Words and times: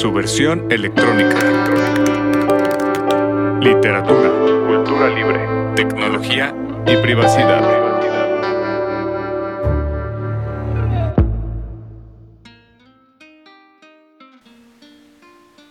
su 0.00 0.10
versión 0.10 0.72
electrónica. 0.72 1.36
Literatura, 3.60 4.30
cultura 4.66 5.10
libre, 5.10 5.46
tecnología 5.76 6.54
y 6.86 6.96
privacidad. 6.96 7.62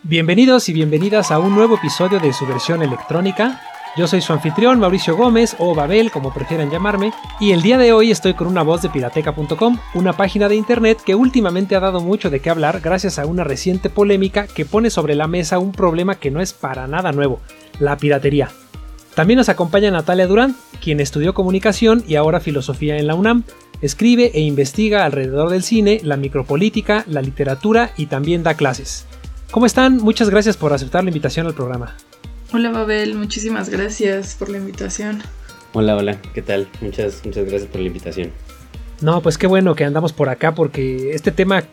Bienvenidos 0.03 0.69
y 0.69 0.73
bienvenidas 0.73 1.31
a 1.31 1.39
un 1.39 1.55
nuevo 1.55 1.77
episodio 1.77 2.19
de 2.19 2.31
su 2.31 2.45
versión 2.45 2.83
electrónica. 2.83 3.59
Yo 3.97 4.07
soy 4.07 4.21
su 4.21 4.31
anfitrión 4.33 4.79
Mauricio 4.79 5.17
Gómez 5.17 5.55
o 5.57 5.73
Babel, 5.73 6.11
como 6.11 6.33
prefieran 6.33 6.69
llamarme, 6.69 7.11
y 7.39 7.51
el 7.51 7.61
día 7.61 7.77
de 7.77 7.91
hoy 7.91 8.11
estoy 8.11 8.33
con 8.33 8.47
una 8.47 8.61
voz 8.61 8.81
de 8.81 8.89
pirateca.com, 8.89 9.77
una 9.95 10.13
página 10.13 10.47
de 10.47 10.55
internet 10.55 10.99
que 11.03 11.15
últimamente 11.15 11.75
ha 11.75 11.79
dado 11.79 11.99
mucho 11.99 12.29
de 12.29 12.39
qué 12.39 12.49
hablar 12.49 12.81
gracias 12.81 13.17
a 13.17 13.25
una 13.25 13.43
reciente 13.43 13.89
polémica 13.89 14.47
que 14.47 14.65
pone 14.65 14.89
sobre 14.89 15.15
la 15.15 15.27
mesa 15.27 15.59
un 15.59 15.71
problema 15.71 16.15
que 16.15 16.31
no 16.31 16.39
es 16.39 16.53
para 16.53 16.87
nada 16.87 17.11
nuevo, 17.11 17.41
la 17.79 17.97
piratería. 17.97 18.49
También 19.15 19.37
nos 19.37 19.49
acompaña 19.49 19.91
Natalia 19.91 20.27
Durán, 20.27 20.55
quien 20.81 20.99
estudió 20.99 21.33
comunicación 21.33 22.03
y 22.07 22.15
ahora 22.15 22.39
filosofía 22.39 22.97
en 22.97 23.07
la 23.07 23.15
UNAM. 23.15 23.43
Escribe 23.81 24.31
e 24.33 24.41
investiga 24.41 25.03
alrededor 25.03 25.49
del 25.49 25.63
cine, 25.63 25.99
la 26.03 26.15
micropolítica, 26.15 27.03
la 27.07 27.21
literatura 27.21 27.91
y 27.97 28.05
también 28.05 28.43
da 28.43 28.53
clases. 28.53 29.05
¿Cómo 29.51 29.65
están? 29.65 29.97
Muchas 29.97 30.29
gracias 30.29 30.57
por 30.57 30.73
aceptar 30.73 31.03
la 31.03 31.09
invitación 31.09 31.47
al 31.47 31.55
programa. 31.55 31.95
Hola 32.51 32.71
Babel, 32.71 33.13
muchísimas 33.13 33.69
gracias 33.69 34.33
por 34.33 34.49
la 34.49 34.57
invitación. 34.57 35.21
Hola, 35.71 35.95
hola, 35.95 36.19
¿qué 36.33 36.41
tal? 36.41 36.67
Muchas, 36.81 37.21
muchas 37.23 37.45
gracias 37.45 37.69
por 37.69 37.79
la 37.79 37.87
invitación. 37.87 38.31
No, 39.01 39.21
pues 39.21 39.37
qué 39.37 39.45
bueno 39.45 39.75
que 39.75 39.85
andamos 39.85 40.13
por 40.13 40.29
acá 40.29 40.55
porque 40.55 41.11
este 41.13 41.31
tema 41.31 41.63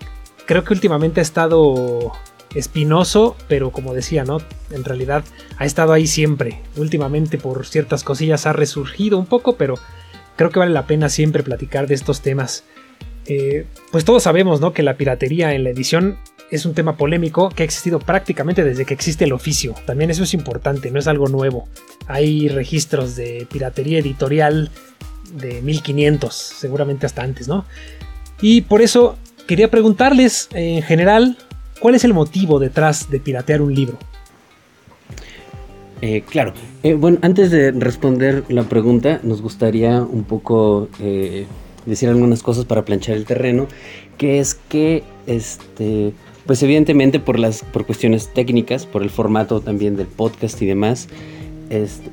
creo 0.44 0.64
que 0.64 0.74
últimamente 0.74 1.20
ha 1.20 1.22
estado 1.22 2.12
espinoso, 2.54 3.36
pero 3.48 3.70
como 3.70 3.94
decía, 3.94 4.24
¿no? 4.24 4.38
En 4.70 4.84
realidad 4.84 5.24
ha 5.56 5.64
estado 5.64 5.94
ahí 5.94 6.06
siempre. 6.06 6.60
Últimamente 6.76 7.38
por 7.38 7.64
ciertas 7.66 8.04
cosillas 8.04 8.44
ha 8.44 8.52
resurgido 8.52 9.18
un 9.18 9.26
poco, 9.26 9.56
pero 9.56 9.76
creo 10.36 10.50
que 10.50 10.58
vale 10.58 10.72
la 10.72 10.86
pena 10.86 11.08
siempre 11.08 11.42
platicar 11.42 11.86
de 11.86 11.94
estos 11.94 12.20
temas. 12.20 12.64
Eh, 13.24 13.66
pues 13.92 14.04
todos 14.04 14.24
sabemos, 14.24 14.60
¿no? 14.60 14.74
Que 14.74 14.82
la 14.82 14.98
piratería 14.98 15.54
en 15.54 15.64
la 15.64 15.70
edición 15.70 16.18
es 16.50 16.64
un 16.64 16.74
tema 16.74 16.96
polémico 16.96 17.48
que 17.48 17.62
ha 17.62 17.66
existido 17.66 17.98
prácticamente 17.98 18.62
desde 18.64 18.84
que 18.84 18.94
existe 18.94 19.24
el 19.24 19.32
oficio. 19.32 19.74
También 19.84 20.10
eso 20.10 20.22
es 20.22 20.34
importante, 20.34 20.90
no 20.90 20.98
es 20.98 21.06
algo 21.06 21.28
nuevo. 21.28 21.68
Hay 22.06 22.48
registros 22.48 23.16
de 23.16 23.46
piratería 23.50 23.98
editorial 23.98 24.70
de 25.32 25.60
1500, 25.62 26.34
seguramente 26.34 27.06
hasta 27.06 27.22
antes, 27.22 27.48
¿no? 27.48 27.64
Y 28.40 28.62
por 28.62 28.82
eso 28.82 29.16
quería 29.46 29.70
preguntarles 29.70 30.48
en 30.52 30.82
general, 30.82 31.36
¿cuál 31.80 31.94
es 31.94 32.04
el 32.04 32.14
motivo 32.14 32.58
detrás 32.58 33.10
de 33.10 33.20
piratear 33.20 33.62
un 33.62 33.74
libro? 33.74 33.98
Eh, 36.02 36.22
claro, 36.28 36.52
eh, 36.82 36.94
bueno, 36.94 37.18
antes 37.22 37.50
de 37.50 37.72
responder 37.72 38.44
la 38.48 38.64
pregunta, 38.64 39.20
nos 39.22 39.40
gustaría 39.40 40.02
un 40.02 40.24
poco 40.24 40.88
eh, 41.00 41.46
decir 41.86 42.10
algunas 42.10 42.42
cosas 42.42 42.66
para 42.66 42.84
planchar 42.84 43.16
el 43.16 43.24
terreno, 43.24 43.66
que 44.18 44.38
es 44.38 44.54
que 44.54 45.04
este 45.26 46.12
pues 46.46 46.62
evidentemente 46.62 47.20
por 47.20 47.38
las 47.38 47.62
por 47.62 47.86
cuestiones 47.86 48.28
técnicas, 48.32 48.86
por 48.86 49.02
el 49.02 49.10
formato 49.10 49.60
también 49.60 49.96
del 49.96 50.06
podcast 50.06 50.60
y 50.62 50.66
demás, 50.66 51.08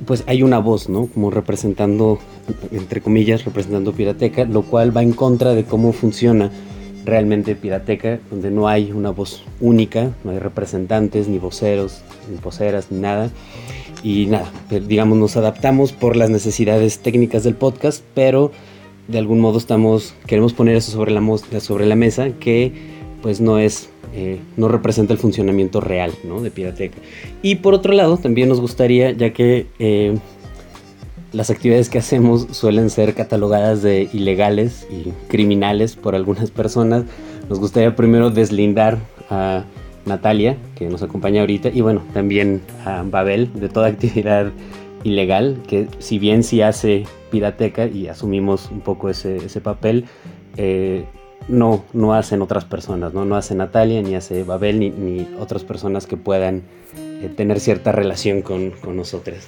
pues 0.05 0.23
hay 0.27 0.43
una 0.43 0.59
voz, 0.59 0.89
¿no? 0.89 1.07
Como 1.07 1.29
representando, 1.29 2.19
entre 2.71 3.01
comillas, 3.01 3.45
representando 3.45 3.93
Pirateca, 3.93 4.45
lo 4.45 4.63
cual 4.63 4.95
va 4.95 5.03
en 5.03 5.13
contra 5.13 5.53
de 5.53 5.63
cómo 5.63 5.93
funciona 5.93 6.51
realmente 7.05 7.55
Pirateca, 7.55 8.19
donde 8.31 8.49
no 8.49 8.67
hay 8.67 8.91
una 8.91 9.11
voz 9.11 9.43
única, 9.59 10.11
no 10.23 10.31
hay 10.31 10.39
representantes, 10.39 11.27
ni 11.27 11.37
voceros, 11.37 12.01
ni 12.31 12.37
voceras, 12.37 12.87
ni 12.91 12.99
nada. 12.99 13.29
Y 14.03 14.25
nada, 14.25 14.51
digamos, 14.69 15.17
nos 15.17 15.37
adaptamos 15.37 15.93
por 15.93 16.16
las 16.16 16.29
necesidades 16.29 16.99
técnicas 16.99 17.43
del 17.43 17.55
podcast, 17.55 18.03
pero 18.16 18.51
de 19.07 19.17
algún 19.17 19.39
modo 19.39 19.57
estamos, 19.57 20.13
queremos 20.27 20.53
poner 20.53 20.75
eso 20.75 20.91
sobre 20.91 21.11
la, 21.11 21.22
sobre 21.59 21.85
la 21.85 21.95
mesa, 21.95 22.31
que 22.39 22.72
pues 23.22 23.39
no 23.39 23.59
es 23.59 23.89
eh, 24.16 24.40
no 24.57 24.68
representa 24.68 25.13
el 25.13 25.19
funcionamiento 25.19 25.81
real 25.81 26.12
de 26.41 26.51
Pirateca. 26.51 26.97
Y 27.41 27.56
por 27.56 27.74
otro 27.74 27.94
lado, 27.94 28.18
también 28.18 28.50
nos 28.50 28.62
gustaría, 28.62 29.12
ya 29.12 29.34
que 29.34 29.68
eh, 29.79 30.18
las 31.31 31.50
actividades 31.50 31.90
que 31.90 31.97
hacemos 31.97 32.47
suelen 32.52 32.90
ser 32.90 33.16
catalogadas 33.16 33.81
de 33.81 34.07
ilegales 34.13 34.88
y 34.91 35.09
criminales 35.28 35.96
por 35.96 36.16
algunas 36.16 36.52
personas, 36.52 37.06
nos 37.50 37.59
gustaría 37.59 37.96
primero 37.96 38.29
deslindar 38.29 39.00
a 39.29 39.66
Natalia, 40.06 40.57
que 40.75 40.88
nos 40.90 41.02
acompaña 41.02 41.41
ahorita, 41.41 41.69
y 41.69 41.81
bueno, 41.81 42.03
también 42.13 42.62
a 42.85 43.03
Babel 43.03 43.50
de 43.53 43.69
toda 43.69 43.88
actividad 43.88 44.52
ilegal, 45.03 45.57
que 45.68 45.88
si 46.00 46.19
bien 46.19 46.44
sí 46.44 46.62
hace 46.62 47.06
Pirateca 47.31 47.88
y 47.88 48.07
asumimos 48.07 48.69
un 48.69 48.81
poco 48.81 49.09
ese, 49.09 49.40
papel, 49.62 50.06
eh, 50.57 51.06
no, 51.47 51.83
no 51.93 52.13
hacen 52.13 52.41
otras 52.41 52.65
personas, 52.65 53.13
¿no? 53.13 53.25
No 53.25 53.35
hace 53.35 53.55
Natalia, 53.55 54.01
ni 54.01 54.15
hace 54.15 54.43
Babel, 54.43 54.79
ni, 54.79 55.27
otras 55.39 55.63
personas 55.63 56.07
que 56.07 56.17
puedan 56.17 56.63
eh, 57.21 57.29
tener 57.35 57.59
cierta 57.59 57.91
relación 57.91 58.41
con, 58.41 58.71
con 58.71 58.95
nosotros. 58.95 59.47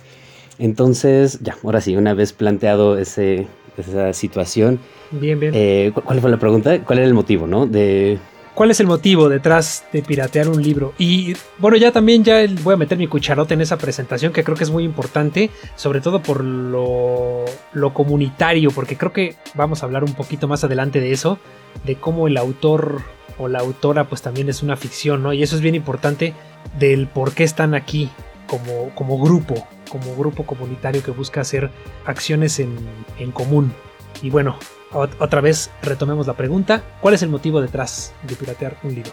Entonces, 0.58 1.40
ya, 1.42 1.56
ahora 1.64 1.82
sí, 1.82 1.96
una 1.96 2.14
vez 2.14 2.34
planteado 2.34 2.98
ese, 2.98 3.48
esa 3.78 4.14
situación. 4.14 4.80
Bien, 5.12 5.40
bien. 5.40 5.54
Eh, 5.56 5.92
¿Cuál 5.94 6.22
fue 6.22 6.32
la 6.32 6.38
pregunta? 6.38 6.80
¿Cuál 6.84 7.00
era 7.00 7.08
el 7.08 7.14
motivo, 7.14 7.48
no? 7.48 7.66
De, 7.66 8.18
¿Cuál 8.56 8.72
es 8.72 8.80
el 8.80 8.88
motivo 8.88 9.28
detrás 9.28 9.84
de 9.92 10.02
piratear 10.02 10.48
un 10.48 10.64
libro? 10.64 10.94
Y 10.98 11.36
bueno, 11.58 11.76
ya 11.76 11.92
también 11.92 12.24
ya 12.24 12.38
voy 12.64 12.74
a 12.74 12.78
meter 12.78 12.98
mi 12.98 13.06
cucharote 13.06 13.54
en 13.54 13.60
esa 13.60 13.78
presentación 13.78 14.32
que 14.32 14.46
creo 14.46 14.56
que 14.56 14.64
es 14.64 14.72
muy 14.72 14.86
importante, 14.86 15.50
sobre 15.76 16.00
todo 16.00 16.22
por 16.22 16.42
lo, 16.42 17.44
lo 17.74 17.94
comunitario, 17.94 18.72
porque 18.72 18.96
creo 18.96 19.12
que 19.12 19.36
vamos 19.56 19.84
a 19.84 19.88
hablar 19.88 20.06
un 20.06 20.14
poquito 20.14 20.48
más 20.48 20.64
adelante 20.64 21.02
de 21.02 21.12
eso, 21.12 21.38
de 21.84 21.96
cómo 21.98 22.28
el 22.28 22.38
autor 22.38 23.02
o 23.38 23.50
la 23.50 23.60
autora 23.60 24.06
pues 24.06 24.22
también 24.22 24.48
es 24.48 24.64
una 24.64 24.78
ficción, 24.78 25.22
¿no? 25.22 25.34
Y 25.34 25.44
eso 25.44 25.58
es 25.58 25.62
bien 25.62 25.76
importante 25.76 26.34
del 26.80 27.08
por 27.08 27.34
qué 27.34 27.44
están 27.44 27.74
aquí 27.74 28.10
como, 28.48 28.96
como 28.96 29.22
grupo, 29.22 29.68
como 29.90 30.16
grupo 30.16 30.46
comunitario 30.46 31.04
que 31.04 31.12
busca 31.12 31.42
hacer 31.42 31.72
acciones 32.06 32.60
en, 32.60 32.74
en 33.20 33.34
común. 33.34 33.74
Y 34.22 34.30
bueno, 34.30 34.58
otra 34.96 35.42
vez 35.42 35.70
retomemos 35.82 36.28
la 36.28 36.34
pregunta. 36.34 36.84
¿Cuál 37.02 37.14
es 37.14 37.22
el 37.22 37.30
motivo 37.30 37.62
detrás 37.62 38.14
de 38.24 38.36
piratear 38.36 38.78
un 38.84 38.96
libro? 38.96 39.12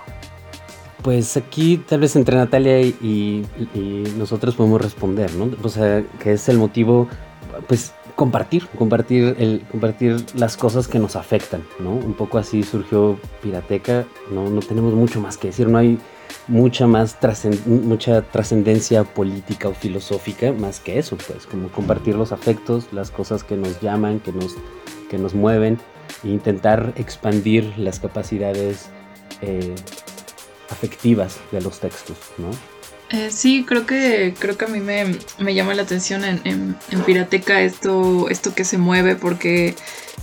Pues 1.02 1.36
aquí 1.36 1.78
tal 1.78 2.00
vez 2.00 2.14
entre 2.14 2.36
Natalia 2.36 2.80
y, 2.80 3.44
nosotros 4.16 4.54
podemos 4.54 4.80
responder, 4.80 5.34
¿no? 5.34 5.50
O 5.62 5.68
sea, 5.68 6.04
que 6.20 6.32
es 6.32 6.48
el 6.48 6.58
motivo, 6.58 7.08
pues 7.66 7.92
compartir, 8.14 8.68
compartir, 8.78 9.34
el, 9.38 9.64
compartir 9.70 10.24
las 10.34 10.56
cosas 10.56 10.86
que 10.86 11.00
nos 11.00 11.16
afectan, 11.16 11.64
¿no? 11.80 11.90
Un 11.90 12.14
poco 12.14 12.38
así 12.38 12.62
surgió 12.62 13.18
Pirateca, 13.42 14.04
no, 14.30 14.48
no 14.48 14.60
tenemos 14.60 14.94
mucho 14.94 15.20
más 15.20 15.36
que 15.36 15.48
decir, 15.48 15.68
no 15.68 15.78
hay 15.78 15.98
mucha 16.48 16.86
más 16.86 17.18
mucha 17.66 18.22
trascendencia 18.22 19.04
política 19.04 19.68
o 19.68 19.74
filosófica 19.74 20.52
más 20.52 20.80
que 20.80 20.98
eso, 20.98 21.16
pues 21.16 21.46
como 21.46 21.68
compartir 21.68 22.14
los 22.14 22.32
afectos, 22.32 22.86
las 22.92 23.10
cosas 23.10 23.44
que 23.44 23.56
nos 23.56 23.80
llaman, 23.80 24.20
que 24.20 24.32
nos 24.32 24.56
que 25.12 25.18
nos 25.18 25.34
mueven 25.34 25.78
e 26.24 26.28
intentar 26.28 26.94
expandir 26.96 27.74
las 27.76 28.00
capacidades 28.00 28.88
eh, 29.42 29.74
afectivas 30.70 31.38
de 31.52 31.60
los 31.60 31.80
textos, 31.80 32.16
¿no? 32.38 32.48
Eh, 33.10 33.30
sí, 33.30 33.66
creo 33.68 33.84
que, 33.84 34.32
creo 34.38 34.56
que 34.56 34.64
a 34.64 34.68
mí 34.68 34.80
me, 34.80 35.54
llama 35.54 35.74
la 35.74 35.82
atención 35.82 36.24
en, 36.24 36.40
en, 36.44 37.00
Pirateca 37.04 37.60
esto, 37.60 38.30
esto 38.30 38.54
que 38.54 38.64
se 38.64 38.78
mueve 38.78 39.16
porque 39.16 39.74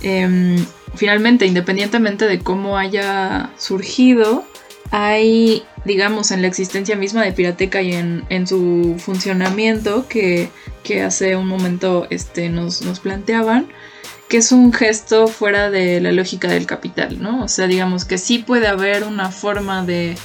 em, 0.02 0.56
finalmente, 0.96 1.46
independientemente 1.46 2.26
de 2.26 2.40
cómo 2.40 2.76
haya 2.76 3.50
surgido, 3.58 4.44
hay, 4.90 5.62
digamos, 5.84 6.32
en 6.32 6.42
la 6.42 6.48
existencia 6.48 6.96
misma 6.96 7.22
de 7.22 7.30
Pirateca 7.30 7.80
y 7.80 7.92
en, 7.92 8.24
en 8.28 8.48
su 8.48 8.96
funcionamiento 8.98 10.08
que, 10.08 10.48
que, 10.82 11.02
hace 11.02 11.36
un 11.36 11.46
momento 11.46 12.08
este, 12.10 12.48
nos, 12.48 12.82
nos 12.82 12.98
planteaban, 12.98 13.68
que 14.30 14.36
es 14.36 14.52
un 14.52 14.72
gesto 14.72 15.26
fuera 15.26 15.70
de 15.70 16.00
la 16.00 16.12
lógica 16.12 16.46
del 16.46 16.64
capital, 16.64 17.20
¿no? 17.20 17.42
O 17.42 17.48
sea, 17.48 17.66
digamos 17.66 18.04
que 18.04 18.16
sí 18.16 18.38
puede 18.38 18.68
haber 18.68 19.02
una 19.02 19.32
forma 19.32 19.84
de, 19.84 20.16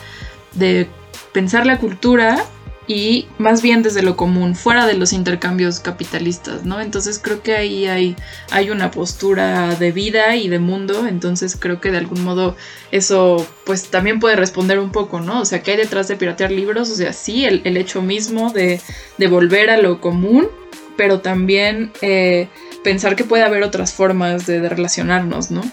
pensar 1.34 1.66
la 1.66 1.80
cultura 1.80 2.46
y 2.88 3.28
más 3.40 3.64
bien 3.64 3.82
desde 3.82 4.04
lo 4.04 4.16
común, 4.16 4.56
fuera 4.56 4.86
de 4.86 4.94
los 4.94 5.12
intercambios 5.12 5.80
capitalistas, 5.80 6.66
¿no? 6.66 6.82
Entonces 6.82 7.20
creo 7.20 7.42
que 7.42 7.56
ahí 7.56 7.88
hay, 7.88 8.16
hay 8.52 8.70
una 8.70 8.92
postura 8.92 9.74
de 9.74 9.92
vida 9.92 10.36
y 10.36 10.50
de 10.50 10.60
mundo, 10.60 11.08
entonces 11.08 11.58
creo 11.60 11.82
que 11.82 11.90
de 11.90 11.98
algún 11.98 12.24
modo 12.24 12.56
eso 12.92 13.46
pues 13.66 13.90
también 13.90 14.20
puede 14.20 14.36
responder 14.36 14.78
un 14.78 14.92
poco, 14.92 15.20
¿no? 15.20 15.42
O 15.42 15.46
sea, 15.46 15.64
¿qué 15.64 15.72
hay 15.72 15.78
detrás 15.78 16.08
de 16.08 16.16
piratear 16.16 16.52
libros? 16.52 16.92
O 16.92 16.96
sea, 16.96 17.12
sí, 17.12 17.44
el, 17.44 17.76
hecho 17.76 18.04
mismo 18.04 18.54
de, 18.54 18.80
de 19.18 19.28
volver 19.28 19.72
a 19.72 19.78
lo 19.78 20.00
común, 20.00 20.48
pero 20.96 21.22
también 21.22 21.92
eh, 22.02 22.50
pensar 22.86 23.16
que 23.16 23.24
puede 23.24 23.44
haber 23.44 23.64
otras 23.64 23.94
formas 23.94 24.46
de, 24.46 24.70
relacionarnos, 24.70 25.50
¿no? 25.50 25.64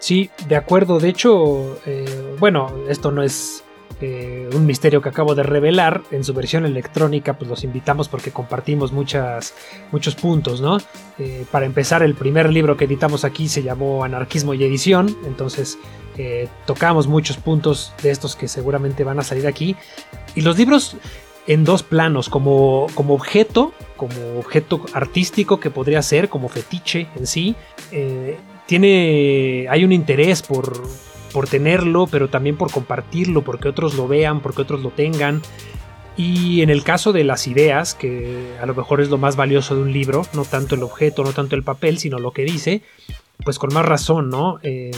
Sí, 0.00 0.28
de 0.48 0.56
acuerdo. 0.56 0.98
De 0.98 1.08
hecho, 1.08 1.78
eh, 1.86 2.34
bueno, 2.40 2.74
esto 2.88 3.12
no 3.12 3.22
es 3.22 3.62
eh, 4.00 4.50
un 4.52 4.66
misterio 4.66 5.00
que 5.00 5.08
acabo 5.08 5.36
de 5.36 5.44
revelar. 5.44 6.02
En 6.10 6.24
su 6.24 6.34
versión 6.34 6.66
electrónica, 6.66 7.34
pues 7.38 7.48
los 7.48 7.62
invitamos 7.62 8.08
porque 8.08 8.32
compartimos 8.32 8.92
muchos 8.92 9.54
puntos, 10.20 10.60
¿no? 10.60 10.78
Eh, 11.20 11.46
para 11.52 11.64
empezar, 11.64 12.02
el 12.02 12.16
primer 12.16 12.52
libro 12.52 12.76
que 12.76 12.86
editamos 12.86 13.24
aquí 13.24 13.48
se 13.48 13.62
llamó 13.62 14.02
Anarquismo 14.02 14.54
y 14.54 14.64
Edición, 14.64 15.16
entonces 15.24 15.78
tocamos 16.66 17.06
muchos 17.06 17.38
puntos 17.38 17.94
de 18.02 18.10
estos 18.10 18.36
que 18.36 18.46
seguramente 18.46 19.02
van 19.02 19.18
a 19.20 19.22
salir 19.22 19.46
aquí. 19.46 19.76
Y 20.34 20.42
los 20.42 20.58
libros 20.58 20.96
en 21.46 21.64
dos 21.64 21.82
planos, 21.82 22.28
como, 22.28 22.86
como 22.94 23.14
objeto, 23.14 23.72
como 23.96 24.38
objeto 24.38 24.84
artístico 24.92 25.60
que 25.60 25.70
podría 25.70 26.02
ser, 26.02 26.28
como 26.28 26.48
fetiche 26.48 27.08
en 27.16 27.26
sí. 27.26 27.54
tiene, 28.66 29.66
hay 29.68 29.84
un 29.84 29.92
interés 29.92 30.42
por, 30.42 30.82
por 31.32 31.48
tenerlo, 31.48 32.06
pero 32.06 32.28
también 32.28 32.56
por 32.56 32.70
compartirlo, 32.70 33.42
porque 33.42 33.68
otros 33.68 33.94
lo 33.94 34.06
vean, 34.06 34.40
porque 34.40 34.62
otros 34.62 34.82
lo 34.82 34.90
tengan. 34.90 35.42
Y 36.16 36.60
en 36.60 36.68
el 36.68 36.84
caso 36.84 37.12
de 37.12 37.24
las 37.24 37.46
ideas, 37.46 37.94
que 37.94 38.54
a 38.60 38.66
lo 38.66 38.74
mejor 38.74 39.00
es 39.00 39.08
lo 39.08 39.16
más 39.16 39.34
valioso 39.34 39.74
de 39.74 39.82
un 39.82 39.92
libro, 39.92 40.26
no 40.34 40.44
tanto 40.44 40.74
el 40.74 40.82
objeto, 40.82 41.24
no 41.24 41.32
tanto 41.32 41.56
el 41.56 41.62
papel, 41.62 41.98
sino 41.98 42.18
lo 42.18 42.32
que 42.32 42.44
dice, 42.44 42.82
pues 43.44 43.58
con 43.58 43.72
más 43.72 43.84
razón, 43.84 44.28
¿no? 44.28 44.58
Eh, 44.62 44.90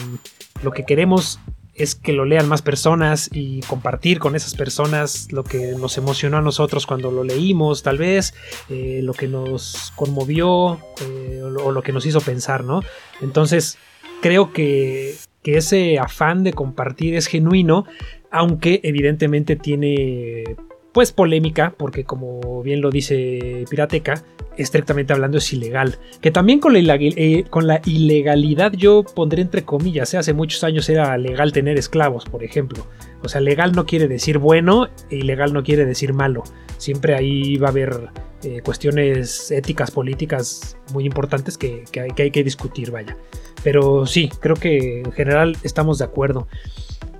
lo 0.62 0.72
que 0.72 0.84
queremos 0.84 1.38
es 1.74 1.94
que 1.94 2.12
lo 2.12 2.24
lean 2.24 2.48
más 2.48 2.62
personas 2.62 3.28
y 3.32 3.60
compartir 3.62 4.18
con 4.18 4.36
esas 4.36 4.54
personas 4.54 5.32
lo 5.32 5.44
que 5.44 5.74
nos 5.78 5.98
emocionó 5.98 6.38
a 6.38 6.42
nosotros 6.42 6.86
cuando 6.86 7.10
lo 7.10 7.24
leímos, 7.24 7.82
tal 7.82 7.98
vez, 7.98 8.34
eh, 8.70 9.00
lo 9.02 9.12
que 9.12 9.28
nos 9.28 9.92
conmovió 9.96 10.78
eh, 11.02 11.42
o 11.42 11.72
lo 11.72 11.82
que 11.82 11.92
nos 11.92 12.06
hizo 12.06 12.20
pensar, 12.20 12.64
¿no? 12.64 12.82
Entonces, 13.20 13.78
creo 14.20 14.52
que 14.52 15.16
que 15.44 15.58
ese 15.58 15.98
afán 15.98 16.42
de 16.42 16.54
compartir 16.54 17.14
es 17.14 17.26
genuino, 17.26 17.84
aunque 18.30 18.80
evidentemente 18.82 19.56
tiene 19.56 20.56
pues 20.94 21.10
polémica, 21.10 21.74
porque 21.76 22.04
como 22.04 22.62
bien 22.62 22.80
lo 22.80 22.90
dice 22.90 23.64
Pirateca, 23.68 24.24
estrictamente 24.56 25.12
hablando 25.12 25.38
es 25.38 25.52
ilegal. 25.52 25.98
Que 26.20 26.30
también 26.30 26.60
con 26.60 26.72
la, 26.72 26.94
eh, 26.94 27.44
ilegalidad 27.84 28.72
yo 28.72 29.02
pondré 29.02 29.42
entre 29.42 29.64
comillas, 29.64 30.14
¿eh? 30.14 30.18
hace 30.18 30.32
muchos 30.32 30.62
años 30.62 30.88
era 30.88 31.18
legal 31.18 31.52
tener 31.52 31.76
esclavos, 31.78 32.26
por 32.26 32.44
ejemplo. 32.44 32.86
O 33.24 33.28
sea, 33.28 33.40
legal 33.40 33.72
no 33.72 33.86
quiere 33.86 34.06
decir 34.06 34.38
bueno 34.38 34.86
e 35.10 35.16
ilegal 35.16 35.52
no 35.52 35.64
quiere 35.64 35.84
decir 35.84 36.14
malo. 36.14 36.44
Siempre 36.78 37.16
ahí 37.16 37.56
va 37.56 37.66
a 37.66 37.70
haber 37.70 38.10
eh, 38.44 38.60
cuestiones 38.64 39.50
éticas, 39.50 39.90
políticas 39.90 40.76
muy 40.92 41.06
importantes 41.06 41.58
que, 41.58 41.82
que 41.90 42.22
hay 42.22 42.30
que 42.30 42.44
discutir, 42.44 42.92
vaya. 42.92 43.16
Pero 43.64 44.06
sí, 44.06 44.30
creo 44.38 44.54
que 44.54 45.00
en 45.00 45.10
general 45.10 45.56
estamos 45.64 45.98
de 45.98 46.04
acuerdo. 46.04 46.46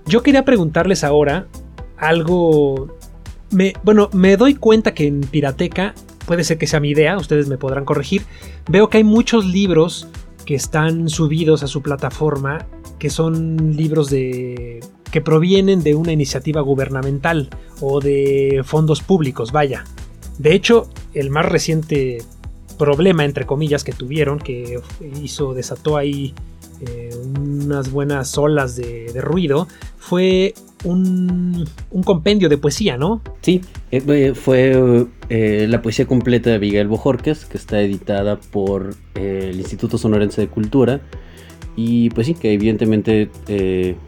Yo 0.07 0.23
quería 0.23 0.45
preguntarles 0.45 1.03
ahora 1.03 1.49
algo... 1.97 2.97
Me, 3.51 3.75
bueno, 3.83 4.11
me 4.13 4.37
doy 4.37 4.55
cuenta 4.55 4.95
que 4.95 5.07
en 5.07 5.21
Pirateca, 5.21 5.95
puede 6.27 6.45
ser 6.45 6.59
que 6.59 6.67
sea 6.67 6.81
mi 6.81 6.91
idea, 6.91 7.17
ustedes 7.17 7.49
me 7.49 7.59
podrán 7.59 7.85
corregir, 7.85 8.23
veo 8.69 8.89
que 8.89 8.99
hay 8.99 9.05
muchos 9.05 9.47
libros 9.47 10.09
que 10.45 10.55
están 10.55 11.09
subidos 11.09 11.63
a 11.63 11.67
su 11.67 11.83
plataforma, 11.83 12.67
que 12.99 13.11
son 13.11 13.77
libros 13.77 14.11
de 14.11 14.81
que 15.11 15.21
provienen 15.21 15.85
de 15.85 15.95
una 15.95 16.11
iniciativa 16.11 16.61
gubernamental 16.61 17.49
o 17.81 18.01
de 18.01 18.63
fondos 18.65 19.01
públicos, 19.01 19.53
vaya. 19.53 19.85
De 20.39 20.53
hecho, 20.55 20.91
el 21.13 21.31
más 21.31 21.47
reciente 21.47 22.19
problema, 22.79 23.25
entre 23.25 23.47
comillas, 23.47 23.85
que 23.85 23.93
tuvieron, 23.93 24.41
que 24.41 24.81
hizo, 25.23 25.55
desató 25.55 25.97
ahí 25.97 26.35
eh, 26.81 27.15
unas 27.39 27.93
buenas 27.93 28.37
olas 28.37 28.75
de, 28.75 29.13
ruido, 29.21 29.69
fue 29.99 30.55
un, 30.85 31.65
compendio 32.05 32.49
de 32.49 32.59
poesía, 32.59 32.97
¿no? 32.97 33.23
Sí, 33.41 33.61
eh, 33.91 34.33
fue 34.35 35.07
eh, 35.29 35.67
la 35.69 35.83
poesía 35.83 36.07
completa 36.07 36.51
de 36.51 36.57
Abigail 36.57 36.89
Bojorques, 36.89 37.45
que 37.45 37.57
está 37.57 37.81
editada 37.81 38.39
por 38.39 38.95
el 39.15 39.59
Instituto 39.59 39.99
Sonorense 39.99 40.41
de 40.41 40.49
Cultura. 40.49 41.01
Y 41.77 42.11
pues 42.11 42.29
sí, 42.29 42.35
que 42.35 42.53
evidentemente 42.53 43.29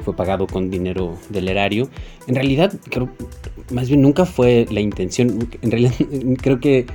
fue 0.05 0.15
pagado 0.15 0.47
con 0.47 0.71
dinero 0.71 1.19
del 1.31 1.49
erario. 1.49 1.89
En 2.29 2.37
realidad, 2.37 2.73
creo, 2.91 3.09
más 3.73 3.89
bien 3.89 4.03
nunca 4.03 4.25
fue 4.25 4.67
la 4.71 4.81
intención. 4.81 5.49
En 5.63 5.71
realidad, 5.73 5.93
creo 6.43 6.61
que 6.61 6.87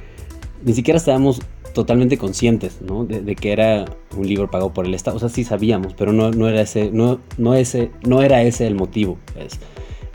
ni 0.63 0.73
siquiera 0.73 0.97
estábamos 0.97 1.41
totalmente 1.73 2.17
conscientes, 2.17 2.81
¿no? 2.81 3.05
De, 3.05 3.35
que 3.35 3.51
era 3.51 3.85
un 4.15 4.27
libro 4.27 4.49
pagado 4.49 4.73
por 4.73 4.85
el 4.85 4.93
Estado. 4.93 5.17
O 5.17 5.19
sea, 5.19 5.29
sí 5.29 5.43
sabíamos, 5.43 5.93
pero 5.93 6.13
no, 6.13 6.31
no 6.31 6.47
era 6.47 6.61
ese, 6.61 6.91
no, 6.91 7.19
no 7.37 7.53
ese, 7.53 7.91
no 8.05 8.21
era 8.21 8.41
ese 8.43 8.67
el 8.67 8.75
motivo. 8.75 9.17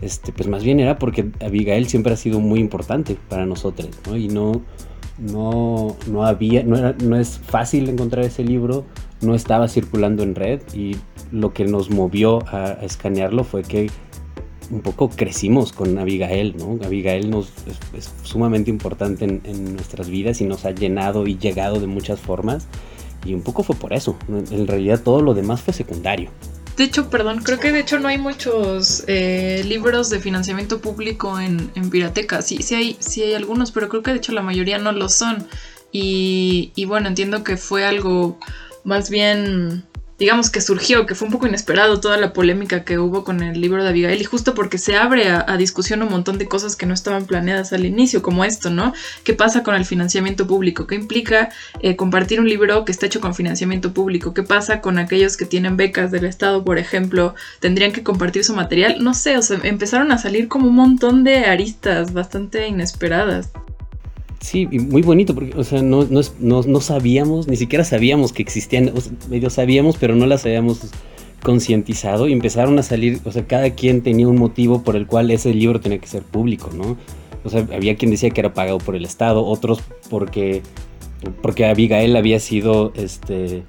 este, 0.00 0.32
pues 0.32 0.48
más 0.48 0.62
bien 0.62 0.80
era 0.80 0.98
porque 0.98 1.30
Abigail 1.40 1.86
siempre 1.88 2.12
ha 2.12 2.16
sido 2.16 2.40
muy 2.40 2.60
importante 2.60 3.16
para 3.28 3.46
nosotros, 3.46 3.90
¿no? 4.06 4.16
Y 4.16 4.28
no, 4.28 4.62
no, 5.18 5.96
no 6.06 6.26
había, 6.26 6.62
no, 6.62 6.76
era, 6.76 6.94
no 7.02 7.16
es 7.16 7.38
fácil 7.38 7.88
encontrar 7.88 8.24
ese 8.24 8.44
libro, 8.44 8.84
no 9.20 9.34
estaba 9.34 9.68
circulando 9.68 10.22
en 10.22 10.34
red 10.34 10.60
y 10.74 10.96
lo 11.32 11.52
que 11.52 11.64
nos 11.64 11.90
movió 11.90 12.46
a 12.48 12.78
escanearlo 12.82 13.44
fue 13.44 13.62
que 13.62 13.90
un 14.70 14.80
poco 14.80 15.08
crecimos 15.08 15.72
con 15.72 15.98
Abigail, 15.98 16.56
¿no? 16.56 16.78
Abigail 16.84 17.30
nos, 17.30 17.48
es, 17.96 18.10
sumamente 18.22 18.70
importante 18.70 19.24
en, 19.24 19.74
nuestras 19.74 20.08
vidas 20.08 20.40
y 20.40 20.44
nos 20.44 20.64
ha 20.64 20.70
llenado 20.70 21.26
y 21.26 21.38
llegado 21.38 21.80
de 21.80 21.86
muchas 21.86 22.20
formas. 22.20 22.66
Y 23.24 23.34
un 23.34 23.42
poco 23.42 23.62
fue 23.62 23.74
por 23.76 23.92
eso. 23.92 24.16
En 24.28 24.66
realidad 24.66 25.00
todo 25.02 25.20
lo 25.20 25.34
demás 25.34 25.60
fue 25.60 25.74
secundario. 25.74 26.30
De 26.76 26.84
hecho, 26.84 27.08
perdón, 27.08 27.40
creo 27.42 27.58
que 27.58 27.72
de 27.72 27.80
hecho 27.80 27.98
no 27.98 28.08
hay 28.08 28.18
muchos 28.18 29.02
eh, 29.06 29.64
libros 29.66 30.10
de 30.10 30.20
financiamiento 30.20 30.80
público 30.80 31.40
en, 31.40 31.70
en, 31.74 31.90
Pirateca. 31.90 32.42
Sí, 32.42 32.58
sí 32.62 32.74
hay, 32.74 32.96
sí 33.00 33.22
hay 33.22 33.34
algunos, 33.34 33.72
pero 33.72 33.88
creo 33.88 34.02
que 34.02 34.10
de 34.10 34.18
hecho 34.18 34.32
la 34.32 34.42
mayoría 34.42 34.78
no 34.78 34.92
lo 34.92 35.08
son. 35.08 35.46
Y, 35.90 36.72
y 36.74 36.84
bueno, 36.84 37.08
entiendo 37.08 37.42
que 37.42 37.56
fue 37.56 37.86
algo 37.86 38.38
más 38.84 39.08
bien 39.08 39.84
digamos 40.18 40.50
que 40.50 40.60
surgió, 40.60 41.06
que 41.06 41.14
fue 41.14 41.26
un 41.26 41.32
poco 41.32 41.46
inesperado 41.46 42.00
toda 42.00 42.16
la 42.16 42.32
polémica 42.32 42.84
que 42.84 42.98
hubo 42.98 43.24
con 43.24 43.42
el 43.42 43.60
libro 43.60 43.82
de 43.82 43.90
Abigail 43.90 44.20
y 44.20 44.24
justo 44.24 44.54
porque 44.54 44.78
se 44.78 44.96
abre 44.96 45.28
a, 45.28 45.56
discusión 45.56 46.02
un 46.02 46.10
montón 46.10 46.38
de 46.38 46.46
cosas 46.46 46.76
que 46.76 46.86
no 46.86 46.94
estaban 46.94 47.26
planeadas 47.26 47.72
al 47.72 47.84
inicio, 47.84 48.22
como 48.22 48.44
esto, 48.44 48.70
¿no? 48.70 48.92
¿Qué 49.24 49.34
pasa 49.34 49.62
con 49.62 49.74
el 49.74 49.84
financiamiento 49.84 50.46
público? 50.46 50.86
¿Qué 50.86 50.94
implica 50.94 51.50
eh, 51.80 51.96
compartir 51.96 52.40
un 52.40 52.48
libro 52.48 52.84
que 52.84 52.92
está 52.92 53.06
hecho 53.06 53.20
con 53.20 53.34
financiamiento 53.34 53.92
público? 53.92 54.34
¿Qué 54.34 54.42
pasa 54.42 54.80
con 54.80 54.98
aquellos 54.98 55.36
que 55.36 55.46
tienen 55.46 55.76
becas 55.76 56.10
del 56.10 56.26
Estado, 56.26 56.64
por 56.64 56.78
ejemplo? 56.78 57.34
¿Tendrían 57.60 57.92
que 57.92 58.02
compartir 58.02 58.44
su 58.44 58.54
material? 58.54 59.02
No 59.02 59.14
sé, 59.14 59.36
o 59.38 59.42
sea, 59.42 59.58
empezaron 59.62 60.12
a 60.12 60.18
salir 60.18 60.48
como 60.48 60.68
un 60.68 60.74
montón 60.76 61.24
de 61.24 61.46
aristas 61.46 62.12
bastante 62.12 62.68
inesperadas. 62.68 63.50
Sí, 64.46 64.66
muy 64.66 65.02
bonito, 65.02 65.34
porque, 65.34 65.58
o 65.58 65.64
sea, 65.64 65.82
no, 65.82 66.06
no, 66.08 66.80
sabíamos, 66.80 67.48
ni 67.48 67.56
siquiera 67.56 67.82
sabíamos 67.82 68.32
que 68.32 68.42
existían, 68.42 68.92
medio 69.28 69.50
sabíamos, 69.50 69.96
pero 69.96 70.14
no 70.14 70.24
las 70.24 70.46
habíamos 70.46 70.92
concientizado 71.42 72.28
y 72.28 72.32
empezaron 72.32 72.78
a 72.78 72.84
salir, 72.84 73.18
o 73.24 73.32
sea, 73.32 73.44
cada 73.44 73.70
quien 73.70 74.02
tenía 74.02 74.28
un 74.28 74.38
motivo 74.38 74.84
por 74.84 74.94
el 74.94 75.08
cual 75.08 75.32
ese 75.32 75.52
libro 75.52 75.80
tenía 75.80 75.98
que 75.98 76.06
ser 76.06 76.22
público, 76.22 76.70
¿no? 76.72 76.96
O 77.42 77.50
sea, 77.50 77.66
había 77.74 77.96
quien 77.96 78.12
decía 78.12 78.30
que 78.30 78.40
era 78.40 78.54
pagado 78.54 78.78
por 78.78 78.94
el 78.94 79.04
Estado, 79.04 79.44
otros 79.44 79.80
porque, 80.08 80.62
porque 81.42 81.66
Abigail 81.66 82.14
había 82.14 82.38
sido, 82.38 82.92
este, 82.94 83.64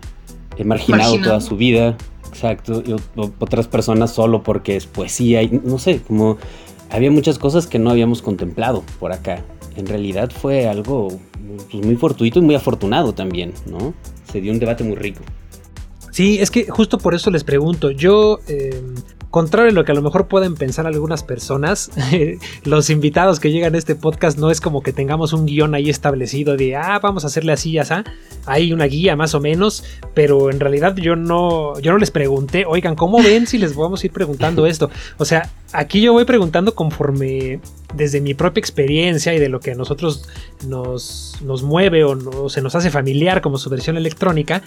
marginado, 0.63 1.19
toda 1.19 1.41
su 1.41 1.57
vida, 1.57 1.97
exacto, 2.29 2.83
y 2.85 2.93
otras 3.15 3.67
personas 3.67 4.13
solo 4.13 4.43
porque 4.43 4.75
es 4.75 4.85
poesía, 4.85 5.41
y 5.41 5.59
no 5.63 5.79
sé, 5.79 6.01
como 6.01 6.37
había 6.91 7.09
muchas 7.09 7.39
cosas 7.39 7.65
que 7.65 7.79
no 7.79 7.89
habíamos 7.89 8.21
contemplado 8.21 8.83
por 8.99 9.11
acá 9.11 9.43
en 9.77 9.85
realidad 9.85 10.31
fue 10.31 10.67
algo 10.67 11.07
pues, 11.71 11.85
muy 11.85 11.95
fortuito 11.95 12.39
y 12.39 12.41
muy 12.41 12.55
afortunado 12.55 13.13
también, 13.13 13.53
¿no? 13.65 13.93
Se 14.31 14.41
dio 14.41 14.51
un 14.51 14.59
debate 14.59 14.83
muy 14.83 14.95
rico. 14.95 15.21
Sí, 16.11 16.39
es 16.39 16.49
que 16.49 16.65
justo 16.67 16.97
por 16.97 17.13
eso 17.13 17.29
les 17.29 17.43
pregunto, 17.43 17.91
yo, 17.91 18.39
eh, 18.47 18.81
contrario 19.29 19.69
a 19.69 19.73
lo 19.73 19.85
que 19.85 19.91
a 19.91 19.95
lo 19.95 20.01
mejor 20.01 20.27
pueden 20.27 20.55
pensar 20.55 20.87
algunas 20.87 21.21
personas, 21.21 21.91
los 22.63 22.89
invitados 22.89 23.39
que 23.39 23.51
llegan 23.51 23.75
a 23.75 23.77
este 23.77 23.93
podcast 23.93 24.39
no 24.39 24.49
es 24.49 24.59
como 24.59 24.81
que 24.81 24.93
tengamos 24.93 25.31
un 25.31 25.45
guion 25.45 25.75
ahí 25.75 25.91
establecido 25.91 26.57
de, 26.57 26.75
ah, 26.75 26.97
vamos 26.97 27.23
a 27.23 27.27
hacerle 27.27 27.51
así, 27.51 27.71
ya 27.73 28.03
hay 28.47 28.73
una 28.73 28.85
guía 28.85 29.15
más 29.15 29.35
o 29.35 29.39
menos, 29.39 29.83
pero 30.15 30.49
en 30.49 30.59
realidad 30.59 30.95
yo 30.95 31.15
no, 31.15 31.79
yo 31.81 31.91
no 31.91 31.99
les 31.99 32.09
pregunté, 32.09 32.65
oigan, 32.65 32.95
¿cómo 32.95 33.21
ven 33.21 33.45
si 33.45 33.59
les 33.59 33.75
vamos 33.75 34.01
a 34.01 34.07
ir 34.07 34.11
preguntando 34.11 34.65
esto? 34.65 34.89
O 35.17 35.25
sea, 35.25 35.51
aquí 35.73 36.01
yo 36.01 36.13
voy 36.13 36.25
preguntando 36.25 36.75
conforme 36.75 37.59
desde 37.93 38.21
mi 38.21 38.33
propia 38.33 38.59
experiencia 38.59 39.33
y 39.33 39.39
de 39.39 39.49
lo 39.49 39.59
que 39.59 39.71
a 39.71 39.75
nosotros 39.75 40.27
nos, 40.67 41.37
nos 41.41 41.63
mueve 41.63 42.03
o 42.03 42.49
se 42.49 42.61
nos 42.61 42.75
hace 42.75 42.91
familiar 42.91 43.41
como 43.41 43.57
su 43.57 43.69
versión 43.69 43.97
electrónica. 43.97 44.61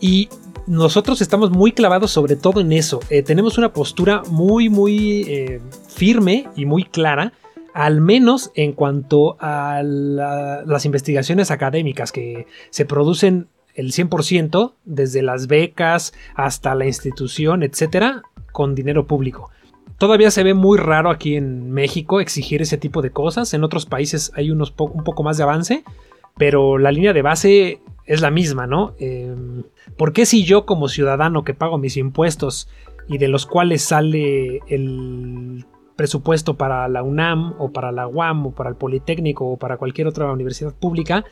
Y 0.00 0.28
nosotros 0.66 1.20
estamos 1.20 1.50
muy 1.50 1.72
clavados 1.72 2.10
sobre 2.10 2.36
todo 2.36 2.60
en 2.60 2.72
eso. 2.72 3.00
Eh, 3.10 3.22
tenemos 3.22 3.58
una 3.58 3.72
postura 3.72 4.22
muy, 4.28 4.68
muy 4.68 5.22
eh, 5.28 5.60
firme 5.88 6.48
y 6.56 6.66
muy 6.66 6.84
clara, 6.84 7.32
al 7.72 8.00
menos 8.00 8.50
en 8.54 8.72
cuanto 8.72 9.36
a 9.38 9.82
las 9.82 10.84
investigaciones 10.84 11.50
académicas 11.50 12.10
que 12.10 12.46
se 12.70 12.84
producen 12.84 13.48
el 13.74 13.92
100%, 13.92 14.72
desde 14.86 15.22
las 15.22 15.48
becas 15.48 16.14
hasta 16.34 16.74
la 16.74 16.86
institución, 16.86 17.62
etcétera, 17.62 18.22
con 18.52 18.74
dinero 18.74 19.06
público 19.06 19.50
todavía 19.98 20.30
se 20.30 20.42
ve 20.42 20.54
muy 20.54 20.78
raro 20.78 21.10
aquí 21.10 21.36
en 21.36 21.70
México 21.70 22.20
exigir 22.20 22.62
ese 22.62 22.78
tipo 22.78 23.02
de 23.02 23.10
cosas. 23.10 23.54
En 23.54 23.64
otros 23.64 23.86
países 23.86 24.32
hay 24.34 24.50
unos 24.50 24.74
un 24.78 25.04
poco 25.04 25.22
más 25.22 25.36
de 25.36 25.42
avance, 25.42 25.84
pero 26.36 26.78
la 26.78 26.92
línea 26.92 27.12
de 27.12 27.22
base 27.22 27.80
es 28.04 28.20
la 28.20 28.30
misma, 28.30 28.66
¿no? 28.66 28.94
Em, 28.98 29.64
¿Por 29.96 30.12
qué 30.12 30.26
si 30.26 30.44
yo 30.44 30.66
como 30.66 30.88
ciudadano 30.88 31.44
que 31.44 31.54
pago 31.54 31.78
mis 31.78 31.96
impuestos 31.96 32.68
y 33.08 33.18
de 33.18 33.28
los 33.28 33.46
cuales 33.46 33.82
sale 33.82 34.60
el 34.68 35.64
presupuesto 35.96 36.54
para 36.54 36.86
la 36.88 37.02
UNAM 37.02 37.54
o 37.58 37.72
para 37.72 37.90
la 37.90 38.06
UAM 38.06 38.48
o 38.48 38.50
para 38.52 38.70
el 38.70 38.76
Politécnico 38.76 39.46
o 39.46 39.56
para 39.56 39.78
cualquier 39.78 40.06
otra 40.06 40.30
universidad 40.30 40.74
pública, 40.74 41.24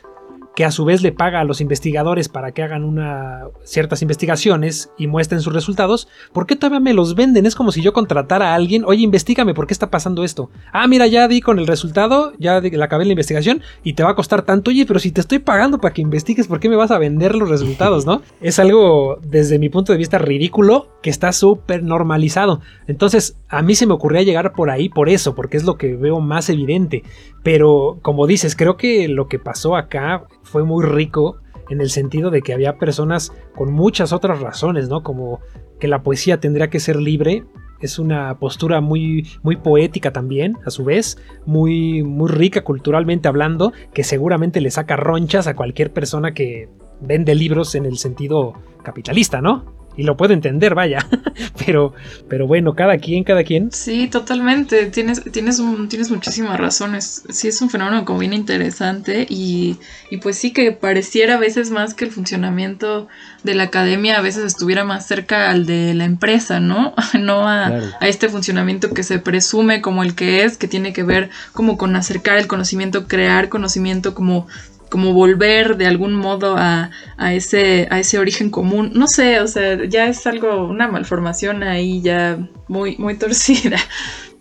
que 0.54 0.64
a 0.64 0.70
su 0.70 0.84
vez 0.84 1.02
le 1.02 1.12
paga 1.12 1.40
a 1.40 1.44
los 1.44 1.60
investigadores 1.60 2.28
para 2.28 2.52
que 2.52 2.62
hagan 2.62 2.84
una, 2.84 3.48
ciertas 3.64 4.02
investigaciones 4.02 4.90
y 4.96 5.06
muestren 5.06 5.40
sus 5.40 5.52
resultados, 5.52 6.08
¿por 6.32 6.46
qué 6.46 6.54
todavía 6.54 6.80
me 6.80 6.94
los 6.94 7.14
venden? 7.14 7.46
Es 7.46 7.54
como 7.54 7.72
si 7.72 7.82
yo 7.82 7.92
contratara 7.92 8.52
a 8.52 8.54
alguien, 8.54 8.84
oye, 8.84 9.02
investigame 9.02 9.54
por 9.54 9.66
qué 9.66 9.74
está 9.74 9.90
pasando 9.90 10.22
esto. 10.22 10.50
Ah, 10.72 10.86
mira, 10.86 11.06
ya 11.06 11.26
di 11.26 11.40
con 11.40 11.58
el 11.58 11.66
resultado, 11.66 12.32
ya 12.38 12.60
le 12.60 12.84
acabé 12.84 13.04
la 13.04 13.12
investigación 13.12 13.62
y 13.82 13.94
te 13.94 14.04
va 14.04 14.10
a 14.10 14.14
costar 14.14 14.42
tanto, 14.42 14.70
oye, 14.70 14.86
pero 14.86 15.00
si 15.00 15.10
te 15.10 15.20
estoy 15.20 15.40
pagando 15.40 15.80
para 15.80 15.92
que 15.92 16.02
investigues, 16.02 16.46
¿por 16.46 16.60
qué 16.60 16.68
me 16.68 16.76
vas 16.76 16.92
a 16.92 16.98
vender 16.98 17.34
los 17.34 17.48
resultados, 17.48 18.06
no? 18.06 18.22
Es 18.40 18.58
algo, 18.58 19.18
desde 19.22 19.58
mi 19.58 19.70
punto 19.70 19.92
de 19.92 19.98
vista, 19.98 20.18
ridículo 20.18 20.88
que 21.02 21.10
está 21.10 21.32
súper 21.32 21.82
normalizado. 21.82 22.60
Entonces, 22.86 23.36
a 23.48 23.62
mí 23.62 23.74
se 23.74 23.86
me 23.86 23.94
ocurría 23.94 24.22
llegar 24.22 24.52
por 24.52 24.70
ahí 24.70 24.88
por 24.88 25.08
eso, 25.08 25.34
porque 25.34 25.56
es 25.56 25.64
lo 25.64 25.76
que 25.76 25.96
veo 25.96 26.20
más 26.20 26.48
evidente. 26.50 27.02
Pero, 27.42 27.98
como 28.02 28.26
dices, 28.26 28.54
creo 28.54 28.76
que 28.76 29.08
lo 29.08 29.28
que 29.28 29.38
pasó 29.38 29.76
acá 29.76 30.26
fue 30.54 30.62
muy 30.62 30.84
rico 30.84 31.38
en 31.68 31.80
el 31.80 31.90
sentido 31.90 32.30
de 32.30 32.40
que 32.40 32.52
había 32.52 32.78
personas 32.78 33.32
con 33.56 33.72
muchas 33.72 34.12
otras 34.12 34.40
razones, 34.40 34.88
¿no? 34.88 35.02
Como 35.02 35.40
que 35.80 35.88
la 35.88 36.04
poesía 36.04 36.38
tendría 36.38 36.70
que 36.70 36.78
ser 36.78 36.94
libre. 36.94 37.42
Es 37.80 37.98
una 37.98 38.38
postura 38.38 38.80
muy, 38.80 39.26
muy 39.42 39.56
poética 39.56 40.12
también, 40.12 40.56
a 40.64 40.70
su 40.70 40.84
vez, 40.84 41.18
muy, 41.44 42.04
muy 42.04 42.30
rica 42.30 42.62
culturalmente 42.62 43.26
hablando, 43.26 43.72
que 43.92 44.04
seguramente 44.04 44.60
le 44.60 44.70
saca 44.70 44.94
ronchas 44.94 45.48
a 45.48 45.56
cualquier 45.56 45.92
persona 45.92 46.34
que 46.34 46.68
vende 47.00 47.34
libros 47.34 47.74
en 47.74 47.84
el 47.84 47.98
sentido 47.98 48.52
capitalista, 48.84 49.40
¿no? 49.40 49.64
Y 49.96 50.02
lo 50.02 50.16
puedo 50.16 50.34
entender, 50.34 50.74
vaya. 50.74 51.06
pero, 51.64 51.94
pero 52.28 52.46
bueno, 52.46 52.74
cada 52.74 52.98
quien, 52.98 53.24
cada 53.24 53.44
quien. 53.44 53.70
Sí, 53.72 54.08
totalmente. 54.08 54.86
Tienes, 54.86 55.22
tienes, 55.30 55.58
un, 55.58 55.88
tienes 55.88 56.10
muchísimas 56.10 56.58
razones. 56.58 57.24
Sí, 57.28 57.48
es 57.48 57.60
un 57.62 57.70
fenómeno 57.70 58.04
como 58.04 58.18
bien 58.18 58.32
interesante 58.32 59.26
y, 59.28 59.76
y, 60.10 60.18
pues 60.18 60.36
sí 60.36 60.52
que 60.52 60.72
pareciera 60.72 61.34
a 61.34 61.38
veces 61.38 61.70
más 61.70 61.94
que 61.94 62.04
el 62.04 62.10
funcionamiento 62.10 63.08
de 63.42 63.54
la 63.54 63.64
academia 63.64 64.18
a 64.18 64.22
veces 64.22 64.44
estuviera 64.44 64.84
más 64.84 65.06
cerca 65.06 65.50
al 65.50 65.66
de 65.66 65.94
la 65.94 66.04
empresa, 66.04 66.60
¿no? 66.60 66.94
no 67.18 67.48
a, 67.48 67.66
a 68.00 68.08
este 68.08 68.28
funcionamiento 68.28 68.92
que 68.92 69.02
se 69.02 69.18
presume 69.18 69.80
como 69.80 70.02
el 70.02 70.14
que 70.14 70.44
es, 70.44 70.56
que 70.56 70.68
tiene 70.68 70.92
que 70.92 71.02
ver 71.02 71.30
como 71.52 71.76
con 71.76 71.94
acercar 71.96 72.38
el 72.38 72.46
conocimiento, 72.46 73.06
crear 73.06 73.48
conocimiento 73.48 74.14
como 74.14 74.46
como 74.94 75.12
volver 75.12 75.76
de 75.76 75.88
algún 75.88 76.14
modo 76.14 76.54
a, 76.56 76.88
ese, 77.32 77.88
a 77.90 77.98
ese 77.98 78.20
origen 78.20 78.48
común. 78.48 78.92
No 78.94 79.08
sé, 79.08 79.40
o 79.40 79.48
sea, 79.48 79.84
ya 79.86 80.06
es 80.06 80.24
algo, 80.24 80.68
una 80.68 80.86
malformación 80.86 81.64
ahí 81.64 82.00
ya 82.00 82.48
muy, 82.68 82.96
muy 82.98 83.18
torcida. 83.18 83.76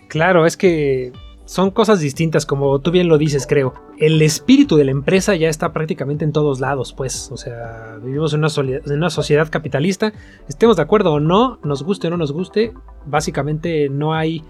Claro, 0.10 0.46
es 0.46 0.56
que 0.56 1.12
son 1.46 1.72
cosas 1.72 2.02
distintas, 2.02 2.46
como 2.46 2.80
tú 2.82 2.92
bien 2.92 3.08
lo 3.08 3.18
dices, 3.18 3.48
creo. 3.48 3.74
El 3.98 4.22
espíritu 4.22 4.78
de 4.78 4.84
la 4.84 4.92
empresa 4.92 5.36
ya 5.36 5.50
está 5.50 5.74
prácticamente 5.74 6.24
en 6.24 6.32
todos 6.32 6.60
lados, 6.60 6.94
pues. 6.94 7.32
O 7.32 7.38
sea, 7.38 7.98
vivimos 8.04 8.36
en 8.36 8.42
una, 8.42 8.50
en 8.86 8.94
una, 8.94 9.10
sociedad 9.10 9.50
capitalista. 9.50 10.14
Estemos 10.48 10.76
de 10.76 10.84
acuerdo 10.84 11.14
o 11.14 11.20
no, 11.20 11.58
nos 11.64 11.82
guste 11.82 12.06
o 12.06 12.10
no 12.12 12.18
nos 12.18 12.32
guste, 12.32 12.74
básicamente 13.08 13.90
no 13.90 14.14
hay 14.14 14.44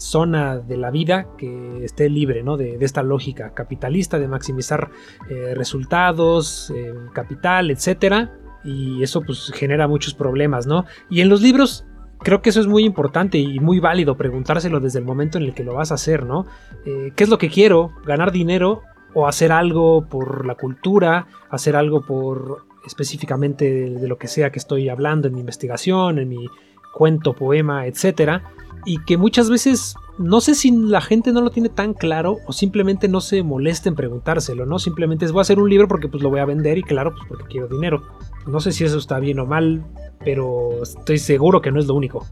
zona 0.00 0.58
de 0.58 0.76
la 0.76 0.90
vida 0.90 1.26
que 1.36 1.84
esté 1.84 2.08
libre 2.08 2.42
¿no? 2.42 2.56
de, 2.56 2.78
esta 2.80 3.02
lógica 3.02 3.52
capitalista 3.52 4.18
de 4.18 4.28
maximizar 4.28 4.90
eh, 5.28 5.54
resultados, 5.54 6.72
eh, 6.74 6.94
capital, 7.12 7.70
etcétera. 7.70 8.32
Y 8.64 9.02
eso 9.02 9.22
pues 9.22 9.52
genera 9.54 9.88
muchos 9.88 10.14
problemas, 10.14 10.66
¿no? 10.66 10.84
Y 11.08 11.22
en 11.22 11.30
los 11.30 11.40
libros 11.40 11.86
creo 12.18 12.42
que 12.42 12.50
eso 12.50 12.60
es 12.60 12.66
muy 12.66 12.84
importante 12.84 13.38
y 13.38 13.58
muy 13.58 13.80
válido 13.80 14.16
preguntárselo 14.16 14.80
desde 14.80 14.98
el 14.98 15.04
momento 15.06 15.38
en 15.38 15.44
el 15.44 15.54
que 15.54 15.64
lo 15.64 15.74
vas 15.74 15.92
a 15.92 15.94
hacer, 15.94 16.24
¿no? 16.24 16.46
Eh, 16.84 17.12
¿Qué 17.16 17.24
es 17.24 17.30
lo 17.30 17.38
que 17.38 17.48
quiero? 17.48 17.92
¿Ganar 18.04 18.32
dinero? 18.32 18.82
¿O 19.14 19.26
hacer 19.26 19.50
algo 19.50 20.06
por 20.08 20.46
la 20.46 20.56
cultura? 20.56 21.26
¿Hacer 21.48 21.74
algo 21.74 22.04
por 22.04 22.66
específicamente 22.86 23.70
de, 23.70 23.90
de 23.98 24.08
lo 24.08 24.18
que 24.18 24.28
sea 24.28 24.50
que 24.50 24.58
estoy 24.58 24.88
hablando 24.88 25.28
en 25.28 25.34
mi 25.34 25.40
investigación, 25.40 26.18
en 26.18 26.28
mi 26.28 26.46
cuento, 26.92 27.34
poema, 27.34 27.86
etcétera? 27.86 28.42
y 28.84 28.98
que 29.04 29.16
muchas 29.16 29.50
veces 29.50 29.94
no 30.18 30.40
sé 30.40 30.54
si 30.54 30.70
la 30.70 31.00
gente 31.00 31.32
no 31.32 31.40
lo 31.40 31.50
tiene 31.50 31.68
tan 31.68 31.94
claro 31.94 32.38
o 32.46 32.52
simplemente 32.52 33.08
no 33.08 33.20
se 33.20 33.42
molesta 33.42 33.88
en 33.88 33.94
preguntárselo, 33.94 34.66
¿no? 34.66 34.78
Simplemente 34.78 35.24
es 35.24 35.32
voy 35.32 35.40
a 35.40 35.42
hacer 35.42 35.58
un 35.58 35.70
libro 35.70 35.88
porque 35.88 36.08
pues 36.08 36.22
lo 36.22 36.30
voy 36.30 36.40
a 36.40 36.44
vender 36.44 36.78
y 36.78 36.82
claro, 36.82 37.14
pues 37.14 37.24
porque 37.28 37.44
quiero 37.44 37.68
dinero. 37.68 38.02
No 38.46 38.60
sé 38.60 38.72
si 38.72 38.84
eso 38.84 38.98
está 38.98 39.18
bien 39.18 39.38
o 39.38 39.46
mal, 39.46 39.84
pero 40.24 40.82
estoy 40.82 41.18
seguro 41.18 41.60
que 41.60 41.70
no 41.70 41.80
es 41.80 41.86
lo 41.86 41.94
único. 41.94 42.26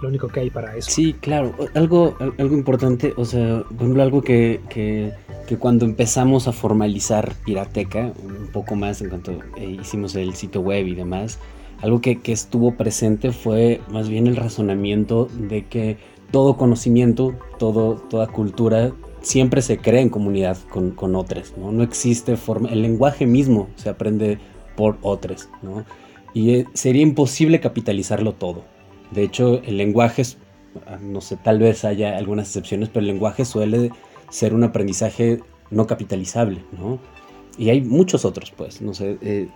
Lo 0.00 0.08
único 0.08 0.28
que 0.28 0.40
hay 0.40 0.50
para 0.50 0.76
eso. 0.76 0.90
Sí, 0.90 1.12
claro. 1.14 1.54
Algo, 1.74 2.16
algo 2.20 2.54
importante, 2.54 3.14
o 3.16 3.24
sea, 3.24 3.64
por 3.64 3.76
ejemplo, 3.78 4.02
algo 4.02 4.22
que, 4.22 4.60
que, 4.70 5.12
cuando 5.58 5.84
empezamos 5.84 6.46
a 6.46 6.52
formalizar 6.52 7.34
Pirateca, 7.44 8.12
un 8.22 8.48
poco 8.52 8.76
más 8.76 9.02
en 9.02 9.08
cuanto 9.08 9.32
eh, 9.56 9.76
hicimos 9.80 10.14
el 10.14 10.34
sitio 10.34 10.60
web 10.60 10.86
y 10.86 10.94
demás, 10.94 11.40
algo 11.80 12.00
que, 12.00 12.20
estuvo 12.24 12.76
presente 12.76 13.32
fue 13.32 13.80
más 13.90 14.08
bien 14.08 14.26
el 14.26 14.36
razonamiento 14.36 15.26
de 15.26 15.66
que 15.66 15.96
todo 16.30 16.56
conocimiento, 16.56 17.34
todo, 17.58 17.94
toda 17.94 18.26
cultura 18.26 18.92
siempre 19.20 19.62
se 19.62 19.78
crea 19.78 20.00
en 20.00 20.10
comunidad 20.10 20.58
con, 20.70 20.90
con 20.90 21.14
otros, 21.16 21.54
¿no? 21.56 21.72
No 21.72 21.82
existe 21.82 22.36
forma, 22.36 22.68
el 22.68 22.82
lenguaje 22.82 23.26
mismo 23.26 23.68
se 23.76 23.88
aprende 23.88 24.38
por 24.76 24.98
otros, 25.02 25.48
¿no? 25.62 25.84
Y 26.34 26.50
eh, 26.54 26.66
sería 26.74 27.02
imposible 27.02 27.60
capitalizarlo 27.60 28.34
todo. 28.34 28.64
De 29.10 29.22
hecho, 29.22 29.62
el 29.64 29.78
lenguaje, 29.78 30.22
ah, 30.86 30.98
no 31.00 31.20
sé, 31.20 31.36
tal 31.36 31.58
vez 31.58 31.84
haya 31.84 32.16
algunas 32.16 32.48
excepciones, 32.48 32.88
pero 32.88 33.00
el 33.00 33.06
lenguaje 33.06 33.44
suele 33.44 33.90
ser 34.30 34.54
un 34.54 34.64
aprendizaje 34.64 35.40
no 35.70 35.86
capitalizable, 35.86 36.64
¿no? 36.72 36.98
Y 37.56 37.70
hay 37.70 37.80
muchos 37.80 38.24
otros, 38.24 38.52
pues, 38.56 38.80
no 38.80 38.94
sé, 38.94 39.18
eh, 39.20 39.48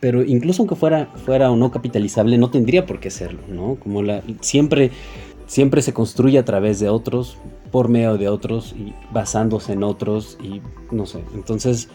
pero 0.00 0.22
incluso 0.22 0.62
aunque 0.62 0.76
fuera, 0.76 1.06
fuera 1.24 1.50
o 1.50 1.56
no 1.56 1.70
capitalizable, 1.70 2.38
no 2.38 2.50
tendría 2.50 2.86
por 2.86 3.00
qué 3.00 3.10
serlo, 3.10 3.40
¿no? 3.48 3.76
Como 3.76 4.02
la, 4.02 4.22
siempre, 4.40 4.90
siempre 5.46 5.82
se 5.82 5.92
construye 5.92 6.38
a 6.38 6.44
través 6.44 6.80
de 6.80 6.88
otros, 6.88 7.38
por 7.70 7.88
medio 7.88 8.16
de 8.16 8.28
otros 8.28 8.72
y 8.78 8.94
basándose 9.10 9.72
en 9.72 9.82
otros 9.82 10.38
y 10.40 10.62
no 10.92 11.06
sé. 11.06 11.24
Entonces, 11.34 11.88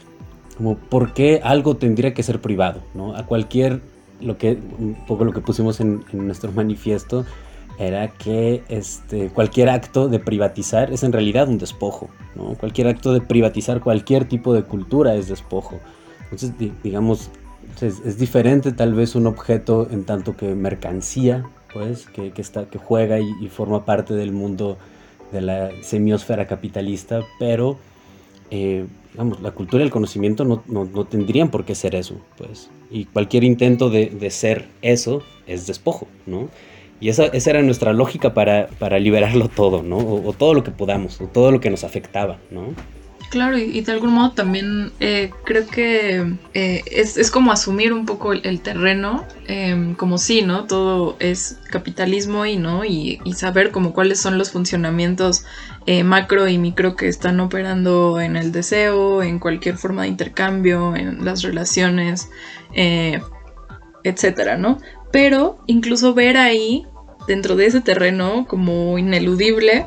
como 0.58 0.78
por 0.78 1.14
qué 1.14 1.40
algo 1.42 1.78
tendría 1.78 2.14
que 2.14 2.22
ser 2.22 2.42
privado, 2.42 2.82
¿no? 2.94 3.16
A 3.16 3.26
cualquier, 3.26 3.82
lo 4.20 4.38
que, 4.38 4.60
un 4.78 4.98
poco 5.08 5.24
lo 5.24 5.32
que 5.32 5.40
pusimos 5.40 5.80
en, 5.80 6.04
nuestro 6.12 6.52
manifiesto, 6.52 7.26
era 7.78 8.10
que 8.10 8.62
este, 8.68 9.30
cualquier 9.30 9.70
acto 9.70 10.10
de 10.10 10.20
privatizar 10.20 10.92
es 10.92 11.04
en 11.04 11.14
realidad 11.14 11.48
un 11.48 11.58
despojo, 11.58 12.10
¿no? 12.36 12.56
Cualquier 12.56 12.88
acto 12.88 13.14
de 13.14 13.22
privatizar 13.22 13.80
cualquier 13.80 14.26
tipo 14.26 14.54
de 14.54 14.64
cultura 14.64 15.16
es 15.16 15.30
despojo. 15.30 15.80
Entonces, 16.24 16.52
digamos, 16.84 17.32
es, 17.82 18.18
diferente 18.18 18.72
tal 18.72 18.94
vez 18.94 19.16
un 19.16 19.28
objeto 19.28 19.88
en 19.92 20.04
tanto 20.06 20.36
que 20.36 20.56
mercancía, 20.56 21.46
pues, 21.74 22.08
que, 22.08 22.32
está, 22.38 22.66
que 22.66 22.78
juega 22.78 23.20
y, 23.20 23.48
forma 23.50 23.86
parte 23.86 24.14
del 24.14 24.32
mundo 24.32 24.78
de 25.32 25.42
la 25.42 25.70
semiosfera 25.82 26.48
capitalista, 26.48 27.22
pero 27.40 27.78
eh, 28.52 28.86
digamos, 29.12 29.42
la 29.42 29.52
cultura 29.52 29.84
y 29.84 29.86
el 29.86 29.92
conocimiento 29.92 30.44
no, 30.46 31.06
tendrían 31.06 31.52
por 31.52 31.66
qué 31.66 31.76
ser 31.76 31.96
eso, 31.96 32.16
pues. 32.38 32.70
Y 32.92 33.06
cualquier 33.06 33.44
intento 33.44 33.90
de, 33.90 34.30
ser 34.32 34.68
eso 34.82 35.22
es 35.48 35.68
despojo, 35.68 36.08
¿no? 36.26 36.50
Y 37.02 37.10
esa, 37.10 37.28
esa 37.28 37.52
era 37.52 37.62
nuestra 37.62 37.94
lógica 37.94 38.34
para, 38.34 38.68
para 38.80 39.00
liberarlo 39.00 39.48
todo, 39.48 39.84
¿no? 39.84 39.98
O, 39.98 40.28
o, 40.28 40.34
todo 40.34 40.54
lo 40.54 40.64
que 40.64 40.72
podamos, 40.72 41.22
o 41.22 41.28
todo 41.28 41.52
lo 41.52 41.62
que 41.62 41.70
nos 41.70 41.84
afectaba, 41.84 42.40
¿no? 42.52 42.74
Claro, 43.30 43.60
y, 43.60 43.82
de 43.82 43.92
algún 43.92 44.14
modo 44.14 44.32
también 44.32 44.92
eh, 45.00 45.32
creo 45.46 45.68
que 45.68 46.34
eh, 46.56 46.84
es, 46.90 47.30
como 47.30 47.52
asumir 47.52 47.94
un 47.94 48.08
poco 48.08 48.34
el, 48.34 48.62
terreno, 48.62 49.24
em, 49.48 49.94
como 49.94 50.18
sí, 50.18 50.42
¿no? 50.42 50.66
Todo 50.66 51.16
es 51.20 51.60
capitalismo 51.70 52.48
y, 52.48 52.58
¿no? 52.58 52.84
Y, 52.86 53.20
saber 53.36 53.70
como 53.70 53.94
cuáles 53.94 54.20
son 54.20 54.40
los 54.40 54.52
funcionamientos 54.52 55.46
eh, 55.86 56.04
macro 56.04 56.48
y 56.48 56.58
micro 56.58 56.96
que 56.96 57.08
están 57.08 57.40
operando 57.40 58.20
en 58.20 58.36
el 58.36 58.52
deseo, 58.52 59.22
en 59.22 59.38
cualquier 59.38 59.78
forma 59.78 60.02
de 60.04 60.08
intercambio, 60.08 60.96
en 60.96 61.24
las 61.24 61.44
relaciones, 61.44 62.30
etcétera, 64.04 64.58
¿no? 64.58 64.80
Pero 65.12 65.60
incluso 65.68 66.16
ver 66.16 66.36
ahí, 66.38 66.88
dentro 67.28 67.56
de 67.56 67.68
ese 67.68 67.82
terreno 67.82 68.48
como 68.48 68.98
ineludible, 68.98 69.86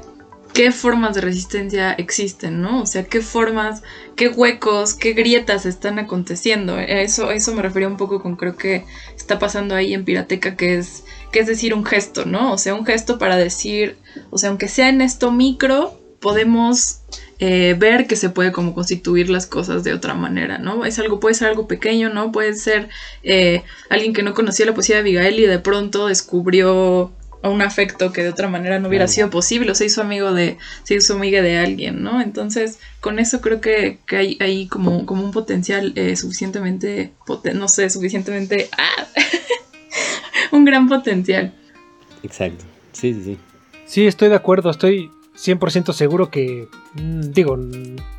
qué 0.53 0.71
formas 0.71 1.15
de 1.15 1.23
resistencia 1.23 1.93
existen, 1.93 2.61
¿no? 2.61 2.83
O 2.83 2.87
sea, 2.87 3.05
qué 3.05 3.21
formas, 3.21 3.83
qué 4.17 4.29
huecos, 4.29 4.95
qué 4.95 5.13
grietas 5.13 5.67
están 5.67 5.99
aconteciendo. 5.99 6.79
Eso, 6.79 7.31
eso 7.31 7.55
me 7.55 7.63
refería 7.63 7.89
un 7.89 7.97
poco 7.97 8.23
con 8.23 8.37
creo 8.37 8.57
que 8.57 8.85
está 9.17 9.39
pasando 9.39 9.75
ahí 9.75 9.95
en 9.95 10.05
Pirateca, 10.05 10.57
que 10.57 10.79
es, 10.79 11.05
que 11.33 11.41
es 11.41 11.47
decir 11.47 11.75
un 11.75 11.85
gesto, 11.85 12.27
¿no? 12.27 12.53
O 12.53 12.59
sea, 12.59 12.75
un 12.75 12.85
gesto 12.85 13.19
para 13.19 13.37
decir, 13.37 13.97
o 14.31 14.39
sea, 14.39 14.51
aunque 14.51 14.69
sea 14.69 14.89
en 14.89 15.01
esto 15.01 15.33
micro, 15.33 15.99
podemos 16.21 17.01
eh, 17.39 17.75
ver 17.79 18.07
que 18.07 18.17
se 18.17 18.31
puede 18.31 18.53
como 18.53 18.75
constituir 18.75 19.29
las 19.31 19.47
cosas 19.47 19.83
de 19.85 19.95
otra 19.95 20.15
manera, 20.15 20.59
¿no? 20.59 20.85
Es 20.85 20.99
algo, 20.99 21.19
puede 21.19 21.35
ser 21.35 21.49
algo 21.49 21.67
pequeño, 21.67 22.11
¿no? 22.11 22.31
Puede 22.31 22.55
ser 22.55 22.89
eh, 23.23 23.65
alguien 23.89 24.13
que 24.13 24.23
no 24.23 24.35
conocía 24.35 24.67
la 24.67 24.75
poesía 24.75 24.97
de 24.97 25.01
Abigail 25.01 25.41
y 25.41 25.47
de 25.47 25.59
pronto 25.59 26.07
descubrió 26.07 27.11
un 27.51 27.63
afecto 27.63 28.13
que 28.13 28.23
de 28.23 28.29
otra 28.29 28.49
manera 28.49 28.79
no 28.79 28.89
hubiera 28.89 29.09
sido 29.09 29.31
posible, 29.31 29.73
o 29.73 29.75
se 29.75 29.87
hizo 29.87 30.01
amigo 30.01 30.33
de, 30.33 30.59
se 30.85 30.95
hizo 30.95 31.15
amiga 31.15 31.43
de 31.43 31.59
alguien, 31.59 32.03
¿no? 32.03 32.21
Entonces, 32.21 32.79
con 33.01 33.19
eso 33.19 33.41
creo 33.41 33.61
que, 33.61 33.99
hay, 34.09 34.37
hay 34.41 34.69
como, 34.69 35.07
como 35.07 35.25
un 35.25 35.33
potencial 35.33 35.93
eh, 35.97 36.17
suficientemente, 36.17 37.13
no 37.55 37.69
sé, 37.69 37.91
suficientemente, 37.91 38.69
¡ah! 38.79 39.07
un 40.53 40.65
gran 40.65 40.89
potencial. 40.89 41.53
Exacto, 42.23 42.65
sí, 42.93 43.13
sí, 43.15 43.23
sí. 43.25 43.39
Sí, 43.87 44.07
estoy 44.07 44.29
de 44.29 44.37
acuerdo, 44.37 44.71
estoy 44.71 45.11
100% 45.37 45.93
seguro 45.93 46.31
que, 46.31 46.69
mm, 46.95 47.33
digo, 47.33 47.57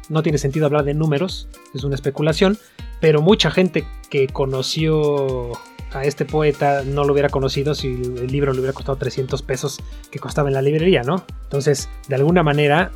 no 0.10 0.24
tiene 0.24 0.38
sentido 0.38 0.66
hablar 0.66 0.84
de 0.84 0.94
números, 0.94 1.48
es 1.74 1.84
una 1.84 1.96
especulación, 1.96 2.58
pero 3.00 3.22
mucha 3.22 3.52
gente 3.52 3.86
que 4.10 4.28
conoció 4.28 5.54
a 5.94 6.04
este 6.04 6.26
poeta 6.26 6.84
no 6.84 7.04
lo 7.04 7.14
hubiera 7.14 7.30
conocido 7.30 7.76
si 7.76 7.88
el 7.88 8.28
libro 8.28 8.52
le 8.54 8.60
hubiera 8.60 8.74
costado 8.74 8.98
300 8.98 9.42
pesos 9.42 9.80
que 10.12 10.20
costaba 10.20 10.50
en 10.50 10.56
la 10.56 10.62
librería, 10.62 11.04
¿no? 11.04 11.24
Entonces, 11.44 11.90
de 12.08 12.16
alguna 12.16 12.44
manera, 12.44 12.92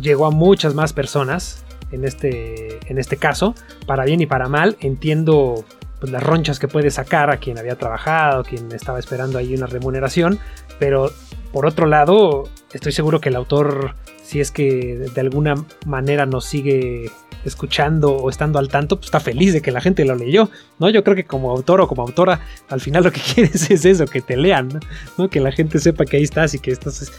llegó 0.00 0.26
a 0.26 0.30
muchas 0.30 0.74
más 0.74 0.92
personas 0.92 1.64
en 1.92 2.04
este, 2.04 2.78
en 2.90 2.98
este 2.98 3.16
caso, 3.16 3.54
para 3.86 4.04
bien 4.04 4.20
y 4.20 4.26
para 4.26 4.48
mal. 4.48 4.76
Entiendo 4.80 5.64
pues, 6.00 6.12
las 6.12 6.22
ronchas 6.22 6.58
que 6.58 6.68
puede 6.68 6.90
sacar 6.90 7.30
a 7.30 7.38
quien 7.38 7.58
había 7.58 7.76
trabajado, 7.76 8.44
quien 8.44 8.70
estaba 8.72 8.98
esperando 8.98 9.38
ahí 9.38 9.54
una 9.54 9.66
remuneración, 9.66 10.38
pero 10.78 11.10
por 11.52 11.66
otro 11.66 11.86
lado, 11.86 12.44
estoy 12.72 12.92
seguro 12.92 13.20
que 13.20 13.30
el 13.30 13.36
autor, 13.36 13.94
si 14.22 14.40
es 14.40 14.50
que 14.50 15.10
de 15.12 15.20
alguna 15.20 15.54
manera 15.86 16.26
nos 16.26 16.44
sigue 16.44 17.10
escuchando 17.46 18.12
o 18.16 18.30
estando 18.30 18.58
al 18.58 18.68
tanto, 18.68 18.96
pues 18.96 19.06
está 19.06 19.20
feliz 19.20 19.52
de 19.52 19.62
que 19.62 19.70
la 19.70 19.80
gente 19.80 20.04
lo 20.04 20.14
leyó, 20.14 20.50
¿no? 20.78 20.90
Yo 20.90 21.02
creo 21.04 21.16
que 21.16 21.24
como 21.24 21.50
autor 21.50 21.80
o 21.80 21.88
como 21.88 22.02
autora, 22.02 22.40
al 22.68 22.80
final 22.80 23.04
lo 23.04 23.12
que 23.12 23.20
quieres 23.34 23.70
es 23.70 23.84
eso, 23.84 24.06
que 24.06 24.20
te 24.20 24.36
lean, 24.36 24.80
¿no? 25.18 25.28
Que 25.30 25.40
la 25.40 25.52
gente 25.52 25.78
sepa 25.78 26.04
que 26.04 26.16
ahí 26.16 26.22
estás 26.22 26.54
y 26.54 26.58
que 26.58 26.70
estás 26.70 27.12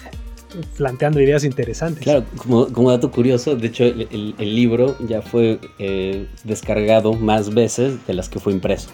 planteando 0.77 1.21
ideas 1.21 1.43
interesantes. 1.43 2.03
Claro, 2.03 2.25
como, 2.37 2.89
dato 2.89 3.11
curioso, 3.11 3.55
de 3.55 3.67
hecho 3.67 3.83
el, 3.83 4.35
libro 4.37 4.95
ya 5.07 5.21
fue 5.21 5.59
eh, 5.77 6.27
descargado 6.43 7.13
más 7.13 7.53
veces 7.53 8.05
de 8.07 8.13
las 8.13 8.29
que 8.29 8.39
fue 8.39 8.53
impreso. 8.53 8.89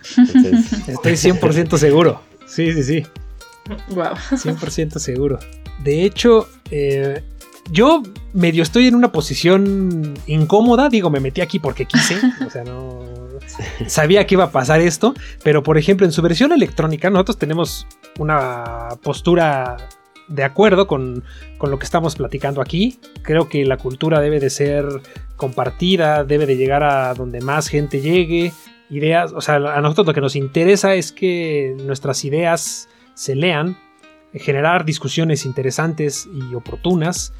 Estoy 0.86 1.12
100% 1.12 1.76
seguro. 1.76 2.20
Sí, 2.46 2.72
sí, 2.72 2.82
sí. 2.82 3.06
Wow. 3.90 4.14
100% 4.32 4.98
seguro. 4.98 5.38
De 5.82 6.04
hecho, 6.04 6.48
eh, 6.70 7.22
yo 7.70 8.02
medio 8.32 8.62
estoy 8.62 8.86
en 8.86 8.94
una 8.94 9.12
posición 9.12 10.14
incómoda, 10.26 10.88
digo, 10.88 11.10
me 11.10 11.20
metí 11.20 11.40
aquí 11.40 11.58
porque 11.58 11.86
quise, 11.86 12.16
o 12.46 12.50
sea, 12.50 12.64
no 12.64 13.04
sabía 13.86 14.26
que 14.26 14.34
iba 14.34 14.44
a 14.44 14.52
pasar 14.52 14.80
esto, 14.80 15.14
pero 15.42 15.62
por 15.62 15.78
ejemplo, 15.78 16.06
en 16.06 16.12
su 16.12 16.22
versión 16.22 16.52
electrónica 16.52 17.10
nosotros 17.10 17.38
tenemos 17.38 17.86
una 18.18 18.88
postura 19.02 19.76
de 20.28 20.44
acuerdo 20.44 20.86
con, 20.86 21.24
con, 21.58 21.70
lo 21.70 21.78
que 21.78 21.84
estamos 21.84 22.14
platicando 22.14 22.60
aquí. 22.60 23.00
Creo 23.22 23.48
que 23.48 23.64
la 23.64 23.76
cultura 23.76 24.20
debe 24.20 24.38
de 24.38 24.48
ser 24.48 24.86
compartida, 25.36 26.22
debe 26.24 26.46
de 26.46 26.56
llegar 26.56 26.84
a 26.84 27.14
donde 27.14 27.40
más 27.40 27.68
gente 27.68 28.00
llegue. 28.00 28.52
Ideas, 28.90 29.32
o 29.32 29.40
sea, 29.40 29.56
a 29.56 29.80
nosotros 29.80 30.06
lo 30.06 30.14
que 30.14 30.20
nos 30.20 30.36
interesa 30.36 30.94
es 30.94 31.10
que 31.10 31.74
nuestras 31.84 32.24
ideas 32.24 32.88
se 33.14 33.34
lean, 33.34 33.76
generar 34.32 34.84
discusiones 34.84 35.44
interesantes 35.44 36.28
y 36.32 36.54
oportunas, 36.54 37.32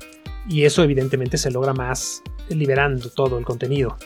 y 0.50 0.64
eso 0.64 0.83
evidentemente 0.83 1.38
se 1.38 1.50
logra 1.50 1.73
más 1.73 2.22
liberando 2.48 3.09
todo 3.09 3.38
el 3.38 3.44
contenido. 3.44 3.96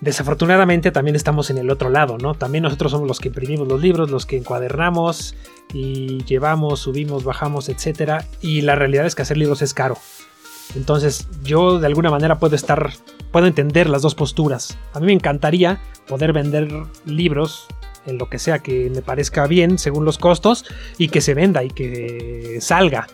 Desafortunadamente 0.00 0.90
también 0.90 1.14
estamos 1.14 1.50
en 1.50 1.58
el 1.58 1.70
otro 1.70 1.88
lado, 1.88 2.18
¿no? 2.18 2.34
También 2.34 2.64
nosotros 2.64 2.90
somos 2.90 3.06
los 3.06 3.20
que 3.20 3.28
imprimimos 3.28 3.68
los 3.68 3.80
libros, 3.80 4.10
los 4.10 4.26
que 4.26 4.36
encuadernamos 4.36 5.36
y 5.72 6.24
llevamos, 6.24 6.80
subimos, 6.80 7.22
bajamos, 7.22 7.68
etc. 7.68 8.24
Y 8.42 8.62
la 8.62 8.74
realidad 8.74 9.06
es 9.06 9.14
que 9.14 9.22
hacer 9.22 9.36
libros 9.36 9.62
es 9.62 9.72
caro. 9.72 9.96
Entonces 10.74 11.28
yo 11.44 11.78
de 11.78 11.86
alguna 11.86 12.10
manera 12.10 12.40
puedo 12.40 12.56
estar, 12.56 12.90
puedo 13.30 13.46
entender 13.46 13.88
las 13.88 14.02
dos 14.02 14.16
posturas. 14.16 14.76
A 14.94 15.00
mí 15.00 15.06
me 15.06 15.12
encantaría 15.12 15.80
poder 16.08 16.32
vender 16.32 16.68
libros 17.06 17.68
en 18.04 18.18
lo 18.18 18.28
que 18.28 18.40
sea 18.40 18.58
que 18.58 18.90
me 18.90 19.00
parezca 19.00 19.46
bien 19.46 19.78
según 19.78 20.04
los 20.04 20.18
costos 20.18 20.64
y 20.98 21.08
que 21.08 21.20
se 21.20 21.34
venda 21.34 21.62
y 21.62 21.68
que 21.68 22.58
salga. 22.60 23.06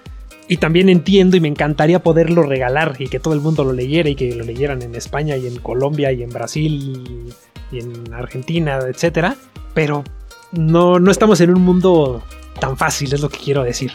Y 0.51 0.57
también 0.57 0.89
entiendo 0.89 1.37
y 1.37 1.41
me 1.41 1.47
encantaría 1.47 2.03
poderlo 2.03 2.43
regalar 2.43 2.97
y 2.99 3.07
que 3.07 3.21
todo 3.21 3.35
el 3.35 3.41
mundo 3.41 3.63
lo 3.63 3.73
leyera 3.73 4.09
y 4.09 4.17
que 4.17 4.35
lo 4.35 4.43
leyeran 4.43 4.83
en 4.83 4.97
España 4.97 5.37
y 5.37 5.47
en 5.47 5.61
Colombia 5.61 6.11
y 6.11 6.25
en 6.25 6.31
Brasil 6.31 7.33
y, 7.71 7.79
en 7.79 8.13
Argentina, 8.13 8.81
etc. 8.81 9.35
Pero 9.75 10.03
no, 10.51 10.99
no 10.99 11.13
estamos 11.13 11.41
en 11.41 11.51
un 11.51 11.63
mundo 11.63 12.21
tan 12.59 12.77
fácil, 12.77 13.15
es 13.15 13.21
lo 13.21 13.29
que 13.29 13.39
quiero 13.39 13.63
decir. 13.63 13.93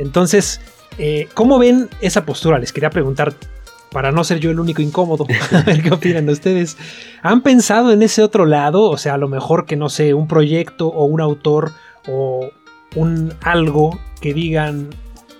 Entonces, 0.00 0.60
eh, 0.98 1.28
¿cómo 1.34 1.56
ven 1.56 1.88
esa 2.00 2.26
postura? 2.26 2.58
Les 2.58 2.72
quería 2.72 2.90
preguntar 2.90 3.34
para 3.92 4.10
no 4.10 4.24
ser 4.24 4.40
yo 4.40 4.50
el 4.50 4.58
único 4.58 4.82
incómodo. 4.82 5.24
A 5.52 5.62
ver 5.62 5.84
qué 5.84 5.94
opinan 5.94 6.28
ustedes. 6.28 6.76
¿Han 7.22 7.42
pensado 7.42 7.92
en 7.92 8.02
ese 8.02 8.24
otro 8.24 8.44
lado? 8.44 8.90
O 8.90 8.96
sea, 8.96 9.14
a 9.14 9.18
lo 9.18 9.28
mejor 9.28 9.66
que 9.66 9.76
no 9.76 9.88
sé, 9.88 10.14
un 10.14 10.26
proyecto 10.26 10.88
o 10.88 11.04
un 11.04 11.20
autor 11.20 11.70
o 12.08 12.50
un 12.96 13.34
algo 13.40 14.00
que 14.20 14.34
digan, 14.34 14.90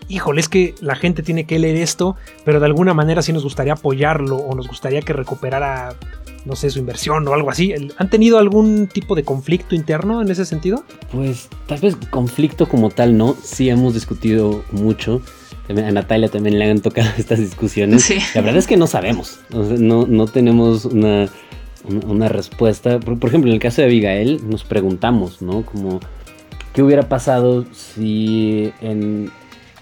híjole, 0.09 0.41
es 0.41 0.49
que 0.49 0.75
la 0.81 0.97
gente 0.97 1.23
tiene 1.23 1.45
que 1.45 1.59
leer 1.59 1.77
esto, 1.77 2.17
pero 2.45 2.61
de 2.61 2.67
alguna 2.67 2.95
manera 2.95 3.23
sí 3.23 3.33
nos 3.33 3.43
gustaría 3.43 3.75
apoyarlo 3.75 4.37
o 4.37 4.55
nos 4.55 4.69
gustaría 4.69 5.03
que 5.03 5.13
recuperara, 5.13 5.95
no 6.45 6.57
sé, 6.57 6.71
su 6.71 6.79
inversión 6.79 7.27
o 7.29 7.35
algo 7.35 7.51
así. 7.51 7.75
¿Han 7.97 8.11
tenido 8.11 8.39
algún 8.39 8.87
tipo 8.87 9.15
de 9.15 9.25
conflicto 9.25 9.75
interno 9.75 10.23
en 10.23 10.31
ese 10.31 10.45
sentido? 10.45 10.85
Pues 11.13 11.49
tal 11.67 11.81
vez 11.81 11.97
conflicto 12.11 12.69
como 12.69 12.91
tal, 12.91 13.17
¿no? 13.17 13.37
Sí 13.43 13.69
hemos 13.69 13.95
discutido 13.95 14.65
mucho 14.73 15.23
a 15.69 15.91
Natalia 15.91 16.29
también 16.29 16.59
le 16.59 16.71
han 16.71 16.81
tocado 16.81 17.09
estas 17.19 17.39
discusiones. 17.39 18.09
La 18.35 18.41
verdad 18.41 18.59
es 18.59 18.67
que 18.67 18.77
no 18.77 18.87
sabemos, 18.87 19.41
no, 19.51 20.07
no 20.07 20.27
tenemos 20.27 20.85
una, 20.85 21.29
una 22.07 22.29
respuesta. 22.29 23.01
Por, 23.01 23.29
ejemplo, 23.29 23.51
en 23.51 23.55
el 23.55 23.61
caso 23.61 23.83
de 23.83 23.89
Abigail 23.89 24.49
nos 24.49 24.65
preguntamos, 24.65 25.43
¿no? 25.43 25.65
Como, 25.65 26.01
¿qué 26.73 26.83
hubiera 26.83 27.09
pasado 27.09 27.65
si 27.73 28.73
en, 28.81 29.31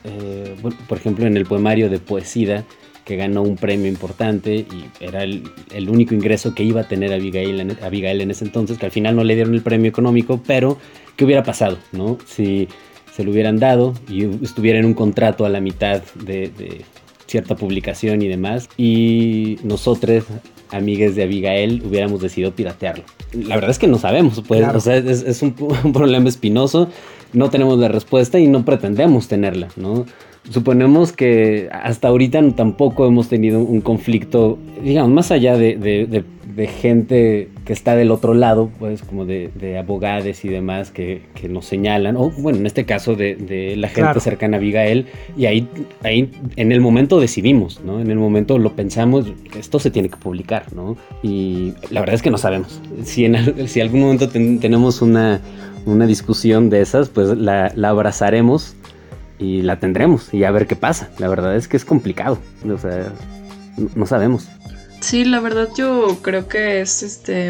eh, 0.05 0.55
por 0.89 0.99
ejemplo, 0.99 1.27
en 1.27 1.37
el 1.37 1.47
poemario 1.47 1.89
de 1.89 1.99
Poesía, 1.99 2.65
que 3.05 3.17
ganó 3.17 3.43
un 3.43 3.57
premio 3.57 3.87
importante 3.87 4.55
y 4.55 4.85
era 5.01 5.23
el, 5.23 5.43
único 5.89 6.15
ingreso 6.15 6.55
que 6.55 6.63
iba 6.63 6.83
a 6.83 6.89
tener 6.89 7.13
Abigail 7.13 7.61
en, 7.61 7.77
Abigail 7.83 8.21
en 8.21 8.31
ese 8.31 8.45
entonces, 8.45 8.79
que 8.79 8.87
al 8.87 8.93
final 8.93 9.17
no 9.17 9.25
le 9.25 9.35
dieron 9.35 9.55
el 9.55 9.63
premio 9.63 9.89
económico, 9.89 10.41
pero 10.47 10.79
¿qué 11.17 11.25
hubiera 11.25 11.43
pasado, 11.43 11.79
no? 11.93 12.19
Si 12.27 12.69
se 13.15 13.23
lo 13.23 13.31
hubieran 13.31 13.59
dado 13.59 13.95
y 14.09 14.25
estuviera 14.45 14.79
en 14.79 14.87
un 14.87 14.95
contrato 14.95 15.45
a 15.45 15.49
la 15.49 15.61
mitad 15.61 16.03
de, 16.15 16.85
cierta 17.27 17.57
publicación 17.57 18.23
y 18.23 18.29
demás. 18.29 18.69
Y 18.77 19.59
nosotros, 19.63 20.25
amigues 20.71 21.15
de 21.15 21.25
Abigail, 21.25 21.83
hubiéramos 21.85 22.21
decidido 22.21 22.53
piratearlo. 22.53 23.05
La 23.33 23.57
verdad 23.57 23.71
es 23.71 23.79
que 23.79 23.87
no 23.87 23.99
sabemos, 23.99 24.43
pues, 24.47 24.67
o 24.67 24.81
sea, 24.81 24.97
es, 24.97 25.43
un, 25.43 25.55
un, 25.85 25.93
problema 25.93 26.29
espinoso, 26.29 26.89
no 27.35 27.51
tenemos 27.51 27.79
la 27.79 27.89
respuesta 27.89 28.39
y 28.39 28.47
no 28.47 28.65
pretendemos 28.65 29.29
tenerla, 29.29 29.69
¿no? 29.77 30.07
Suponemos 30.51 31.13
que 31.13 31.71
hasta 31.73 32.09
ahorita 32.09 32.43
tampoco 32.55 33.07
hemos 33.07 33.29
tenido 33.29 33.61
un 33.61 33.81
conflicto, 33.81 34.59
digamos, 34.83 35.11
más 35.11 35.31
allá 35.31 35.57
de, 35.57 35.77
de, 35.77 36.25
gente 36.67 37.49
que 37.65 37.73
está 37.73 37.97
del 37.97 38.11
otro 38.11 38.35
lado, 38.35 38.71
pues 38.79 39.03
como 39.03 39.25
de, 39.25 39.79
abogados 39.79 40.45
y 40.45 40.49
demás 40.49 40.91
que, 40.91 41.23
nos 41.49 41.65
señalan, 41.65 42.17
o 42.19 42.31
bueno, 42.31 42.59
en 42.59 42.67
este 42.67 42.85
caso 42.85 43.15
de, 43.15 43.75
la 43.79 43.89
gente 43.89 44.21
cercana 44.21 44.59
a 44.59 44.61
Abigail, 44.61 45.07
y 45.35 45.47
ahí, 45.47 45.67
ahí 46.03 46.31
en 46.57 46.73
el 46.73 46.83
momento 46.83 47.19
decidimos, 47.21 47.81
¿no? 47.83 48.03
En 48.03 48.11
el 48.11 48.19
momento 48.19 48.59
lo 48.59 48.77
pensamos, 48.77 49.33
esto 49.59 49.79
se 49.79 49.91
tiene 49.91 50.11
que 50.11 50.17
publicar, 50.17 50.75
¿no? 50.75 50.99
Y 51.23 51.73
la 51.89 52.01
verdad 52.01 52.17
es 52.17 52.23
que 52.23 52.31
no 52.31 52.39
sabemos. 52.39 52.83
Si 53.05 53.25
en 53.25 53.67
si 53.67 53.81
algún 53.81 54.03
momento 54.03 54.29
tenemos 54.29 55.01
una, 55.01 55.41
una 55.87 56.07
discusión 56.07 56.71
de 56.71 56.81
esas, 56.81 57.09
pues 57.09 57.37
la, 57.37 57.73
la 57.75 57.89
abrazaremos 57.91 58.75
y 59.39 59.63
la 59.63 59.79
tendremos 59.81 60.33
y 60.33 60.45
a 60.45 60.51
ver 60.51 60.67
qué 60.67 60.77
pasa. 60.77 61.11
La 61.19 61.29
verdad 61.29 61.57
es 61.57 61.69
que 61.69 61.77
es 61.77 61.85
complicado, 61.85 62.39
o 62.69 62.79
sea, 62.79 63.13
no 63.95 64.07
sabemos. 64.07 64.49
Sí, 65.01 65.25
la 65.25 65.41
verdad 65.41 65.69
yo 65.77 66.19
creo 66.23 66.49
que 66.49 66.81
es 66.81 67.03
este 67.03 67.49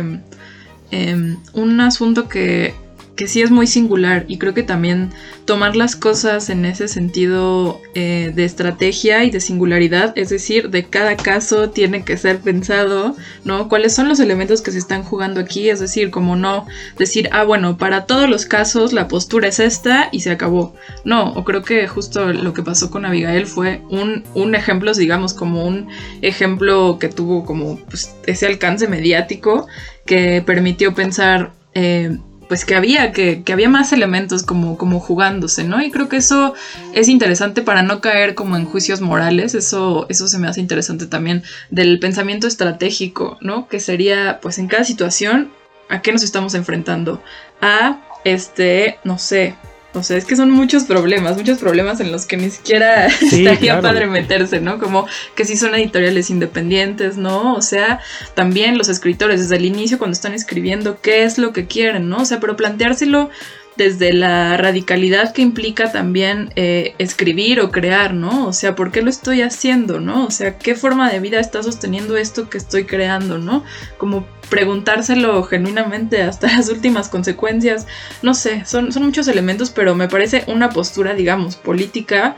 em, 0.91 1.37
un 1.53 1.81
asunto 1.81 2.29
que 2.29 2.75
que 3.17 3.29
sí 3.29 3.43
es 3.43 3.51
muy 3.51 3.67
singular 3.67 4.25
y 4.29 4.39
creo 4.39 4.55
que 4.55 4.63
también 4.63 5.11
tomar 5.45 5.77
las 5.77 5.95
cosas 5.95 6.51
en 6.51 6.65
ese 6.65 6.89
sentido 6.89 7.81
eh, 7.95 8.33
de 8.35 8.45
estrategia 8.45 9.25
y 9.25 9.31
de 9.31 9.41
singularidad, 9.41 10.13
es 10.17 10.31
decir, 10.31 10.71
de 10.71 10.85
cada 10.85 11.17
caso 11.17 11.71
tiene 11.71 12.05
que 12.05 12.17
ser 12.17 12.41
pensado, 12.41 13.15
¿no? 13.45 13.69
¿Cuáles 13.69 13.95
son 13.95 14.09
los 14.09 14.21
elementos 14.21 14.63
que 14.63 14.73
se 14.73 14.79
están 14.79 15.05
jugando 15.05 15.41
aquí? 15.41 15.69
Es 15.69 15.81
decir, 15.81 16.11
como 16.11 16.35
no 16.35 16.67
decir, 16.99 17.29
ah, 17.33 17.45
bueno, 17.45 17.77
para 17.77 18.07
todos 18.07 18.29
los 18.29 18.47
casos 18.47 18.93
la 18.93 19.07
postura 19.07 19.49
es 19.49 19.61
esta 19.61 20.09
y 20.11 20.21
se 20.21 20.31
acabó. 20.31 20.75
No, 21.05 21.33
o 21.35 21.45
creo 21.45 21.63
que 21.63 21.87
justo 21.87 22.33
lo 22.33 22.53
que 22.53 22.63
pasó 22.63 22.91
con 22.91 23.05
Abigail 23.05 23.47
fue 23.47 23.83
un, 23.91 24.25
un 24.35 24.55
ejemplo, 24.55 24.93
digamos, 24.93 25.35
como 25.35 25.65
un 25.67 25.89
ejemplo 26.23 26.99
que 26.99 27.09
tuvo 27.09 27.45
como 27.45 27.79
pues, 27.79 28.15
ese 28.27 28.47
alcance 28.47 28.89
mediático 28.89 29.69
que 30.05 30.43
permitió 30.45 30.95
pensar... 30.95 31.53
Eh, 31.75 32.17
pues 32.49 32.65
que 32.65 32.75
había, 32.75 33.13
que, 33.13 33.43
había 33.53 33.69
más 33.69 33.93
elementos 33.93 34.43
como, 34.43 34.77
como 34.77 35.01
jugándose, 35.01 35.65
¿no? 35.65 35.83
Y 35.83 35.91
creo 35.91 36.09
que 36.09 36.17
eso 36.17 36.55
es 36.93 37.09
interesante 37.09 37.63
para 37.63 37.83
no 37.83 38.01
caer 38.01 38.35
como 38.35 38.57
en 38.57 38.65
juicios 38.65 39.01
morales, 39.01 39.55
eso, 39.55 40.07
eso 40.09 40.29
se 40.29 40.39
me 40.39 40.49
hace 40.49 40.61
interesante 40.61 41.07
también 41.07 41.43
del 41.71 41.99
pensamiento 41.99 42.47
estratégico, 42.47 43.39
¿no? 43.41 43.69
Que 43.69 43.81
sería, 43.81 44.39
pues 44.41 44.59
en 44.59 44.69
cada 44.69 44.85
situación, 44.85 45.51
¿a 45.89 46.03
qué 46.03 46.13
nos 46.13 46.23
estamos 46.23 46.55
enfrentando? 46.55 47.23
A, 47.61 48.01
este, 48.25 48.99
no 49.05 49.19
sé, 49.19 49.57
o 49.95 50.03
sea, 50.03 50.17
es 50.17 50.25
que 50.25 50.37
son 50.37 50.51
muchos 50.51 50.85
problemas, 50.85 51.37
muchos 51.37 51.59
problemas 51.59 52.01
en 52.01 52.11
los 52.11 52.27
que 52.27 52.37
ni 52.37 52.51
siquiera 52.51 53.07
estaría 53.21 53.81
padre 53.81 54.07
meterse, 54.07 54.61
¿no? 54.61 54.79
Como 54.79 55.07
que 55.35 55.45
si 55.45 55.57
son 55.57 55.75
editoriales 55.75 56.31
independientes, 56.31 57.17
¿no? 57.17 57.55
O 57.55 57.63
sea, 57.63 58.01
también 58.35 58.77
los 58.77 58.89
escritores 58.89 59.41
desde 59.41 59.57
el 59.57 59.65
inicio 59.65 59.99
cuando 59.99 60.15
están 60.15 60.35
escribiendo 60.35 61.01
qué 61.01 61.25
es 61.25 61.39
lo 61.39 61.53
que 61.53 61.67
quieren, 61.67 62.09
¿no? 62.09 62.19
O 62.19 62.25
sea, 62.25 62.41
pero 62.41 62.57
planteárselo 62.57 63.31
desde 63.77 64.13
la 64.13 64.57
radicalidad 64.57 65.33
que 65.33 65.43
implica 65.43 65.91
también 65.91 66.53
eh, 66.57 66.95
escribir 66.99 67.61
o 67.61 67.71
crear, 67.71 68.15
¿no? 68.15 68.47
O 68.47 68.53
sea, 68.53 68.75
¿por 68.75 68.93
qué 68.93 69.03
lo 69.03 69.11
estoy 69.11 69.43
haciendo, 69.43 70.01
¿no? 70.01 70.27
O 70.27 70.31
sea, 70.31 70.59
¿qué 70.59 70.75
forma 70.75 71.11
de 71.11 71.21
vida 71.21 71.41
está 71.41 71.63
sosteniendo 71.63 72.17
esto 72.17 72.49
que 72.49 72.59
estoy 72.59 72.85
creando, 72.85 73.39
¿no? 73.39 73.65
Como 73.99 74.27
preguntárselo 74.49 75.43
genuinamente 75.45 76.23
hasta 76.23 76.47
las 76.57 76.69
últimas 76.69 77.09
consecuencias, 77.09 77.87
no 78.23 78.35
sé, 78.35 78.65
son, 78.65 78.93
son 78.93 79.05
muchos 79.05 79.27
elementos, 79.29 79.71
pero 79.71 79.95
me 79.95 80.09
parece 80.09 80.45
una 80.47 80.71
postura, 80.71 81.15
digamos, 81.15 81.57
política. 81.57 82.37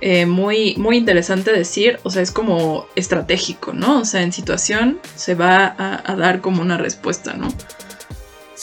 Eh, 0.00 0.26
muy, 0.26 0.76
muy 0.76 0.96
interesante 0.96 1.52
decir, 1.52 1.98
o 2.04 2.10
sea, 2.10 2.22
es 2.22 2.30
como 2.30 2.86
estratégico, 2.94 3.72
¿no? 3.72 3.98
O 3.98 4.04
sea, 4.04 4.22
en 4.22 4.32
situación 4.32 5.00
se 5.16 5.34
va 5.34 5.74
a 5.76 6.14
dar 6.14 6.40
como 6.40 6.62
una 6.62 6.78
respuesta, 6.78 7.34
¿no? 7.34 7.48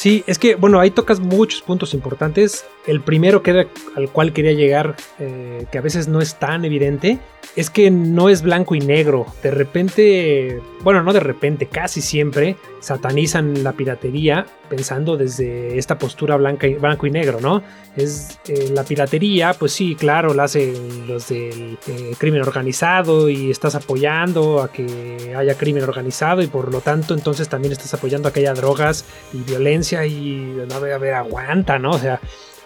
Sí, 0.06 0.24
es 0.28 0.38
que, 0.38 0.54
bueno, 0.54 0.80
ahí 0.80 0.92
tocas 0.92 1.20
muchos 1.20 1.64
puntos 1.64 1.96
importantes. 1.96 2.64
El 2.88 3.02
primero 3.02 3.42
que 3.42 3.68
al 3.96 4.10
cual 4.12 4.32
quería 4.32 4.54
llegar, 4.54 4.96
eh, 5.20 5.66
que 5.72 5.78
a 5.78 5.82
veces 5.82 6.08
no 6.08 6.22
es 6.22 6.36
tan 6.36 6.66
evidente, 6.66 7.20
es 7.56 7.70
que 7.70 7.90
no 7.90 8.30
es 8.30 8.42
blanco 8.42 8.76
y 8.76 8.80
negro. 8.80 9.26
De 9.42 9.50
repente, 9.50 10.62
bueno, 10.82 11.02
no 11.02 11.14
de 11.14 11.20
repente, 11.20 11.68
casi 11.68 12.02
siempre 12.02 12.58
satanizan 12.82 13.64
la 13.64 13.74
piratería 13.74 14.46
pensando 14.70 15.18
desde 15.18 15.78
esta 15.78 15.98
postura 15.98 16.36
blanca 16.36 16.68
y, 16.68 16.76
blanco 16.76 17.08
y 17.08 17.12
negro, 17.12 17.40
¿no? 17.40 17.64
Es 17.96 18.40
eh, 18.48 18.70
la 18.74 18.84
piratería, 18.84 19.54
pues 19.54 19.72
sí, 19.72 19.96
claro, 19.96 20.34
la 20.34 20.44
hacen 20.44 21.08
los 21.08 21.30
del 21.30 21.78
eh, 21.88 22.14
crimen 22.18 22.42
organizado 22.42 23.30
y 23.30 23.50
estás 23.50 23.74
apoyando 23.76 24.62
a 24.62 24.72
que 24.72 25.34
haya 25.36 25.56
crimen 25.56 25.84
organizado 25.84 26.42
y 26.42 26.48
por 26.48 26.72
lo 26.72 26.82
tanto 26.82 27.14
entonces 27.14 27.48
también 27.48 27.72
estás 27.72 27.94
apoyando 27.94 28.28
a 28.28 28.34
que 28.34 28.42
haya 28.42 28.54
drogas 28.54 29.06
y 29.34 29.38
violencia 29.38 30.06
y 30.06 30.58
no, 30.68 30.76
a 30.76 30.98
ver, 30.98 31.14
aguanta, 31.14 31.80
¿no? 31.80 31.92
O 31.92 32.00
sea, 32.00 32.20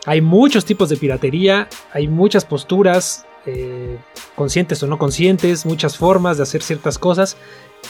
hay 0.05 0.21
muchos 0.21 0.65
tipos 0.65 0.89
de 0.89 0.97
piratería, 0.97 1.67
hay 1.91 2.07
muchas 2.07 2.45
posturas, 2.45 3.25
eh, 3.45 3.97
conscientes 4.35 4.81
o 4.83 4.87
no 4.87 4.97
conscientes, 4.97 5.65
muchas 5.65 5.97
formas 5.97 6.37
de 6.37 6.43
hacer 6.43 6.61
ciertas 6.61 6.97
cosas 6.97 7.37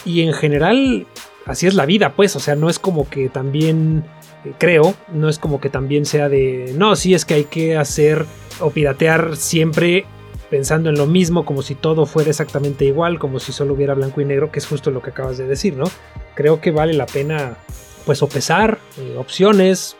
y 0.05 0.21
en 0.21 0.33
general 0.33 1.07
así 1.45 1.67
es 1.67 1.73
la 1.73 1.85
vida, 1.85 2.13
pues, 2.15 2.35
o 2.35 2.39
sea, 2.39 2.55
no 2.55 2.69
es 2.69 2.79
como 2.79 3.09
que 3.09 3.29
también 3.29 4.03
eh, 4.45 4.53
creo, 4.57 4.95
no 5.11 5.29
es 5.29 5.39
como 5.39 5.59
que 5.59 5.69
también 5.69 6.05
sea 6.05 6.29
de, 6.29 6.73
no, 6.77 6.95
sí 6.95 7.13
es 7.13 7.25
que 7.25 7.33
hay 7.33 7.43
que 7.45 7.77
hacer 7.77 8.25
o 8.59 8.71
piratear 8.71 9.35
siempre 9.35 10.05
pensando 10.49 10.89
en 10.89 10.97
lo 10.97 11.05
mismo, 11.05 11.45
como 11.45 11.61
si 11.61 11.75
todo 11.75 12.05
fuera 12.05 12.29
exactamente 12.29 12.85
igual, 12.85 13.19
como 13.19 13.39
si 13.39 13.51
solo 13.51 13.73
hubiera 13.73 13.93
blanco 13.93 14.21
y 14.21 14.25
negro, 14.25 14.51
que 14.51 14.59
es 14.59 14.67
justo 14.67 14.91
lo 14.91 15.01
que 15.01 15.11
acabas 15.11 15.37
de 15.37 15.47
decir, 15.47 15.75
¿no? 15.75 15.85
Creo 16.35 16.59
que 16.59 16.71
vale 16.71 16.93
la 16.93 17.05
pena, 17.05 17.57
pues, 18.05 18.21
opesar 18.23 18.79
eh, 18.97 19.15
opciones, 19.17 19.95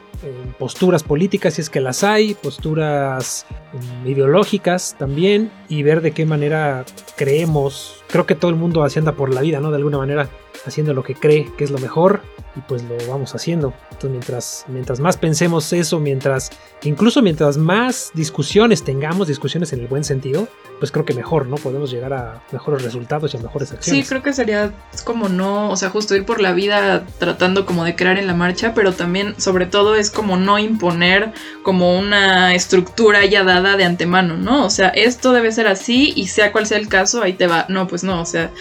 posturas 0.58 1.04
políticas 1.04 1.56
si 1.56 1.62
es 1.62 1.70
que 1.70 1.80
las 1.80 2.04
hay, 2.04 2.34
posturas 2.34 3.46
mm, 3.74 4.08
ideológicas 4.08 4.96
también 4.98 5.52
y 5.70 5.84
ver 5.84 6.02
de 6.02 6.12
qué 6.12 6.26
manera 6.26 6.86
creemos. 7.16 8.04
Creo 8.08 8.26
que 8.26 8.36
todo 8.36 8.52
el 8.52 8.58
mundo 8.58 8.84
así 8.84 9.00
anda 9.00 9.14
por 9.14 9.34
la 9.34 9.42
vida, 9.42 9.60
¿no? 9.60 9.72
De 9.72 9.78
alguna 9.78 9.98
manera 9.98 10.30
haciendo 10.65 10.93
lo 10.93 11.04
que 11.04 11.15
cree 11.15 11.50
que 11.58 11.63
es 11.63 11.72
lo 11.72 11.80
mejor 11.80 12.22
y 12.56 12.62
pues 12.62 12.84
lo 12.84 12.95
vamos 13.08 13.36
haciendo. 13.36 13.74
Entonces 13.84 14.12
mientras, 14.12 14.65
mientras 14.67 15.00
más 15.00 15.17
pensemos 15.17 15.72
eso, 15.74 16.00
mientras, 16.00 16.52
incluso 16.84 17.22
mientras 17.22 17.58
más 17.58 18.12
discusiones 18.13 18.84
tengamos, 18.84 19.28
discusiones 19.28 19.74
en 19.74 19.82
el 19.82 19.88
buen 19.88 20.04
sentido, 20.04 20.48
pues 20.80 20.91
creo 20.91 21.06
que 21.06 21.13
mejor, 21.13 21.48
¿no? 21.48 21.58
Podemos 21.58 21.91
llegar 21.91 22.13
a 22.13 22.41
mejores 22.52 22.84
resultados 22.84 23.34
y 23.34 23.38
a 23.38 23.41
mejores 23.41 23.72
acciones. 23.72 24.06
Sí, 24.06 24.10
creo 24.10 24.24
que 24.24 24.34
sería 24.34 24.74
como 25.04 25.30
no, 25.30 25.69
o 25.69 25.76
sea, 25.76 25.89
justo 25.89 26.15
ir 26.15 26.26
por 26.26 26.39
la 26.39 26.54
vida 26.54 27.06
tratando 27.19 27.65
como 27.65 27.84
de 27.84 27.95
crear 27.95 28.17
en 28.17 28.28
la 28.28 28.34
marcha, 28.34 28.74
pero 28.74 28.93
también, 28.93 29.39
sobre 29.39 29.65
todo, 29.65 29.95
es 29.95 30.10
como 30.10 30.38
no 30.38 30.58
imponer 30.58 31.34
como 31.63 31.98
una 32.00 32.56
estructura 32.56 33.26
ya 33.26 33.43
dada 33.43 33.76
de 33.76 33.84
antemano, 33.84 34.38
¿no? 34.38 34.65
O 34.65 34.69
sea, 34.69 34.89
esto 34.89 35.34
debe 35.34 35.52
ser 35.52 35.67
así 35.67 36.13
y 36.15 36.28
sea 36.28 36.52
cual 36.52 36.65
sea 36.65 36.78
el 36.78 36.88
caso, 36.88 37.22
ahí 37.22 37.34
te 37.34 37.48
va. 37.48 37.65
No, 37.69 37.88
pues 37.88 38.04
no, 38.04 38.22
o 38.22 38.26
sea, 38.26 38.52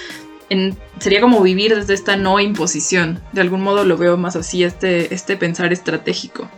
sería 0.99 1.21
como 1.21 1.41
vivir 1.43 1.75
desde 1.75 1.95
esta 1.95 2.17
no 2.17 2.41
imposición. 2.41 3.21
De 3.33 3.41
algún 3.41 3.63
modo 3.63 3.85
lo 3.85 3.97
veo 3.97 4.17
más 4.17 4.37
así, 4.37 4.65
este, 4.65 5.15
este 5.15 5.37
pensar 5.37 5.73
estratégico. 5.73 6.49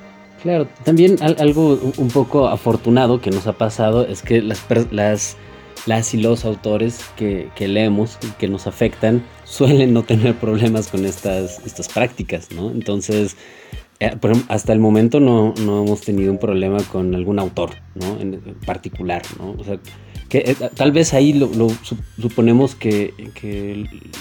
Claro, 0.42 0.68
también 0.84 1.18
algo 1.22 1.92
un 1.98 2.08
poco 2.08 2.48
afortunado 2.48 3.20
que 3.20 3.30
nos 3.30 3.46
ha 3.46 3.52
pasado 3.52 4.06
es 4.06 4.22
que 4.22 4.40
las, 4.40 4.64
las, 4.90 5.36
las 5.84 6.14
y 6.14 6.16
los 6.16 6.46
autores 6.46 7.04
que, 7.16 7.50
leemos 7.58 8.18
y 8.22 8.30
que 8.38 8.48
nos 8.48 8.66
afectan 8.66 9.22
suelen 9.44 9.92
no 9.92 10.02
tener 10.02 10.34
problemas 10.36 10.88
con 10.88 11.04
estas, 11.04 11.64
estas 11.66 11.88
prácticas, 11.88 12.50
¿no? 12.52 12.70
Entonces, 12.70 13.36
eh, 13.98 14.16
hasta 14.48 14.72
el 14.72 14.78
momento 14.78 15.20
no, 15.20 15.52
no, 15.60 15.84
hemos 15.84 16.00
tenido 16.00 16.32
un 16.32 16.38
problema 16.38 16.78
con 16.84 17.14
algún 17.14 17.38
autor, 17.38 17.72
¿no? 17.94 18.18
En 18.18 18.40
particular, 18.64 19.20
¿no? 19.38 19.56
O 19.58 19.64
sea, 19.64 19.78
que 20.30 20.38
eh, 20.38 20.56
tal 20.74 20.92
vez 20.92 21.12
ahí 21.12 21.32
lo, 21.32 21.50
suponemos 22.16 22.76
que, 22.76 23.12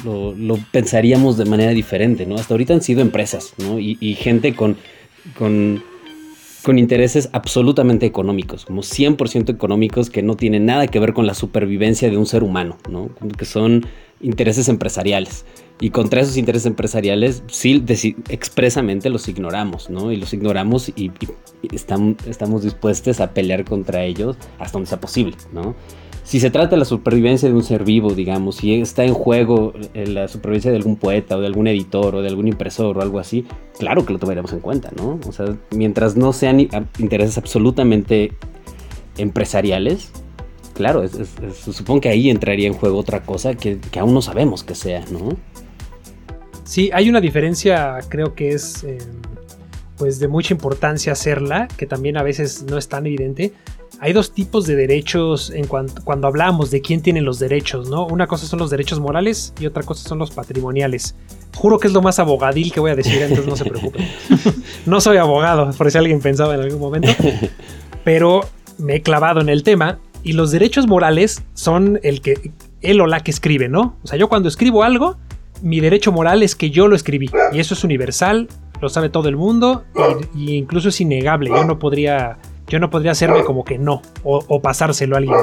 lo, 0.04 0.60
pensaríamos 0.72 1.38
de 1.38 1.46
manera 1.46 1.72
diferente, 1.72 2.26
¿no? 2.26 2.36
Hasta 2.36 2.56
ahorita 2.56 2.74
han 2.74 2.82
sido 2.82 3.02
empresas, 3.02 3.54
¿no? 3.60 3.80
Y, 3.80 4.16
gente 4.16 4.56
con, 4.56 4.76
con, 5.38 5.84
intereses 6.78 7.30
absolutamente 7.32 8.06
económicos, 8.06 8.66
como 8.66 8.82
100% 8.82 9.50
económicos 9.50 10.10
que 10.10 10.22
no 10.22 10.36
tienen 10.36 10.66
nada 10.66 10.88
que 10.88 11.00
ver 11.00 11.14
con 11.14 11.26
la 11.26 11.34
supervivencia 11.34 12.10
de 12.10 12.18
un 12.18 12.26
ser 12.26 12.44
humano, 12.44 12.78
¿no? 12.90 13.10
Que 13.38 13.46
son 13.46 13.86
intereses 14.22 14.68
empresariales. 14.68 15.46
Y 15.80 15.92
contra 15.92 16.20
esos 16.20 16.36
intereses 16.36 16.66
empresariales, 16.66 17.44
sí, 17.48 17.84
expresamente 18.28 19.10
los 19.10 19.30
ignoramos, 19.30 19.90
¿no? 19.90 20.12
Y 20.12 20.18
los 20.18 20.34
ignoramos 20.34 20.90
y, 20.90 21.12
estamos, 21.72 22.16
estamos 22.28 22.64
dispuestos 22.64 23.22
a 23.22 23.34
pelear 23.34 23.64
contra 23.64 24.04
ellos 24.04 24.36
hasta 24.60 24.74
donde 24.74 24.90
sea 24.90 25.00
posible, 25.00 25.38
¿no? 25.54 25.76
Si 26.30 26.40
se 26.40 26.52
trata 26.52 26.76
de 26.76 26.78
la 26.78 26.86
supervivencia 26.86 27.50
de 27.50 27.56
un 27.56 27.64
ser 27.64 27.84
vivo, 27.84 28.14
digamos, 28.14 28.58
si 28.58 28.80
está 28.80 29.04
en 29.04 29.16
juego 29.16 29.74
eh, 29.96 30.06
la 30.06 30.28
supervivencia 30.28 30.70
de 30.70 30.78
algún 30.78 30.96
poeta 30.96 31.36
o 31.36 31.42
de 31.42 31.48
algún 31.48 31.66
editor 31.66 32.14
o 32.14 32.22
de 32.22 32.28
algún 32.28 32.48
impresor 32.48 33.00
o 33.00 33.02
algo 33.02 33.18
así, 33.18 33.48
claro 33.80 34.06
que 34.06 34.14
lo 34.14 34.20
tomaremos 34.20 34.54
en 34.54 34.60
cuenta, 34.60 34.92
¿no? 34.96 35.20
O 35.28 35.32
sea, 35.32 35.58
mientras 35.72 36.18
no 36.18 36.32
sean 36.32 36.60
intereses 37.00 37.40
absolutamente 37.40 38.34
empresariales, 39.18 40.12
claro, 40.76 41.04
supongo 41.64 42.02
que 42.02 42.10
ahí 42.10 42.30
entraría 42.30 42.68
en 42.68 42.76
juego 42.76 43.00
otra 43.00 43.24
cosa 43.24 43.56
que, 43.56 43.80
aún 44.00 44.14
no 44.14 44.22
sabemos 44.22 44.64
que 44.64 44.76
sea, 44.76 45.04
¿no? 45.10 45.36
Sí, 46.64 46.92
hay 46.94 47.10
una 47.10 47.22
diferencia, 47.22 47.98
creo 48.08 48.36
que 48.36 48.50
es 48.50 48.84
em, 48.84 49.00
pues 49.98 50.20
de 50.20 50.28
mucha 50.28 50.54
importancia 50.54 51.12
hacerla, 51.12 51.68
que 51.76 51.88
también 51.88 52.18
a 52.18 52.22
veces 52.22 52.66
no 52.70 52.78
es 52.78 52.88
tan 52.88 53.08
evidente. 53.08 53.52
Hay 54.02 54.14
dos 54.14 54.32
tipos 54.32 54.66
de 54.66 54.76
derechos 54.76 55.50
en 55.50 55.68
cuanto, 55.68 56.02
cuando 56.04 56.28
hablamos 56.28 56.72
de 56.72 56.82
quién 56.82 57.02
tiene 57.02 57.22
los 57.22 57.38
derechos, 57.38 57.90
¿no? 57.90 58.08
Una 58.08 58.28
cosa 58.28 58.46
son 58.46 58.60
los 58.60 58.70
derechos 58.70 59.00
morales 59.00 59.54
y 59.60 59.66
otra 59.66 59.84
cosa 59.84 60.08
son 60.08 60.20
los 60.20 60.32
patrimoniales. 60.32 61.16
Juro 61.56 61.80
que 61.80 61.88
es 61.88 61.94
lo 61.94 62.02
más 62.02 62.18
abogadil 62.20 62.72
que 62.72 62.80
voy 62.80 62.92
a 62.92 62.96
decir, 62.96 63.22
entonces 63.22 63.48
no 63.48 63.56
se 63.58 63.66
preocupen. 63.66 64.08
no 64.86 65.02
soy 65.02 65.18
abogado, 65.18 65.72
por 65.74 65.92
si 65.92 65.98
alguien 65.98 66.22
pensaba 66.22 66.56
en 66.56 66.62
algún 66.62 66.80
momento, 66.80 67.10
pero 68.06 68.42
me 68.78 68.96
he 68.96 69.02
clavado 69.02 69.42
en 69.42 69.50
el 69.50 69.64
tema 69.64 70.00
y 70.24 70.34
los 70.34 70.52
derechos 70.52 70.88
morales 70.88 71.44
son 71.54 72.00
el 72.04 72.22
que 72.22 72.52
él 72.82 73.02
o 73.02 73.08
la 73.08 73.22
que 73.22 73.32
escribe, 73.32 73.68
¿no? 73.70 73.98
O 74.04 74.08
sea, 74.08 74.18
yo 74.18 74.30
cuando 74.30 74.48
escribo 74.48 74.84
algo, 74.84 75.18
mi 75.62 75.80
derecho 75.80 76.12
moral 76.12 76.44
es 76.44 76.56
que 76.56 76.70
yo 76.70 76.88
lo 76.88 76.96
escribí 76.96 77.30
y 77.52 77.60
eso 77.60 77.74
es 77.74 77.84
universal, 77.84 78.48
lo 78.82 78.90
sabe 78.90 79.10
todo 79.10 79.28
el 79.28 79.36
mundo 79.36 79.84
y, 80.36 80.56
incluso 80.56 80.90
es 80.90 81.02
innegable. 81.02 81.50
Yo 81.50 81.64
no 81.66 81.80
podría, 81.80 82.38
yo 82.70 82.80
no 82.80 82.90
podría 82.90 83.12
hacerme 83.12 83.44
como 83.44 83.66
que 83.66 83.78
no 83.78 84.02
o, 84.24 84.62
pasárselo 84.62 85.16
a 85.16 85.20
alguien. 85.20 85.36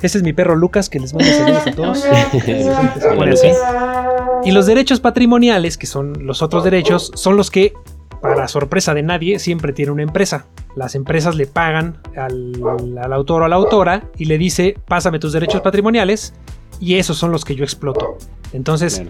Ese 0.00 0.18
es 0.18 0.24
mi 0.24 0.32
perro 0.32 0.56
Lucas, 0.56 0.88
que 0.88 0.98
les 0.98 1.14
mando 1.14 1.32
saludos 1.32 1.66
a 1.66 1.72
todos. 1.72 2.04
Y 4.44 4.50
los 4.50 4.66
derechos 4.66 4.98
patrimoniales, 4.98 5.78
que 5.78 5.86
son 5.86 6.26
los 6.26 6.42
otros 6.42 6.64
derechos, 6.64 7.12
son 7.14 7.36
los 7.36 7.50
que, 7.50 7.74
para 8.20 8.48
sorpresa 8.48 8.92
de 8.92 9.02
nadie, 9.02 9.38
siempre 9.38 9.72
tiene 9.72 9.92
una 9.92 10.02
empresa. 10.02 10.46
Las 10.74 10.96
empresas 10.96 11.36
le 11.36 11.46
pagan 11.46 11.98
al, 12.16 12.60
autor 13.12 13.42
o 13.42 13.44
a 13.44 13.48
la 13.48 13.54
autora 13.54 14.10
y 14.18 14.24
le 14.24 14.38
dice, 14.38 14.76
pásame 14.88 15.20
tus 15.20 15.32
derechos 15.32 15.60
patrimoniales 15.60 16.34
y 16.80 16.96
esos 16.96 17.18
son 17.18 17.30
los 17.30 17.44
que 17.44 17.54
yo 17.54 17.62
exploto. 17.62 18.16
Entonces, 18.52 19.02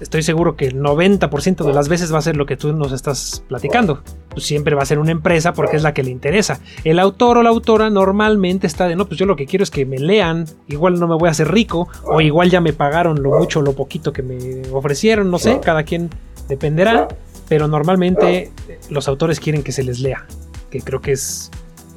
estoy 0.00 0.22
seguro 0.22 0.56
que 0.56 0.66
el 0.66 0.80
90% 0.80 1.64
de 1.64 1.72
las 1.72 1.88
veces 1.88 2.12
va 2.12 2.18
a 2.18 2.22
ser 2.22 2.36
lo 2.36 2.46
que 2.46 2.56
tú 2.56 2.72
nos 2.72 2.92
estás 2.92 3.42
platicando. 3.48 4.02
Pues 4.30 4.44
siempre 4.44 4.74
va 4.74 4.82
a 4.82 4.86
ser 4.86 4.98
una 4.98 5.12
empresa 5.12 5.52
porque 5.52 5.76
es 5.76 5.82
la 5.82 5.94
que 5.94 6.02
le 6.02 6.10
interesa. 6.10 6.60
El 6.84 6.98
autor 6.98 7.38
o 7.38 7.42
la 7.42 7.50
autora 7.50 7.90
normalmente 7.90 8.66
está 8.66 8.86
de, 8.88 8.96
no, 8.96 9.06
pues 9.06 9.18
yo 9.18 9.26
lo 9.26 9.36
que 9.36 9.46
quiero 9.46 9.62
es 9.62 9.70
que 9.70 9.86
me 9.86 9.98
lean, 9.98 10.46
igual 10.68 10.98
no 10.98 11.08
me 11.08 11.16
voy 11.16 11.28
a 11.28 11.32
hacer 11.32 11.50
rico, 11.50 11.88
o 12.04 12.20
igual 12.20 12.50
ya 12.50 12.60
me 12.60 12.72
pagaron 12.72 13.22
lo 13.22 13.38
mucho 13.38 13.60
o 13.60 13.62
lo 13.62 13.72
poquito 13.72 14.12
que 14.12 14.22
me 14.22 14.62
ofrecieron, 14.72 15.30
no 15.30 15.38
sé, 15.38 15.60
cada 15.60 15.82
quien 15.82 16.10
dependerá, 16.48 17.08
pero 17.48 17.68
normalmente 17.68 18.50
los 18.90 19.08
autores 19.08 19.40
quieren 19.40 19.62
que 19.62 19.72
se 19.72 19.82
les 19.82 20.00
lea, 20.00 20.26
que 20.70 20.80
creo 20.80 21.00
que 21.00 21.12
es 21.12 21.50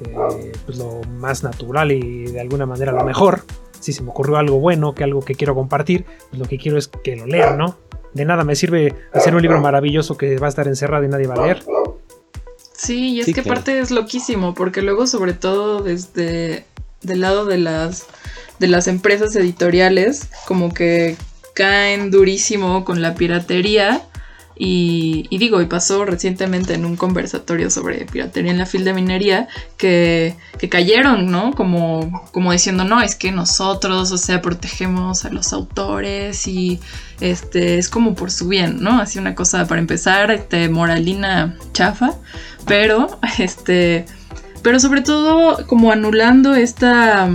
eh, 0.06 0.52
pues 0.66 0.78
lo 0.78 1.02
más 1.20 1.44
natural 1.44 1.92
y 1.92 2.26
de 2.26 2.42
alguna 2.42 2.66
manera 2.66 2.92
lo 2.92 3.04
mejor 3.04 3.44
si 3.82 3.94
se 3.94 4.04
me 4.04 4.12
ocurrió 4.12 4.38
algo 4.38 4.60
bueno, 4.60 4.94
que 4.94 5.04
algo 5.04 5.22
que 5.22 5.36
quiero 5.36 5.56
compartir, 5.56 6.06
pues 6.30 6.40
lo 6.40 6.48
que 6.48 6.58
quiero 6.58 6.78
es 6.78 6.88
que 6.88 7.16
lo 7.16 7.26
lean, 7.26 7.58
¿no? 7.58 7.78
De 8.14 8.26
nada 8.26 8.44
me 8.44 8.56
sirve 8.56 8.94
hacer 9.14 9.36
un 9.36 9.42
libro 9.42 9.62
maravilloso 9.62 10.18
que 10.18 10.38
va 10.38 10.48
a 10.48 10.50
estar 10.50 10.68
encerrado 10.68 11.06
y 11.06 11.08
nadie 11.08 11.28
va 11.28 11.36
a 11.36 11.42
leer. 11.44 11.64
Sí, 12.74 13.14
y 13.14 13.20
es 13.22 13.34
que 13.34 13.42
aparte 13.42 13.80
es 13.80 13.92
loquísimo, 13.92 14.54
porque 14.54 14.82
luego 14.82 15.08
sobre 15.08 15.34
todo 15.34 15.82
desde 15.82 16.66
del 17.02 17.22
lado 17.22 17.46
de 17.46 17.58
las 17.58 18.06
de 18.60 18.68
las 18.68 18.88
empresas 18.88 19.36
editoriales, 19.36 20.30
como 20.46 20.74
que 20.74 21.16
caen 21.54 22.12
durísimo 22.12 22.86
con 22.86 23.02
la 23.02 23.16
piratería 23.16 24.04
y, 24.64 25.28
digo, 25.40 25.60
y 25.60 25.66
pasó 25.66 26.06
recientemente 26.06 26.76
en 26.76 26.86
un 26.86 26.96
conversatorio 26.96 27.72
sobre 27.72 28.06
piratería 28.06 28.52
en 28.52 28.60
la 28.60 28.68
fil 28.68 28.84
de 28.84 28.94
minería 28.94 29.48
que, 29.78 30.36
cayeron, 30.70 31.32
¿no? 31.32 31.54
Como, 31.54 32.30
como 32.32 32.52
diciendo, 32.52 32.84
no, 32.84 33.02
es 33.02 33.16
que 33.16 33.32
nosotros, 33.32 34.12
o 34.12 34.18
sea, 34.20 34.40
protegemos 34.44 35.26
a 35.26 35.32
los 35.32 35.52
autores 35.52 36.48
y 36.48 36.80
este 37.22 37.78
es 37.78 37.90
como 37.90 38.16
por 38.16 38.32
su 38.32 38.48
bien, 38.48 38.82
¿no? 38.82 39.00
Así 39.00 39.20
una 39.20 39.36
cosa 39.36 39.68
para 39.68 39.80
empezar, 39.80 40.32
este, 40.32 40.70
moralina 40.70 41.56
chafa, 41.74 42.16
pero 42.68 43.20
este, 43.38 44.06
pero 44.62 44.80
sobre 44.80 45.02
todo 45.02 45.66
como 45.68 45.92
anulando 45.92 46.56
esta 46.56 47.30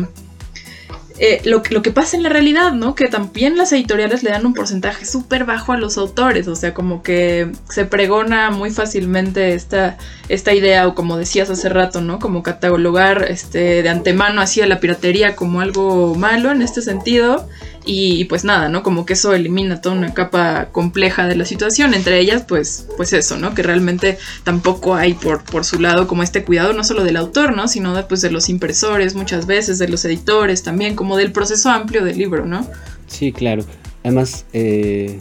eh, 1.18 1.40
lo, 1.44 1.62
lo, 1.70 1.81
que 1.81 1.90
pasa 1.90 2.16
en 2.16 2.22
la 2.22 2.29
realidad, 2.29 2.72
¿no? 2.72 2.94
Que 2.94 3.09
también 3.09 3.57
las 3.57 3.72
editoriales 3.72 4.22
le 4.22 4.31
dan 4.31 4.44
un 4.44 4.53
porcentaje 4.53 5.07
súper 5.07 5.44
bajo 5.46 5.72
a 5.72 5.79
los 5.79 5.96
autores, 5.96 6.46
o 6.46 6.55
sea, 6.55 6.75
como 6.75 7.03
que 7.03 7.51
se 7.70 7.87
pregona 7.87 8.51
muy 8.51 8.70
fácilmente 8.70 9.55
esta, 9.55 9.96
esta 10.29 10.53
idea, 10.53 10.87
o 10.87 10.94
como 10.94 11.16
decías 11.16 11.49
hace 11.49 11.70
rato, 11.70 12.03
¿no? 12.03 12.18
Como 12.18 12.42
catalogar 12.42 13.25
este, 13.31 13.83
de 13.83 13.88
antemano 13.88 14.42
así 14.42 14.61
a 14.61 14.66
la 14.66 14.79
piratería 14.79 15.37
como 15.37 15.62
algo 15.62 16.14
malo 16.16 16.51
en 16.51 16.61
este 16.61 16.83
sentido, 16.83 17.49
y, 17.88 18.25
pues 18.25 18.44
nada, 18.44 18.68
¿no? 18.68 18.83
Como 18.83 19.07
que 19.07 19.12
eso 19.12 19.33
elimina 19.33 19.81
toda 19.81 19.94
una 19.94 20.12
capa 20.12 20.70
compleja 20.72 21.29
de 21.29 21.37
la 21.37 21.44
situación. 21.44 21.94
Entre 21.94 22.18
ellas, 22.18 22.44
pues, 22.46 22.88
pues 22.96 23.12
eso, 23.12 23.38
¿no? 23.38 23.55
Que 23.55 23.62
realmente 23.62 24.18
tampoco 24.42 24.96
hay 24.96 25.14
por, 25.14 25.44
por 25.44 25.64
su 25.64 25.79
lado 25.81 26.09
como 26.09 26.25
este 26.25 26.44
cuidado, 26.44 26.72
no 26.72 26.83
solo 26.83 27.05
del 27.05 27.16
autor, 27.16 27.55
¿no? 27.55 27.68
Sino 27.68 27.94
de, 27.94 28.03
pues, 28.03 28.20
de 28.22 28.33
los 28.33 28.49
impresores 28.49 29.14
muchas 29.14 29.46
veces, 29.46 29.79
de 29.79 29.87
los 29.87 30.05
editores 30.05 30.64
también, 30.64 30.96
como 30.96 31.16
del 31.16 31.31
proceso 31.31 31.70
amplio 31.70 32.05
del 32.05 32.18
libro, 32.18 32.44
¿no? 32.44 32.66
Sí, 33.07 33.31
claro. 33.31 33.64
Además, 34.03 34.46
eh, 34.53 35.20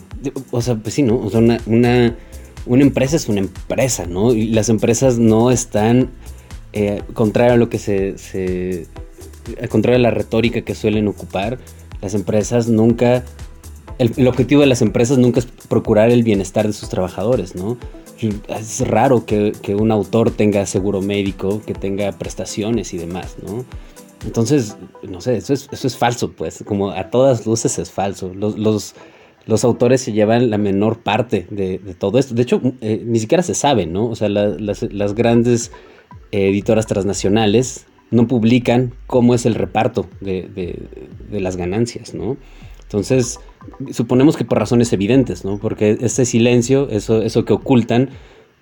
o 0.50 0.62
sea, 0.62 0.76
pues 0.76 0.96
sí, 0.96 1.04
¿no? 1.04 1.20
O 1.20 1.30
sea, 1.30 1.42
una, 1.42 1.60
una, 1.68 2.16
una, 2.66 2.84
empresa 2.84 3.16
es 3.16 3.30
una 3.30 3.42
empresa, 3.42 4.08
¿no? 4.08 4.34
Y 4.34 4.50
las 4.50 4.70
empresas 4.70 5.20
no 5.20 5.52
están, 5.52 6.10
eh, 6.74 7.04
contrario 7.14 7.54
a 7.54 7.58
lo 7.58 7.70
que 7.70 7.78
se, 7.78 8.18
se 8.18 8.88
contrario 9.70 9.98
a 10.00 10.02
la 10.02 10.12
retórica 10.12 10.62
que 10.62 10.74
suelen 10.74 11.08
ocupar, 11.08 11.60
las 12.06 12.14
empresas 12.14 12.68
nunca, 12.68 13.24
el, 13.98 14.28
objetivo 14.28 14.62
de 14.62 14.68
las 14.68 14.84
empresas 14.84 15.18
nunca 15.18 15.40
es 15.40 15.48
procurar 15.48 16.12
el 16.12 16.22
bienestar 16.22 16.68
de 16.68 16.74
sus 16.74 16.88
trabajadores, 16.88 17.56
¿no? 17.56 17.80
Es 18.48 18.88
raro 18.88 19.26
que, 19.26 19.54
un 19.76 19.92
autor 19.92 20.30
tenga 20.30 20.68
seguro 20.68 21.02
médico, 21.02 21.64
que 21.66 21.74
tenga 21.74 22.12
prestaciones 22.12 22.94
y 22.94 23.00
demás, 23.00 23.38
¿no? 23.44 23.66
Entonces, 24.24 24.78
no 25.02 25.20
sé, 25.20 25.38
eso 25.38 25.52
es, 25.52 25.68
eso 25.72 25.88
es 25.88 25.98
falso, 25.98 26.32
pues, 26.32 26.64
como 26.64 26.92
a 26.92 27.10
todas 27.10 27.48
luces 27.48 27.80
es 27.80 27.90
falso. 27.90 28.32
Los, 28.36 28.94
los, 29.48 29.64
autores 29.64 30.02
se 30.02 30.14
llevan 30.14 30.52
la 30.52 30.60
menor 30.60 31.00
parte 31.00 31.48
de, 31.50 31.80
todo 31.98 32.20
esto. 32.20 32.36
De 32.36 32.44
hecho, 32.44 32.62
eh, 32.82 33.02
ni 33.04 33.18
siquiera 33.18 33.42
se 33.42 33.56
sabe, 33.56 33.88
¿no? 33.88 34.10
O 34.10 34.16
sea, 34.16 34.30
las, 34.30 35.16
grandes 35.16 35.72
editoras 36.30 36.86
transnacionales 36.86 37.88
no 38.12 38.28
publican 38.28 38.94
cómo 39.08 39.34
es 39.34 39.46
el 39.46 39.56
reparto 39.56 40.08
de, 40.22 40.80
las 41.32 41.58
ganancias, 41.58 42.14
¿no? 42.14 42.38
Entonces, 42.84 43.40
suponemos 43.92 44.38
que 44.38 44.46
por 44.46 44.60
razones 44.60 44.94
evidentes, 44.94 45.44
¿no? 45.44 45.58
Porque 45.58 45.98
este 46.02 46.26
silencio, 46.26 46.88
eso, 46.90 47.22
eso 47.22 47.46
que 47.46 47.54
ocultan, 47.54 48.10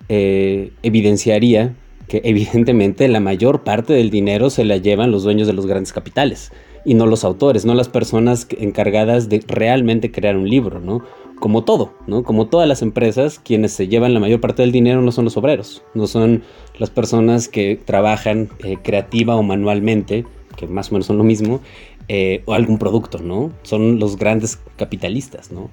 eh, 0.08 0.72
evidenciaría 0.82 1.74
que 2.08 2.20
evidentemente 2.24 3.08
la 3.08 3.20
mayor 3.20 3.64
parte 3.64 3.92
del 3.92 4.10
dinero 4.10 4.50
se 4.50 4.64
la 4.64 4.76
llevan 4.76 5.10
los 5.10 5.22
dueños 5.22 5.46
de 5.46 5.52
los 5.52 5.66
grandes 5.66 5.92
capitales 5.92 6.52
y 6.84 6.94
no 6.94 7.06
los 7.06 7.24
autores, 7.24 7.64
no 7.64 7.74
las 7.74 7.88
personas 7.88 8.46
encargadas 8.58 9.28
de 9.28 9.42
realmente 9.46 10.10
crear 10.10 10.36
un 10.36 10.48
libro, 10.48 10.80
¿no? 10.80 11.02
Como 11.44 11.62
todo, 11.62 11.92
¿no? 12.06 12.22
Como 12.22 12.46
todas 12.46 12.66
las 12.66 12.80
empresas, 12.80 13.38
quienes 13.38 13.72
se 13.72 13.86
llevan 13.86 14.14
la 14.14 14.20
mayor 14.20 14.40
parte 14.40 14.62
del 14.62 14.72
dinero 14.72 15.02
no 15.02 15.12
son 15.12 15.26
los 15.26 15.36
obreros, 15.36 15.82
no 15.92 16.06
son 16.06 16.42
las 16.78 16.88
personas 16.88 17.48
que 17.48 17.78
trabajan 17.84 18.48
eh, 18.60 18.78
creativa 18.82 19.36
o 19.36 19.42
manualmente, 19.42 20.24
que 20.56 20.66
más 20.66 20.88
o 20.88 20.94
menos 20.94 21.04
son 21.04 21.18
lo 21.18 21.22
mismo, 21.22 21.60
eh, 22.08 22.42
o 22.46 22.54
algún 22.54 22.78
producto, 22.78 23.18
¿no? 23.18 23.52
Son 23.62 23.98
los 23.98 24.16
grandes 24.16 24.58
capitalistas, 24.78 25.52
¿no? 25.52 25.68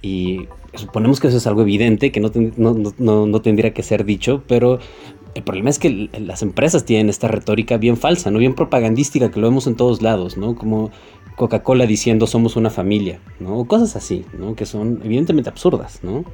Y 0.00 0.48
suponemos 0.72 1.20
que 1.20 1.28
eso 1.28 1.36
es 1.36 1.46
algo 1.46 1.60
evidente, 1.60 2.12
que 2.12 2.20
no, 2.20 2.32
no, 2.56 3.26
no 3.26 3.42
tendría 3.42 3.74
que 3.74 3.82
ser 3.82 4.06
dicho, 4.06 4.42
pero 4.48 4.78
el 5.34 5.42
problema 5.42 5.68
es 5.68 5.78
que 5.78 6.08
las 6.18 6.42
empresas 6.42 6.84
tienen 6.84 7.10
esta 7.10 7.28
retórica 7.28 7.76
bien 7.76 7.96
falsa, 7.96 8.30
¿no? 8.30 8.38
Bien 8.38 8.54
propagandística, 8.54 9.30
que 9.30 9.38
lo 9.38 9.48
vemos 9.48 9.66
en 9.66 9.76
todos 9.76 10.00
lados, 10.00 10.36
¿no? 10.38 10.56
Como 10.56 10.90
Coca-Cola 11.40 11.86
diciendo 11.86 12.26
somos 12.26 12.56
una 12.56 12.68
familia, 12.68 13.18
¿no? 13.38 13.60
O 13.60 13.64
cosas 13.64 13.96
así, 13.96 14.26
¿no? 14.38 14.54
Que 14.54 14.66
son 14.66 15.00
evidentemente 15.02 15.48
absurdas, 15.48 16.00
¿no? 16.02 16.26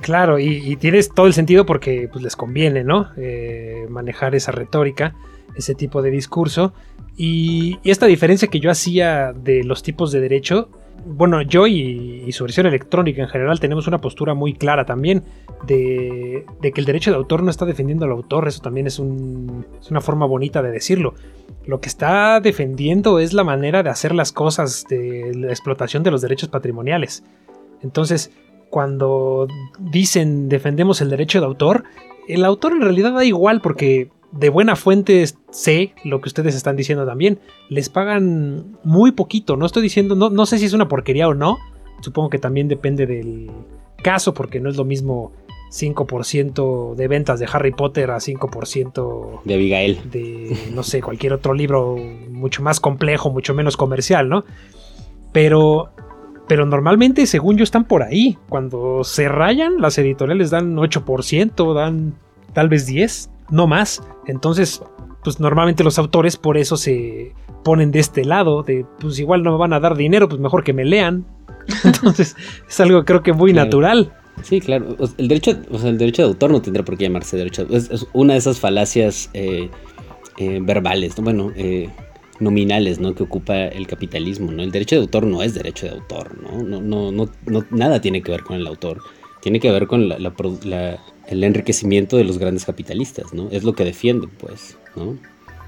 Claro, 0.00 0.38
y, 0.38 0.76
tienes 0.76 1.10
todo 1.12 1.26
el 1.26 1.34
sentido 1.34 1.66
porque 1.66 2.08
pues, 2.12 2.22
les 2.22 2.36
conviene, 2.36 2.84
¿no? 2.84 3.08
Eh, 3.16 3.86
manejar 3.90 4.36
esa 4.36 4.52
retórica, 4.52 5.16
ese 5.56 5.74
tipo 5.74 6.00
de 6.00 6.10
discurso. 6.12 6.72
y, 7.16 7.78
esta 7.82 8.06
diferencia 8.06 8.46
que 8.46 8.60
yo 8.60 8.70
hacía 8.70 9.32
de 9.32 9.64
los 9.64 9.82
tipos 9.82 10.12
de 10.12 10.20
derecho 10.20 10.68
bueno, 11.04 11.42
yo 11.42 11.66
y, 11.66 12.30
su 12.32 12.44
versión 12.44 12.66
electrónica 12.66 13.22
en 13.22 13.28
general 13.28 13.60
tenemos 13.60 13.86
una 13.86 14.00
postura 14.00 14.34
muy 14.34 14.54
clara 14.54 14.84
también 14.84 15.24
de, 15.66 16.46
que 16.60 16.80
el 16.80 16.84
derecho 16.84 17.10
de 17.10 17.16
autor 17.16 17.42
no 17.42 17.50
está 17.50 17.66
defendiendo 17.66 18.04
al 18.04 18.12
autor, 18.12 18.48
eso 18.48 18.60
también 18.62 18.86
es, 18.86 18.98
una 18.98 20.00
forma 20.00 20.26
bonita 20.26 20.62
de 20.62 20.70
decirlo. 20.70 21.14
Lo 21.64 21.80
que 21.80 21.88
está 21.88 22.40
defendiendo 22.40 23.18
es 23.18 23.32
la 23.32 23.44
manera 23.44 23.82
de 23.82 23.90
hacer 23.90 24.14
las 24.14 24.32
cosas, 24.32 24.84
de 24.88 25.32
la 25.34 25.48
explotación 25.48 26.02
de 26.02 26.10
los 26.10 26.20
derechos 26.20 26.48
patrimoniales. 26.48 27.22
Entonces, 27.82 28.32
cuando 28.70 29.46
dicen 29.78 30.48
defendemos 30.48 31.00
el 31.00 31.10
derecho 31.10 31.40
de 31.40 31.46
autor, 31.46 31.84
el 32.26 32.44
autor 32.44 32.72
en 32.72 32.80
realidad 32.82 33.12
da 33.12 33.24
igual 33.24 33.60
porque 33.60 34.10
de 34.32 34.48
buena 34.48 34.76
fuente 34.76 35.24
sé 35.50 35.94
lo 36.04 36.20
que 36.20 36.28
ustedes 36.28 36.54
están 36.54 36.76
diciendo 36.76 37.06
también. 37.06 37.38
Les 37.68 37.88
pagan 37.88 38.78
muy 38.82 39.12
poquito. 39.12 39.56
No 39.56 39.66
estoy 39.66 39.82
diciendo, 39.82 40.14
no, 40.14 40.30
no 40.30 40.46
sé 40.46 40.58
si 40.58 40.64
es 40.64 40.72
una 40.72 40.88
porquería 40.88 41.28
o 41.28 41.34
no. 41.34 41.58
Supongo 42.00 42.30
que 42.30 42.38
también 42.38 42.66
depende 42.66 43.06
del 43.06 43.50
caso, 44.02 44.34
porque 44.34 44.58
no 44.58 44.68
es 44.68 44.76
lo 44.76 44.84
mismo 44.84 45.32
5% 45.72 46.94
de 46.94 47.08
ventas 47.08 47.40
de 47.40 47.48
Harry 47.50 47.72
Potter 47.72 48.10
a 48.10 48.16
5% 48.16 49.40
de 49.44 49.54
Abigail. 49.54 50.00
De, 50.10 50.56
no 50.72 50.82
sé, 50.82 51.00
cualquier 51.00 51.32
otro 51.32 51.54
libro 51.54 51.96
mucho 52.30 52.62
más 52.62 52.78
complejo, 52.78 53.30
mucho 53.30 53.54
menos 53.54 53.76
comercial, 53.76 54.28
¿no? 54.28 54.44
Pero, 55.32 55.90
pero 56.46 56.66
normalmente, 56.66 57.26
según 57.26 57.56
yo, 57.56 57.64
están 57.64 57.86
por 57.86 58.02
ahí. 58.02 58.36
Cuando 58.50 59.02
se 59.02 59.28
rayan, 59.28 59.80
las 59.80 59.96
editoriales 59.96 60.50
dan 60.50 60.76
8%, 60.76 61.74
dan 61.74 62.14
tal 62.52 62.68
vez 62.68 62.86
10% 62.86 63.30
no 63.50 63.66
más. 63.66 64.02
Entonces, 64.26 64.82
pues 65.24 65.40
normalmente 65.40 65.84
los 65.84 65.98
autores 65.98 66.36
por 66.36 66.56
eso 66.56 66.76
se 66.76 67.34
ponen 67.64 67.92
de 67.92 68.00
este 68.00 68.24
lado, 68.24 68.62
de 68.62 68.84
pues 68.98 69.18
igual 69.18 69.42
no 69.42 69.52
me 69.52 69.58
van 69.58 69.72
a 69.72 69.80
dar 69.80 69.96
dinero, 69.96 70.28
pues 70.28 70.40
mejor 70.40 70.64
que 70.64 70.72
me 70.72 70.84
lean. 70.84 71.24
Entonces, 71.84 72.36
es 72.68 72.80
algo 72.80 73.04
creo 73.04 73.22
que 73.22 73.32
muy 73.32 73.52
natural. 73.52 74.12
Sí, 74.42 74.60
claro. 74.60 74.96
El 75.18 75.28
derecho, 75.28 75.58
o 75.70 75.78
sea, 75.78 75.90
el 75.90 75.98
derecho 75.98 76.22
de 76.22 76.28
autor 76.28 76.50
no 76.50 76.62
tendrá 76.62 76.84
por 76.84 76.96
qué 76.96 77.04
llamarse 77.04 77.36
derecho. 77.36 77.66
Es, 77.70 77.90
es 77.90 78.06
una 78.12 78.32
de 78.32 78.38
esas 78.38 78.58
falacias 78.58 79.30
eh, 79.34 79.68
eh, 80.38 80.58
verbales, 80.62 81.14
bueno, 81.16 81.52
eh, 81.54 81.90
nominales, 82.40 82.98
¿no? 82.98 83.14
Que 83.14 83.22
ocupa 83.22 83.66
el 83.66 83.86
capitalismo, 83.86 84.50
¿no? 84.50 84.62
El 84.62 84.72
derecho 84.72 84.96
de 84.96 85.02
autor 85.02 85.26
no 85.26 85.42
es 85.42 85.54
derecho 85.54 85.86
de 85.86 85.92
autor, 85.92 86.42
¿no? 86.42 86.62
No, 86.62 86.80
no, 86.80 87.12
no, 87.12 87.28
no 87.46 87.66
nada 87.70 88.00
tiene 88.00 88.22
que 88.22 88.32
ver 88.32 88.42
con 88.42 88.56
el 88.56 88.66
autor. 88.66 89.02
Tiene 89.42 89.60
que 89.60 89.70
ver 89.70 89.86
con 89.86 90.08
la, 90.08 90.18
la, 90.18 91.00
el 91.26 91.44
enriquecimiento 91.44 92.16
de 92.16 92.24
los 92.24 92.38
grandes 92.38 92.64
capitalistas, 92.64 93.32
¿no? 93.34 93.48
Es 93.50 93.64
lo 93.64 93.74
que 93.74 93.84
defienden, 93.84 94.30
pues, 94.30 94.76
¿no? 94.96 95.18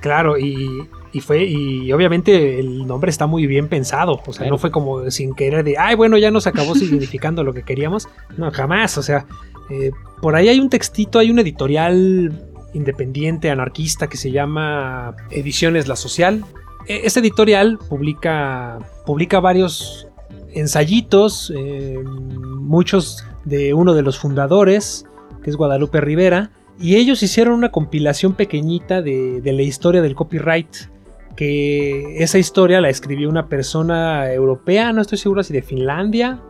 Claro, 0.04 0.36
y, 0.36 0.86
y, 1.14 1.20
fue, 1.20 1.44
y 1.46 1.90
obviamente 1.90 2.60
el 2.60 2.86
nombre 2.86 3.08
está 3.08 3.26
muy 3.26 3.46
bien 3.46 3.68
pensado, 3.68 4.20
o 4.26 4.32
sea, 4.34 4.46
no 4.50 4.58
fue 4.58 4.70
como 4.70 5.10
sin 5.10 5.34
querer 5.34 5.64
de, 5.64 5.78
ay, 5.78 5.94
bueno, 5.94 6.18
ya 6.18 6.30
nos 6.30 6.46
acabó 6.46 6.74
significando 6.74 7.42
lo 7.42 7.54
que 7.54 7.62
queríamos, 7.62 8.06
no, 8.36 8.50
jamás, 8.50 8.98
o 8.98 9.02
sea, 9.02 9.24
eh, 9.70 9.92
por 10.20 10.36
ahí 10.36 10.50
hay 10.50 10.60
un 10.60 10.68
textito, 10.68 11.18
hay 11.18 11.30
un 11.30 11.38
editorial 11.38 12.38
independiente, 12.74 13.50
anarquista, 13.50 14.06
que 14.06 14.18
se 14.18 14.30
llama 14.30 15.16
Ediciones 15.30 15.88
La 15.88 15.96
Social. 15.96 16.44
Este 16.86 17.20
editorial 17.20 17.78
publica, 17.88 18.78
publica 19.06 19.40
varios 19.40 20.06
ensayitos, 20.52 21.50
eh, 21.56 21.98
muchos 22.04 23.26
de 23.46 23.72
uno 23.72 23.94
de 23.94 24.02
los 24.02 24.18
fundadores, 24.18 25.06
que 25.42 25.48
es 25.48 25.56
Guadalupe 25.56 26.02
Rivera, 26.02 26.50
y 26.78 26.96
ellos 26.96 27.22
hicieron 27.22 27.54
una 27.54 27.70
compilación 27.70 28.34
pequeñita 28.34 29.00
de, 29.02 29.40
la 29.44 29.62
historia 29.62 30.02
del 30.02 30.14
copyright. 30.14 30.68
Que 31.36 32.22
esa 32.22 32.38
historia 32.38 32.80
la 32.80 32.88
escribió 32.88 33.28
una 33.28 33.48
persona 33.48 34.32
europea, 34.32 34.92
no 34.92 35.00
estoy 35.00 35.18
seguro 35.18 35.42
si 35.42 35.52
de 35.52 35.62
Finlandia, 35.62 36.40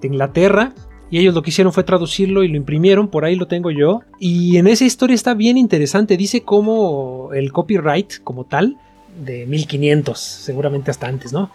de 0.00 0.08
Inglaterra. 0.08 0.72
Y 1.10 1.18
ellos 1.18 1.34
lo 1.34 1.42
que 1.42 1.50
hicieron 1.50 1.72
fue 1.72 1.82
traducirlo 1.82 2.44
y 2.44 2.48
lo 2.48 2.56
imprimieron, 2.56 3.08
por 3.08 3.24
ahí 3.24 3.34
lo 3.34 3.48
tengo 3.48 3.72
yo. 3.72 4.02
Y 4.20 4.56
en 4.58 4.68
esa 4.68 4.84
historia 4.84 5.14
está 5.14 5.34
bien 5.34 5.58
interesante, 5.58 6.16
dice 6.16 6.42
cómo 6.42 7.30
el 7.34 7.52
copyright 7.52 8.22
como 8.22 8.44
tal, 8.44 8.76
de 9.24 9.44
1500, 9.46 10.18
seguramente 10.18 10.92
hasta 10.92 11.08
antes, 11.08 11.32
¿no? 11.32 11.50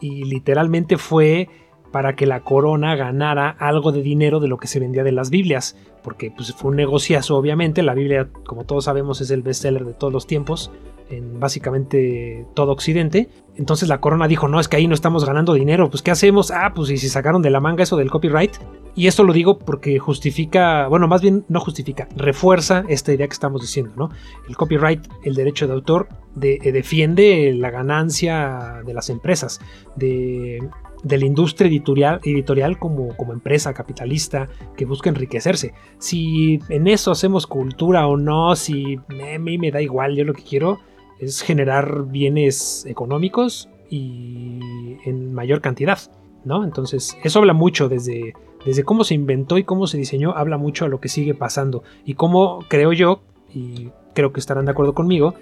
Y 0.00 0.24
literalmente 0.24 0.96
fue 0.96 1.48
para 1.94 2.16
que 2.16 2.26
la 2.26 2.40
corona 2.40 2.96
ganara 2.96 3.50
algo 3.60 3.92
de 3.92 4.02
dinero 4.02 4.40
de 4.40 4.48
lo 4.48 4.58
que 4.58 4.66
se 4.66 4.80
vendía 4.80 5.04
de 5.04 5.12
las 5.12 5.30
Biblias, 5.30 5.76
porque 6.02 6.32
pues, 6.32 6.52
fue 6.52 6.72
un 6.72 6.76
negociazo 6.76 7.36
obviamente, 7.36 7.84
la 7.84 7.94
Biblia 7.94 8.30
como 8.44 8.64
todos 8.64 8.86
sabemos 8.86 9.20
es 9.20 9.30
el 9.30 9.42
bestseller 9.42 9.84
de 9.84 9.94
todos 9.94 10.12
los 10.12 10.26
tiempos, 10.26 10.72
en 11.08 11.38
básicamente 11.38 12.46
todo 12.54 12.72
Occidente. 12.72 13.28
Entonces 13.54 13.88
la 13.88 14.00
corona 14.00 14.26
dijo, 14.26 14.48
no, 14.48 14.58
es 14.58 14.66
que 14.66 14.76
ahí 14.76 14.88
no 14.88 14.94
estamos 14.94 15.24
ganando 15.24 15.54
dinero, 15.54 15.88
pues 15.88 16.02
¿qué 16.02 16.10
hacemos? 16.10 16.50
Ah, 16.50 16.72
pues 16.74 16.90
y 16.90 16.96
si 16.96 17.08
sacaron 17.08 17.42
de 17.42 17.50
la 17.50 17.60
manga 17.60 17.84
eso 17.84 17.96
del 17.96 18.10
copyright. 18.10 18.56
Y 18.96 19.06
esto 19.06 19.22
lo 19.22 19.32
digo 19.32 19.60
porque 19.60 20.00
justifica, 20.00 20.88
bueno, 20.88 21.06
más 21.06 21.22
bien 21.22 21.44
no 21.48 21.60
justifica, 21.60 22.08
refuerza 22.16 22.84
esta 22.88 23.12
idea 23.12 23.28
que 23.28 23.34
estamos 23.34 23.60
diciendo, 23.60 23.92
¿no? 23.96 24.10
El 24.48 24.56
copyright, 24.56 25.06
el 25.22 25.36
derecho 25.36 25.68
de 25.68 25.74
autor, 25.74 26.08
eh, 26.42 26.72
defiende 26.72 27.52
la 27.54 27.70
ganancia 27.70 28.82
de 28.84 28.94
las 28.94 29.10
empresas, 29.10 29.60
de 29.94 30.58
de 31.04 31.18
la 31.18 31.26
industria 31.26 31.68
editorial, 31.68 32.20
editorial 32.24 32.78
como, 32.78 33.16
como 33.16 33.32
empresa 33.32 33.72
capitalista 33.74 34.48
que 34.76 34.86
busca 34.86 35.10
enriquecerse. 35.10 35.74
Si 35.98 36.58
en 36.70 36.88
eso 36.88 37.12
hacemos 37.12 37.46
cultura 37.46 38.06
o 38.08 38.16
no, 38.16 38.56
si 38.56 38.96
a 38.96 39.38
mí 39.38 39.58
me 39.58 39.70
da 39.70 39.80
igual, 39.80 40.16
yo 40.16 40.24
lo 40.24 40.32
que 40.32 40.42
quiero 40.42 40.80
es 41.20 41.42
generar 41.42 42.06
bienes 42.06 42.86
económicos 42.86 43.68
y 43.90 44.58
en 45.04 45.32
mayor 45.32 45.60
cantidad, 45.60 45.98
¿no? 46.44 46.64
Entonces, 46.64 47.16
eso 47.22 47.38
habla 47.38 47.52
mucho 47.52 47.88
desde, 47.88 48.32
desde 48.64 48.82
cómo 48.82 49.04
se 49.04 49.14
inventó 49.14 49.58
y 49.58 49.64
cómo 49.64 49.86
se 49.86 49.98
diseñó, 49.98 50.32
habla 50.32 50.56
mucho 50.56 50.86
a 50.86 50.88
lo 50.88 51.00
que 51.00 51.08
sigue 51.08 51.34
pasando 51.34 51.84
y 52.04 52.14
cómo 52.14 52.60
creo 52.68 52.92
yo, 52.92 53.22
y 53.54 53.90
creo 54.14 54.32
que 54.32 54.40
estarán 54.40 54.64
de 54.64 54.72
acuerdo 54.72 54.94
conmigo, 54.94 55.34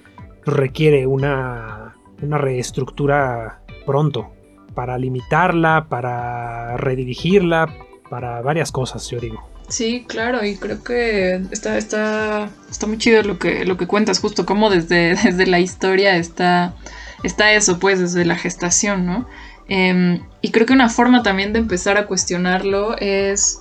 requiere 0.45 1.07
una, 1.07 1.97
una 2.21 2.39
reestructura 2.39 3.63
pronto, 3.87 4.33
para 4.75 4.99
limitarla, 4.99 5.87
para 5.89 6.77
redirigirla, 6.77 7.75
para 8.11 8.43
varias 8.43 8.73
cosas, 8.73 9.09
yo 9.09 9.19
digo. 9.21 9.49
Sí, 9.69 10.05
claro, 10.07 10.45
y 10.45 10.57
creo 10.57 10.83
que 10.85 11.41
está, 11.51 11.79
está, 11.79 12.51
está 12.71 12.87
muy 12.87 12.99
chido 12.99 13.23
lo 13.23 13.39
que, 13.39 13.65
lo 13.65 13.79
que 13.79 13.87
cuentas, 13.87 14.21
justo 14.21 14.45
como 14.45 14.69
desde, 14.69 15.15
desde 15.25 15.47
la 15.47 15.61
historia 15.61 16.17
está, 16.17 16.75
está 17.23 17.53
eso, 17.53 17.79
pues, 17.79 17.99
desde 17.99 18.25
la 18.25 18.37
gestación, 18.37 19.07
¿no? 19.07 19.27
Em, 19.69 20.23
y 20.43 20.51
creo 20.51 20.67
que 20.67 20.75
una 20.75 20.91
forma 20.91 21.23
también 21.23 21.53
de 21.53 21.61
empezar 21.61 21.97
a 21.97 22.07
cuestionarlo 22.07 22.99
es, 22.99 23.61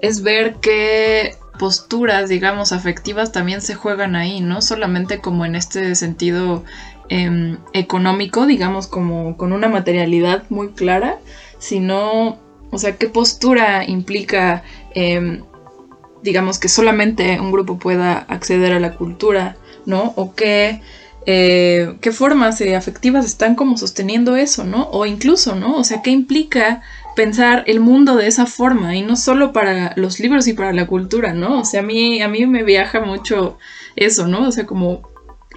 es 0.00 0.22
ver 0.22 0.56
qué 0.60 1.36
posturas, 1.58 2.28
digamos, 2.28 2.72
afectivas 2.72 3.32
también 3.32 3.60
se 3.60 3.74
juegan 3.74 4.14
ahí, 4.14 4.40
no 4.40 4.62
solamente 4.62 5.18
como 5.18 5.44
en 5.44 5.56
este 5.56 5.94
sentido 5.96 6.64
Em, 7.10 7.56
económico, 7.72 8.46
digamos, 8.46 8.86
como 8.86 9.38
con 9.38 9.54
una 9.54 9.68
materialidad 9.68 10.44
muy 10.50 10.72
clara, 10.72 11.18
sino, 11.58 12.38
o 12.70 12.78
sea, 12.78 12.96
qué 12.96 13.08
postura 13.08 13.82
implica, 13.88 14.62
em, 14.94 15.42
digamos, 16.22 16.58
que 16.58 16.68
solamente 16.68 17.40
un 17.40 17.50
grupo 17.50 17.78
pueda 17.78 18.18
acceder 18.18 18.72
a 18.72 18.80
la 18.80 18.94
cultura, 18.94 19.56
¿no? 19.86 20.12
O 20.16 20.34
qué, 20.34 20.82
eh, 21.24 21.94
qué 22.02 22.12
formas 22.12 22.60
eh, 22.60 22.76
afectivas 22.76 23.24
están 23.24 23.54
como 23.54 23.78
sosteniendo 23.78 24.36
eso, 24.36 24.64
¿no? 24.64 24.90
O 24.90 25.06
incluso, 25.06 25.54
¿no? 25.54 25.76
O 25.76 25.84
sea, 25.84 26.02
qué 26.02 26.10
implica 26.10 26.82
pensar 27.16 27.64
el 27.66 27.80
mundo 27.80 28.16
de 28.16 28.26
esa 28.26 28.44
forma 28.44 28.96
y 28.96 29.02
no 29.02 29.16
solo 29.16 29.52
para 29.52 29.94
los 29.96 30.20
libros 30.20 30.46
y 30.46 30.52
para 30.52 30.74
la 30.74 30.86
cultura, 30.86 31.32
¿no? 31.32 31.60
O 31.60 31.64
sea, 31.64 31.80
a 31.80 31.82
mí, 31.84 32.20
a 32.20 32.28
mí 32.28 32.44
me 32.46 32.64
viaja 32.64 33.00
mucho 33.00 33.56
eso, 33.96 34.28
¿no? 34.28 34.46
O 34.46 34.52
sea, 34.52 34.66
como 34.66 35.08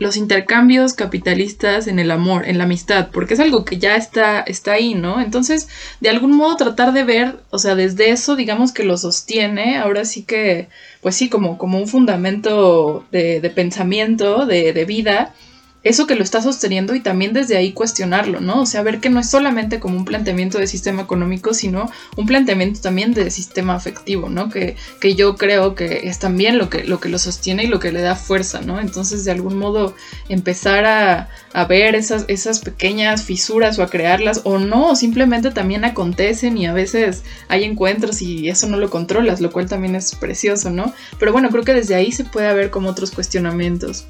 los 0.02 0.18
intercambios 0.18 0.96
capitalistas 0.96 1.86
en 1.86 2.00
el 2.00 2.10
amor, 2.10 2.48
en 2.48 2.58
la 2.58 2.64
amistad, 2.64 3.10
porque 3.14 3.36
es 3.36 3.40
algo 3.40 3.66
que 3.66 3.78
ya 3.78 3.96
está, 3.96 4.42
está 4.42 4.72
ahí, 4.72 4.96
¿no? 4.96 5.22
Entonces, 5.22 5.68
de 6.00 6.10
algún 6.10 6.36
modo 6.36 6.56
tratar 6.56 6.92
de 6.92 7.04
ver, 7.04 7.40
o 7.52 7.60
sea, 7.60 7.76
desde 7.76 8.10
eso, 8.10 8.36
digamos 8.36 8.72
que 8.72 8.84
lo 8.84 8.98
sostiene, 8.98 9.78
ahora 9.78 10.04
sí 10.04 10.24
que, 10.24 10.70
pues 11.02 11.16
sí, 11.16 11.30
como, 11.30 11.60
como 11.60 11.78
un 11.78 11.88
fundamento 11.88 13.06
de, 13.12 13.42
de 13.42 13.50
pensamiento, 13.52 14.48
de, 14.48 14.74
de 14.74 14.86
vida, 14.86 15.36
eso 15.84 16.06
que 16.06 16.16
lo 16.16 16.24
está 16.24 16.42
sosteniendo 16.42 16.94
y 16.94 17.00
también 17.00 17.34
desde 17.34 17.58
ahí 17.58 17.74
cuestionarlo, 17.74 18.40
¿no? 18.40 18.62
O 18.62 18.66
sea, 18.66 18.84
ver 18.84 19.00
que 19.00 19.10
no 19.10 19.20
es 19.20 19.30
solamente 19.30 19.80
como 19.80 19.98
un 19.98 20.06
planteamiento 20.06 20.60
de 20.60 20.68
sistema 20.68 21.02
económico, 21.02 21.56
sino 21.56 21.90
un 22.18 22.28
planteamiento 22.28 22.82
también 22.82 23.14
de 23.14 23.32
sistema 23.32 23.74
afectivo, 23.74 24.30
¿no? 24.30 24.50
Que, 24.50 24.76
que 25.00 25.16
yo 25.16 25.36
creo 25.38 25.74
que 25.74 26.08
es 26.08 26.20
también 26.20 26.60
lo 26.60 26.70
que, 26.70 26.84
lo 26.84 27.00
que 27.00 27.10
lo 27.10 27.18
sostiene 27.18 27.64
y 27.64 27.68
lo 27.68 27.80
que 27.80 27.92
le 27.92 28.02
da 28.02 28.16
fuerza, 28.16 28.62
¿no? 28.62 28.80
Entonces, 28.80 29.26
de 29.26 29.32
algún 29.32 29.58
modo, 29.58 29.96
empezar 30.30 30.86
a, 30.86 31.30
a 31.54 31.66
ver 31.66 31.96
esas, 31.96 32.26
esas 32.28 32.60
pequeñas 32.60 33.24
fisuras 33.24 33.80
o 33.80 33.84
a 33.84 33.90
crearlas, 33.90 34.42
o 34.44 34.60
no, 34.60 34.96
simplemente 34.96 35.50
también 35.50 35.84
acontecen 35.84 36.60
y 36.60 36.68
a 36.68 36.74
veces 36.74 37.24
hay 37.48 37.64
encuentros 37.64 38.22
y 38.22 38.50
eso 38.50 38.68
no 38.68 38.78
lo 38.78 38.92
controlas, 38.92 39.42
lo 39.42 39.52
cual 39.52 39.68
también 39.68 39.96
es 39.96 40.14
precioso, 40.14 40.70
¿no? 40.70 40.94
Pero 41.20 41.32
bueno, 41.32 41.50
creo 41.50 41.64
que 41.64 41.74
desde 41.74 41.96
ahí 41.96 42.12
se 42.12 42.24
puede 42.24 42.54
ver 42.54 42.70
como 42.70 42.90
otros 42.90 43.10
cuestionamientos. 43.10 44.06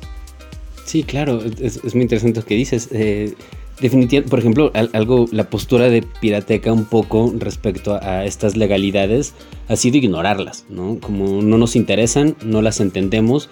Sí, 0.91 1.03
claro, 1.03 1.39
es, 1.61 1.95
muy 1.95 2.01
interesante 2.01 2.41
lo 2.41 2.45
que 2.45 2.55
dices. 2.55 2.89
Eh, 2.91 3.33
definitivamente, 3.79 4.29
por 4.29 4.39
ejemplo, 4.39 4.73
algo, 4.73 5.25
la 5.31 5.49
postura 5.49 5.87
de 5.87 6.01
Pirateca 6.01 6.73
un 6.73 6.83
poco 6.83 7.33
respecto 7.37 7.97
a, 8.03 8.25
estas 8.25 8.57
legalidades 8.57 9.33
ha 9.69 9.77
sido 9.77 9.95
ignorarlas, 9.95 10.65
¿no? 10.67 10.99
Como 10.99 11.41
no 11.41 11.57
nos 11.57 11.77
interesan, 11.77 12.35
no 12.43 12.61
las 12.61 12.81
entendemos 12.81 13.47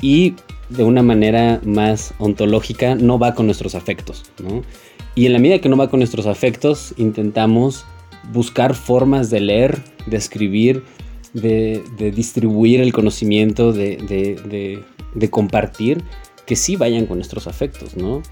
y 0.00 0.32
de 0.70 0.84
una 0.84 1.02
manera 1.02 1.60
más 1.62 2.14
ontológica 2.16 2.94
no 2.94 3.18
va 3.18 3.34
con 3.34 3.44
nuestros 3.44 3.74
afectos, 3.74 4.24
¿no? 4.42 4.62
Y 5.14 5.26
en 5.26 5.34
la 5.34 5.40
medida 5.40 5.58
que 5.58 5.68
no 5.68 5.76
va 5.76 5.90
con 5.90 6.00
nuestros 6.00 6.24
afectos, 6.24 6.94
intentamos 6.96 7.84
buscar 8.32 8.74
formas 8.74 9.28
de 9.28 9.40
leer, 9.40 9.78
de 10.06 10.16
escribir, 10.16 10.84
de, 11.34 11.82
distribuir 12.16 12.80
el 12.80 12.94
conocimiento, 12.94 13.74
de, 13.74 14.82
de 15.14 15.30
compartir 15.30 16.02
que 16.48 16.56
sí 16.56 16.76
vayan 16.76 17.04
con 17.04 17.18
nuestros 17.18 17.46
afectos, 17.46 17.94
¿no? 17.94 18.22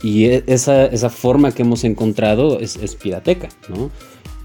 Y 0.00 0.26
e, 0.26 0.44
esa, 0.46 0.86
esa 0.86 1.10
forma 1.10 1.50
que 1.50 1.62
hemos 1.62 1.82
encontrado 1.82 2.60
es, 2.60 2.76
es 2.76 2.94
pirateca, 2.94 3.48
¿no? 3.68 3.90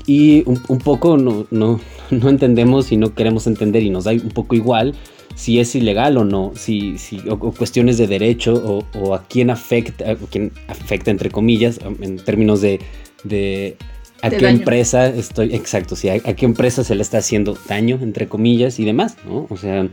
Y 0.07 0.43
un, 0.47 0.79
poco 0.79 1.17
no, 1.17 1.45
no, 1.51 1.79
no, 2.09 2.29
entendemos 2.29 2.91
y 2.91 2.97
no 2.97 3.13
queremos 3.13 3.45
entender 3.45 3.83
y 3.83 3.91
nos 3.91 4.05
da 4.05 4.11
un 4.13 4.31
poco 4.31 4.55
igual 4.55 4.95
si 5.35 5.59
es 5.59 5.75
ilegal 5.75 6.17
o 6.17 6.25
no, 6.25 6.54
si, 6.56 6.97
si, 6.97 7.21
o, 7.29 7.37
cuestiones 7.37 7.99
de 7.99 8.08
derecho 8.08 8.83
o, 8.95 9.13
a 9.13 9.23
quién 9.27 9.51
afecta, 9.51 10.12
a 10.12 10.15
quién 10.15 10.51
afecta 10.67 11.12
entre 11.12 11.29
comillas, 11.29 11.79
en 12.01 12.17
términos 12.17 12.62
de, 12.62 12.79
de 13.23 13.77
a 14.23 14.31
qué 14.31 14.47
empresa 14.49 15.08
estoy, 15.08 15.54
exacto, 15.54 15.95
si 15.95 16.10
a, 16.10 16.15
a, 16.15 16.33
qué 16.33 16.45
empresa 16.45 16.83
se 16.83 16.95
le 16.95 17.04
está 17.04 17.19
haciendo 17.19 17.56
daño, 17.67 17.99
entre 18.01 18.27
comillas, 18.27 18.79
y 18.79 18.85
demás, 18.85 19.17
¿no? 19.27 19.45
O 19.51 19.58
sea, 19.58 19.87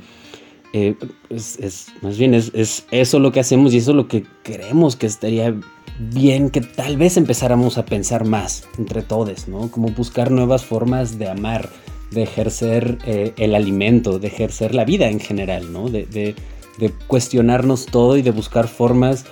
eh, 0.79 0.95
es, 1.31 1.87
más 2.03 2.19
bien 2.19 2.35
es, 2.35 2.53
eso 2.91 3.19
lo 3.19 3.33
que 3.33 3.41
hacemos 3.41 3.73
y 3.73 3.79
eso 3.79 3.95
lo 3.95 4.09
que 4.09 4.27
creemos 4.43 4.95
que 4.95 5.07
estaría 5.07 5.55
bien 5.99 6.51
que 6.51 6.61
tal 6.61 6.99
vez 6.99 7.17
empezáramos 7.17 7.79
a 7.79 7.87
pensar 7.87 8.27
más 8.27 8.69
entre 8.77 9.01
todos, 9.01 9.49
¿no? 9.49 9.71
Como 9.71 9.89
buscar 9.89 10.31
nuevas 10.31 10.67
formas 10.67 11.19
de 11.19 11.31
amar, 11.31 11.71
de 12.11 12.25
ejercer 12.25 12.99
eh, 13.07 13.33
el 13.39 13.55
alimento, 13.55 14.19
de 14.19 14.27
ejercer 14.27 14.75
la 14.75 14.85
vida 14.85 15.09
en 15.09 15.19
general, 15.19 15.73
¿no? 15.73 15.89
De, 15.89 16.35
cuestionarnos 17.07 17.87
todo 17.87 18.19
y 18.19 18.23
de 18.23 18.33
buscar 18.33 18.69
formas, 18.69 19.25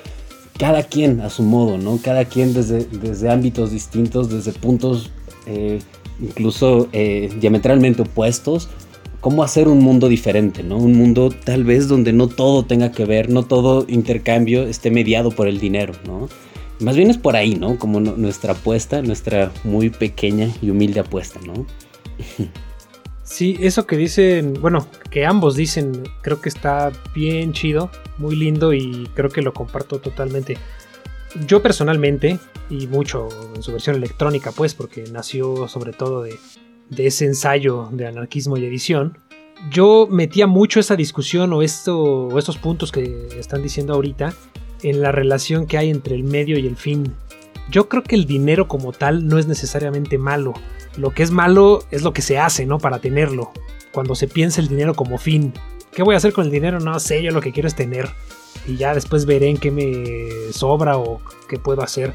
cada 0.58 0.82
quien 0.84 1.20
a 1.20 1.28
su 1.28 1.42
modo, 1.42 1.76
¿no? 1.76 2.00
Cada 2.02 2.24
quien 2.24 2.54
desde, 2.54 2.86
desde 2.86 3.28
ámbitos 3.28 3.70
distintos, 3.70 4.30
desde 4.30 4.52
puntos 4.52 5.10
eh, 5.44 5.80
incluso 6.22 6.88
diametralmente 7.38 8.00
opuestos, 8.00 8.70
cómo 9.24 9.42
hacer 9.42 9.68
un 9.68 9.78
mundo 9.78 10.10
diferente, 10.10 10.62
¿no? 10.62 10.76
Un 10.76 10.98
mundo 10.98 11.30
tal 11.30 11.64
vez 11.64 11.88
donde 11.88 12.12
no 12.12 12.28
todo 12.28 12.66
tenga 12.66 12.92
que 12.92 13.06
ver, 13.06 13.30
no 13.30 13.42
todo 13.42 13.86
intercambio 13.88 14.64
esté 14.64 14.90
mediado 14.90 15.30
por 15.30 15.48
el 15.48 15.58
dinero, 15.58 15.94
¿no? 16.04 16.28
Más 16.78 16.94
bien 16.94 17.08
es 17.08 17.16
por 17.16 17.34
ahí, 17.34 17.54
¿no? 17.54 17.78
Como 17.78 18.00
nuestra 18.00 18.52
apuesta, 18.52 19.00
nuestra 19.00 19.50
muy 19.64 19.88
pequeña 19.88 20.50
y 20.60 20.68
humilde 20.68 21.00
apuesta, 21.00 21.40
¿no? 21.40 21.64
Sí, 23.22 23.56
eso 23.60 23.86
que 23.86 23.96
dicen, 23.96 24.58
bueno, 24.60 24.86
que 25.10 25.24
ambos 25.24 25.56
dicen, 25.56 26.02
creo 26.20 26.42
que 26.42 26.50
está 26.50 26.92
bien 27.14 27.54
chido, 27.54 27.90
muy 28.18 28.36
lindo 28.36 28.74
y 28.74 29.08
creo 29.14 29.30
que 29.30 29.40
lo 29.40 29.54
comparto 29.54 30.00
totalmente. 30.00 30.58
Yo 31.46 31.62
personalmente, 31.62 32.38
y 32.68 32.86
mucho 32.88 33.30
en 33.56 33.62
su 33.62 33.72
versión 33.72 33.96
electrónica, 33.96 34.52
pues, 34.52 34.74
porque 34.74 35.04
nació 35.10 35.66
sobre 35.66 35.94
todo 35.94 36.22
de, 36.22 36.38
ese 36.96 37.26
ensayo 37.26 37.88
de 37.92 38.06
anarquismo 38.06 38.56
y 38.56 38.64
edición, 38.64 39.18
yo 39.70 40.06
metía 40.10 40.46
mucho 40.46 40.80
esa 40.80 40.96
discusión 40.96 41.52
o, 41.52 41.62
esto, 41.62 42.00
o 42.02 42.38
estos 42.38 42.58
puntos 42.58 42.92
que 42.92 43.28
están 43.38 43.62
diciendo 43.62 43.94
ahorita 43.94 44.34
en 44.82 45.00
la 45.00 45.12
relación 45.12 45.66
que 45.66 45.78
hay 45.78 45.90
entre 45.90 46.14
el 46.14 46.24
medio 46.24 46.58
y 46.58 46.66
el 46.66 46.76
fin. 46.76 47.14
Yo 47.70 47.88
creo 47.88 48.02
que 48.02 48.14
el 48.14 48.26
dinero 48.26 48.68
como 48.68 48.92
tal 48.92 49.26
no 49.26 49.38
es 49.38 49.46
necesariamente 49.46 50.18
malo. 50.18 50.52
Lo 50.96 51.10
que 51.10 51.22
es 51.22 51.30
malo 51.30 51.82
es 51.90 52.02
lo 52.02 52.12
que 52.12 52.22
se 52.22 52.38
hace, 52.38 52.66
¿no? 52.66 52.78
Para 52.78 52.98
tenerlo. 52.98 53.52
Cuando 53.92 54.14
se 54.14 54.28
piensa 54.28 54.60
el 54.60 54.68
dinero 54.68 54.94
como 54.94 55.18
fin. 55.18 55.54
¿Qué 55.92 56.02
voy 56.02 56.14
a 56.14 56.18
hacer 56.18 56.32
con 56.32 56.44
el 56.44 56.50
dinero? 56.50 56.80
No 56.80 56.98
sé, 57.00 57.22
yo 57.22 57.30
lo 57.30 57.40
que 57.40 57.52
quiero 57.52 57.68
es 57.68 57.74
tener. 57.74 58.08
Y 58.66 58.76
ya 58.76 58.94
después 58.94 59.24
veré 59.24 59.48
en 59.48 59.56
qué 59.56 59.70
me 59.70 60.52
sobra 60.52 60.98
o 60.98 61.20
qué 61.48 61.58
puedo 61.58 61.82
hacer. 61.82 62.12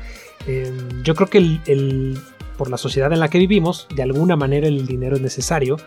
Em, 0.48 1.04
yo 1.04 1.16
creo 1.16 1.30
que 1.30 1.38
el, 1.38 2.20
por 2.60 2.70
la 2.70 2.78
sociedad 2.78 3.14
en 3.14 3.22
la 3.22 3.30
que 3.30 3.40
vivimos, 3.40 3.88
de 3.96 4.04
alguna 4.04 4.36
manera 4.36 4.68
el 4.68 4.86
dinero 4.86 5.16
es 5.16 5.22
necesario. 5.22 5.78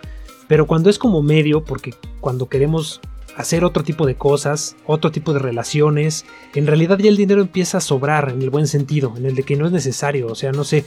Pero 0.49 0.67
cuando 0.67 0.89
es 0.89 0.99
como 0.99 1.23
medio, 1.23 1.63
porque 1.65 1.95
cuando 2.21 2.49
queremos 2.49 3.03
hacer 3.37 3.63
otro 3.63 3.85
tipo 3.85 4.07
de 4.07 4.15
cosas, 4.15 4.75
otro 4.87 5.13
tipo 5.13 5.35
de 5.35 5.39
relaciones, 5.39 6.25
en 6.55 6.67
realidad 6.67 6.99
ya 6.99 7.11
el 7.11 7.19
dinero 7.19 7.43
empieza 7.43 7.77
a 7.77 7.83
sobrar 7.83 8.31
en 8.31 8.41
el 8.41 8.49
buen 8.49 8.67
sentido, 8.67 9.13
en 9.19 9.27
el 9.27 9.35
de 9.35 9.43
que 9.43 9.55
no 9.55 9.67
es 9.67 9.73
necesario. 9.73 10.29
O 10.29 10.35
sea, 10.35 10.51
no 10.51 10.65
sé, 10.65 10.87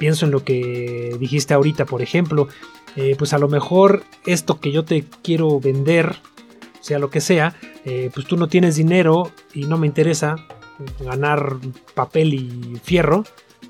pienso 0.00 0.26
en 0.26 0.32
lo 0.32 0.42
que 0.42 1.16
dijiste 1.20 1.54
ahorita, 1.54 1.84
por 1.84 2.02
ejemplo, 2.02 2.48
eh, 2.96 3.14
pues 3.16 3.32
a 3.32 3.38
lo 3.38 3.46
mejor 3.46 4.02
esto 4.26 4.58
que 4.58 4.72
yo 4.72 4.84
te 4.84 5.04
quiero 5.22 5.60
vender, 5.60 6.16
sea 6.80 6.98
lo 6.98 7.10
que 7.10 7.20
sea, 7.20 7.54
eh, 7.84 8.10
pues 8.12 8.26
tú 8.26 8.36
no 8.36 8.48
tienes 8.48 8.74
dinero 8.74 9.30
y 9.54 9.66
no 9.66 9.78
me 9.78 9.86
interesa 9.86 10.34
ganar 10.98 11.58
papel 11.94 12.34
y 12.34 12.80
fierro, 12.82 13.22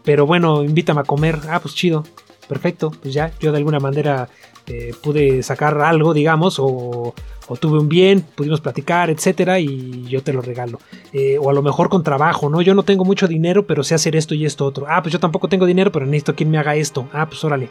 pero 0.07 0.25
bueno, 0.25 0.63
invítame 0.63 1.01
a 1.01 1.05
comer, 1.05 1.41
ah, 1.51 1.59
pues 1.61 1.75
chido, 1.75 2.05
perfecto, 2.49 2.93
pues 3.03 3.13
ya, 3.13 3.33
yo 3.41 3.51
de 3.51 3.59
alguna 3.59 3.81
manera 3.81 4.29
eh, 4.69 4.95
pude 5.03 5.43
sacar 5.43 5.79
algo, 5.81 6.15
digamos, 6.15 6.61
o, 6.61 7.13
o 7.49 7.57
tuve 7.57 7.81
un 7.81 7.89
bien, 7.89 8.21
pudimos 8.21 8.61
platicar, 8.61 9.11
etcétera, 9.11 9.59
y 9.59 10.05
yo 10.05 10.23
te 10.23 10.33
lo 10.33 10.43
regalo. 10.43 10.79
Eh, 11.13 11.39
o 11.41 11.51
a 11.51 11.53
lo 11.53 11.61
mejor 11.61 11.89
con 11.89 12.05
trabajo, 12.05 12.49
¿no? 12.49 12.63
Yo 12.63 12.73
no 12.75 12.85
tengo 12.85 13.05
mucho 13.05 13.27
dinero, 13.27 13.67
pero 13.67 13.83
sé 13.83 13.97
hacer 13.97 14.15
esto 14.15 14.35
y 14.37 14.47
esto 14.47 14.65
otro. 14.65 14.87
Ah, 14.89 15.03
pues 15.03 15.13
yo 15.13 15.19
tampoco 15.19 15.49
tengo 15.49 15.67
dinero, 15.67 15.91
pero 15.91 16.07
necesito 16.07 16.37
quien 16.37 16.51
me 16.51 16.59
haga 16.59 16.77
esto. 16.77 17.09
Ah, 17.13 17.27
pues 17.27 17.43
órale. 17.43 17.69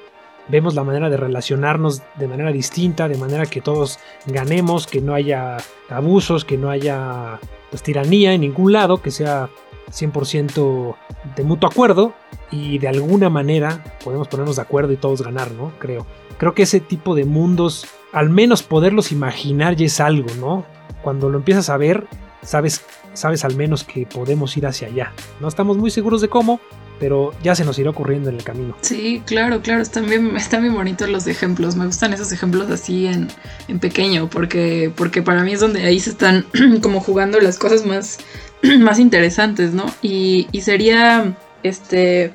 Vemos 0.49 0.75
la 0.75 0.83
manera 0.83 1.09
de 1.09 1.17
relacionarnos 1.17 2.03
de 2.17 2.27
manera 2.27 2.51
distinta, 2.51 3.07
de 3.07 3.17
manera 3.17 3.45
que 3.45 3.61
todos 3.61 3.97
ganemos, 4.27 4.87
que 4.87 4.99
no 4.99 5.15
haya 5.15 5.57
abusos, 5.89 6.45
que 6.45 6.57
no 6.57 6.69
haya 6.69 7.39
pues, 7.71 7.81
tiranía 7.81 8.33
en 8.33 8.41
ningún 8.41 8.73
lado, 8.73 9.01
que 9.01 9.09
sea 9.09 9.49
100% 9.91 10.95
de 11.35 11.43
mutuo 11.43 11.69
acuerdo 11.69 12.13
y 12.51 12.77
de 12.79 12.87
alguna 12.87 13.29
manera 13.29 13.83
podemos 14.03 14.27
ponernos 14.27 14.55
de 14.57 14.61
acuerdo 14.61 14.93
y 14.93 14.97
todos 14.97 15.21
ganar, 15.21 15.51
¿no? 15.51 15.73
Creo. 15.79 16.05
Creo 16.37 16.53
que 16.53 16.63
ese 16.63 16.79
tipo 16.79 17.15
de 17.15 17.25
mundos 17.25 17.87
al 18.11 18.29
menos 18.29 18.63
poderlos 18.63 19.11
imaginar 19.11 19.75
ya 19.75 19.85
es 19.85 19.99
algo, 19.99 20.29
¿no? 20.39 20.65
Cuando 21.01 21.29
lo 21.29 21.37
empiezas 21.37 21.69
a 21.69 21.77
ver, 21.77 22.07
sabes, 22.41 22.85
sabes 23.13 23.43
al 23.43 23.55
menos 23.55 23.83
que 23.83 24.05
podemos 24.05 24.55
ir 24.57 24.65
hacia 24.65 24.87
allá. 24.87 25.13
No 25.39 25.47
estamos 25.47 25.77
muy 25.77 25.91
seguros 25.91 26.21
de 26.21 26.29
cómo, 26.29 26.59
pero 26.99 27.33
ya 27.43 27.55
se 27.55 27.65
nos 27.65 27.77
irá 27.77 27.89
ocurriendo 27.89 28.29
en 28.29 28.37
el 28.37 28.43
camino. 28.43 28.75
Sí, 28.81 29.21
claro, 29.25 29.61
claro, 29.61 29.81
están 29.81 30.07
bien, 30.07 30.31
bonitos 30.73 31.09
los 31.09 31.27
ejemplos. 31.27 31.75
Me 31.75 31.85
gustan 31.85 32.13
esos 32.13 32.31
ejemplos 32.31 32.69
así 32.69 33.07
en, 33.07 33.27
en 33.67 33.79
pequeño, 33.79 34.29
porque, 34.29 34.91
porque 34.95 35.21
para 35.21 35.43
mí 35.43 35.53
es 35.53 35.59
donde 35.59 35.83
ahí 35.83 35.99
se 35.99 36.11
están 36.11 36.45
como 36.81 37.01
jugando 37.01 37.39
las 37.39 37.59
cosas 37.59 37.85
más, 37.85 38.19
más 38.79 38.99
interesantes, 38.99 39.73
¿no? 39.73 39.85
Y, 40.01 40.47
sería, 40.61 41.35
este, 41.63 42.33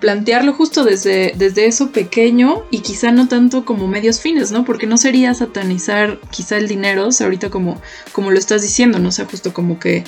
plantearlo 0.00 0.52
justo 0.52 0.84
desde, 0.84 1.32
desde 1.36 1.66
eso 1.66 1.92
pequeño 1.92 2.64
y 2.70 2.80
quizá 2.80 3.12
no 3.12 3.28
tanto 3.28 3.64
como 3.64 3.86
medios 3.86 4.20
fines, 4.20 4.50
¿no? 4.50 4.64
Porque 4.64 4.86
no 4.86 4.98
sería 4.98 5.32
satanizar 5.34 6.18
quizá 6.30 6.56
el 6.56 6.68
dinero, 6.68 7.06
o 7.06 7.12
sea, 7.12 7.26
ahorita 7.26 7.50
como, 7.50 7.80
como 8.12 8.30
lo 8.30 8.38
estás 8.38 8.62
diciendo, 8.62 8.98
¿no? 8.98 9.10
O 9.10 9.12
sea, 9.12 9.26
justo 9.26 9.52
como 9.52 9.78
que 9.78 10.04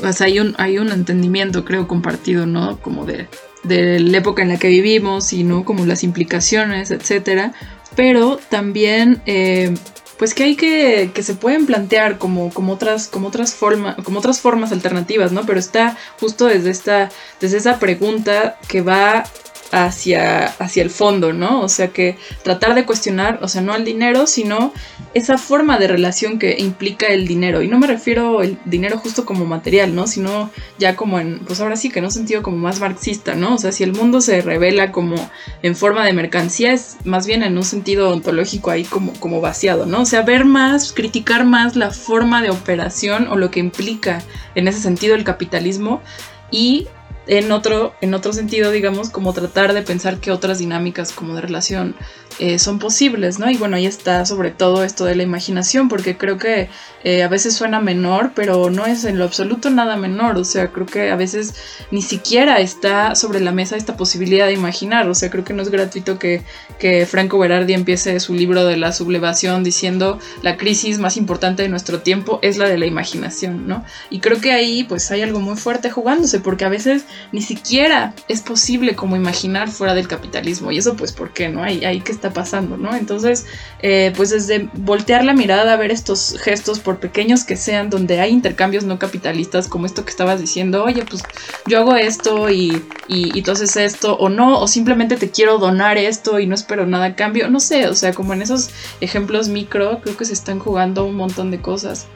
pues 0.00 0.20
hay 0.20 0.38
un, 0.40 0.54
hay 0.58 0.78
un 0.78 0.90
entendimiento, 0.90 1.64
creo, 1.64 1.88
compartido, 1.88 2.46
¿no? 2.46 2.78
Como 2.80 3.06
de, 3.06 3.28
de 3.62 4.00
la 4.00 4.18
época 4.18 4.42
en 4.42 4.50
la 4.50 4.58
que 4.58 4.68
vivimos 4.68 5.32
y, 5.32 5.44
¿no? 5.44 5.64
Como 5.64 5.86
las 5.86 6.04
implicaciones, 6.04 6.90
etcétera. 6.90 7.52
Pero 7.94 8.38
también... 8.50 9.22
Eh, 9.26 9.74
pues 10.18 10.34
que 10.34 10.44
hay 10.44 10.56
que, 10.56 11.10
que 11.14 11.22
se 11.22 11.34
pueden 11.34 11.66
plantear 11.66 12.18
como, 12.18 12.52
como 12.52 12.72
otras, 12.72 13.08
como 13.08 13.28
otras 13.28 13.54
formas, 13.54 13.96
como 14.04 14.18
otras 14.18 14.40
formas 14.40 14.72
alternativas, 14.72 15.32
¿no? 15.32 15.44
Pero 15.44 15.58
está 15.58 15.96
justo 16.20 16.46
desde 16.46 16.70
esta, 16.70 17.10
desde 17.40 17.58
esa 17.58 17.78
pregunta 17.78 18.58
que 18.68 18.80
va 18.80 19.24
hacia, 19.72 20.46
hacia 20.46 20.82
el 20.82 20.90
fondo, 20.90 21.32
¿no? 21.32 21.60
O 21.60 21.68
sea 21.68 21.88
que 21.88 22.16
tratar 22.42 22.74
de 22.74 22.84
cuestionar, 22.84 23.38
o 23.42 23.48
sea, 23.48 23.62
no 23.62 23.72
al 23.72 23.84
dinero, 23.84 24.26
sino 24.26 24.72
esa 25.14 25.38
forma 25.38 25.78
de 25.78 25.88
relación 25.88 26.38
que 26.38 26.56
implica 26.58 27.06
el 27.06 27.26
dinero. 27.26 27.62
Y 27.62 27.68
no 27.68 27.78
me 27.78 27.86
refiero 27.86 28.42
el 28.42 28.58
dinero 28.64 28.98
justo 28.98 29.24
como 29.24 29.46
material, 29.46 29.94
¿no? 29.94 30.06
Sino 30.06 30.50
ya 30.78 30.96
como 30.96 31.18
en, 31.18 31.40
pues 31.40 31.60
ahora 31.60 31.76
sí 31.76 31.90
que 31.90 32.00
en 32.00 32.04
un 32.04 32.10
sentido 32.10 32.42
como 32.42 32.58
más 32.58 32.80
marxista, 32.80 33.34
¿no? 33.34 33.54
O 33.54 33.58
sea, 33.58 33.72
si 33.72 33.82
el 33.82 33.92
mundo 33.92 34.20
se 34.20 34.42
revela 34.42 34.92
como 34.92 35.16
en 35.62 35.74
forma 35.74 36.04
de 36.04 36.12
mercancía, 36.12 36.72
es 36.72 36.96
más 37.04 37.26
bien 37.26 37.42
en 37.42 37.56
un 37.56 37.64
sentido 37.64 38.10
ontológico 38.10 38.70
ahí 38.70 38.84
como, 38.84 39.12
como 39.14 39.40
vaciado, 39.40 39.86
¿no? 39.86 40.02
O 40.02 40.06
sea, 40.06 40.22
ver 40.22 40.44
más, 40.44 40.92
criticar 40.92 41.44
más 41.44 41.76
la 41.76 41.90
forma 41.90 42.42
de 42.42 42.50
operación 42.50 43.28
o 43.28 43.36
lo 43.36 43.50
que 43.50 43.60
implica 43.60 44.22
en 44.54 44.68
ese 44.68 44.80
sentido 44.80 45.14
el 45.14 45.24
capitalismo 45.24 46.02
y 46.50 46.86
en 47.26 47.50
otro, 47.52 47.94
en 48.00 48.14
otro 48.14 48.32
sentido, 48.32 48.70
digamos, 48.70 49.10
como 49.10 49.32
tratar 49.32 49.72
de 49.72 49.82
pensar 49.82 50.18
que 50.18 50.30
otras 50.30 50.58
dinámicas 50.58 51.12
como 51.12 51.34
de 51.34 51.40
relación 51.40 51.96
eh, 52.38 52.58
son 52.58 52.78
posibles, 52.78 53.38
¿no? 53.38 53.50
Y 53.50 53.56
bueno, 53.56 53.76
ahí 53.76 53.86
está 53.86 54.26
sobre 54.26 54.50
todo 54.50 54.84
esto 54.84 55.06
de 55.06 55.14
la 55.14 55.22
imaginación, 55.22 55.88
porque 55.88 56.18
creo 56.18 56.36
que 56.36 56.68
eh, 57.02 57.22
a 57.22 57.28
veces 57.28 57.54
suena 57.54 57.80
menor, 57.80 58.32
pero 58.34 58.68
no 58.68 58.84
es 58.84 59.04
en 59.06 59.18
lo 59.18 59.24
absoluto 59.24 59.70
nada 59.70 59.96
menor, 59.96 60.36
o 60.36 60.44
sea, 60.44 60.70
creo 60.70 60.84
que 60.84 61.10
a 61.10 61.16
veces 61.16 61.54
ni 61.90 62.02
siquiera 62.02 62.60
está 62.60 63.14
sobre 63.14 63.40
la 63.40 63.52
mesa 63.52 63.76
esta 63.76 63.96
posibilidad 63.96 64.46
de 64.46 64.52
imaginar, 64.52 65.08
o 65.08 65.14
sea, 65.14 65.30
creo 65.30 65.44
que 65.44 65.54
no 65.54 65.62
es 65.62 65.70
gratuito 65.70 66.18
que, 66.18 66.42
que 66.78 67.06
Franco 67.06 67.38
Berardi 67.38 67.72
empiece 67.72 68.20
su 68.20 68.34
libro 68.34 68.66
de 68.66 68.76
la 68.76 68.92
sublevación 68.92 69.64
diciendo 69.64 70.18
la 70.42 70.58
crisis 70.58 70.98
más 70.98 71.16
importante 71.16 71.62
de 71.62 71.70
nuestro 71.70 72.00
tiempo 72.00 72.38
es 72.42 72.58
la 72.58 72.68
de 72.68 72.76
la 72.76 72.84
imaginación, 72.84 73.66
¿no? 73.66 73.82
Y 74.10 74.20
creo 74.20 74.42
que 74.42 74.52
ahí 74.52 74.84
pues 74.84 75.10
hay 75.10 75.22
algo 75.22 75.40
muy 75.40 75.56
fuerte 75.56 75.90
jugándose, 75.90 76.40
porque 76.40 76.66
a 76.66 76.68
veces 76.68 77.04
ni 77.32 77.42
siquiera 77.42 78.14
es 78.28 78.40
posible 78.40 78.94
como 78.94 79.16
imaginar 79.16 79.68
fuera 79.68 79.94
del 79.94 80.08
capitalismo, 80.08 80.72
y 80.72 80.78
eso 80.78 80.96
pues, 80.96 81.12
¿por 81.12 81.32
qué, 81.32 81.48
no? 81.48 81.62
Hay, 81.62 81.84
hay 81.84 82.00
que 82.00 82.12
estar 82.12 82.32
pasando, 82.32 82.76
¿no? 82.76 82.94
Entonces, 82.94 83.46
eh, 83.80 84.12
pues 84.16 84.30
desde 84.30 84.68
voltear 84.74 85.24
la 85.24 85.34
mirada 85.34 85.72
a 85.72 85.76
ver 85.76 85.90
estos 85.90 86.36
gestos, 86.40 86.80
por 86.80 86.98
pequeños 86.98 87.44
que 87.44 87.56
sean, 87.56 87.90
donde 87.90 88.20
hay 88.20 88.30
intercambios 88.30 88.84
no 88.84 88.98
capitalistas, 88.98 89.68
como 89.68 89.86
esto 89.86 90.04
que 90.04 90.10
estabas 90.10 90.40
diciendo, 90.40 90.84
oye, 90.84 91.04
pues 91.04 91.22
yo 91.66 91.78
hago 91.78 91.96
esto 91.96 92.50
y, 92.50 92.82
y, 93.08 93.38
entonces 93.38 93.76
esto, 93.76 94.16
o 94.16 94.28
no, 94.28 94.60
o 94.60 94.68
simplemente 94.68 95.16
te 95.16 95.30
quiero 95.30 95.58
donar 95.58 95.98
esto 95.98 96.38
y 96.40 96.46
no 96.46 96.54
espero 96.54 96.86
nada 96.86 97.06
a 97.06 97.16
cambio, 97.16 97.48
no 97.48 97.60
sé, 97.60 97.88
o 97.88 97.94
sea, 97.94 98.12
como 98.12 98.32
en 98.32 98.42
esos 98.42 98.70
ejemplos 99.00 99.48
micro, 99.48 100.00
creo 100.00 100.16
que 100.16 100.24
se 100.24 100.32
están 100.32 100.58
jugando 100.58 101.04
un 101.04 101.16
montón 101.16 101.50
de 101.50 101.60
cosas. 101.60 102.06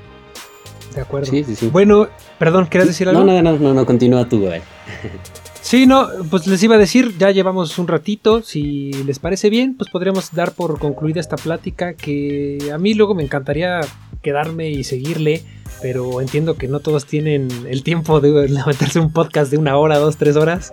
De 0.95 1.01
acuerdo. 1.01 1.31
Sí, 1.31 1.45
sí, 1.45 1.55
sí. 1.55 1.69
Bueno, 1.69 2.09
perdón, 2.39 2.67
¿quieres 2.67 2.89
decir 2.89 3.09
algo? 3.09 3.25
No, 3.25 3.33
no, 3.33 3.43
no, 3.43 3.59
no, 3.59 3.75
no 3.75 3.87
continúa 3.87 4.29
tú, 4.29 4.41
güey. 4.41 4.61
Sí, 5.63 5.87
no, 5.87 6.09
pues 6.31 6.47
les 6.47 6.63
iba 6.63 6.77
a 6.77 6.79
decir, 6.79 7.15
ya 7.19 7.31
llevamos 7.31 7.79
un 7.79 7.87
ratito, 7.87 8.43
si 8.43 8.93
les 9.05 9.19
parece 9.19 9.51
bien, 9.51 9.77
pues 9.77 9.91
podríamos 9.91 10.33
dar 10.33 10.53
por 10.53 10.79
concluida 10.79 11.21
esta 11.21 11.37
plática 11.37 11.95
que 11.95 12.71
a 12.73 12.79
mí 12.79 12.95
luego 12.95 13.15
me 13.15 13.23
encantaría 13.23 13.81
quedarme 14.23 14.71
y 14.71 14.85
seguirle, 14.85 15.43
pero 15.83 16.21
entiendo 16.23 16.57
que 16.57 16.67
no 16.67 16.81
todos 16.81 17.05
tienen 17.05 17.49
el 17.69 17.83
tiempo 17.83 18.21
de 18.21 18.49
meterse 18.67 19.01
un 19.01 19.13
podcast 19.13 19.51
de 19.51 19.59
una 19.59 19.77
hora, 19.77 19.99
dos, 19.99 20.17
tres 20.17 20.37
horas, 20.37 20.73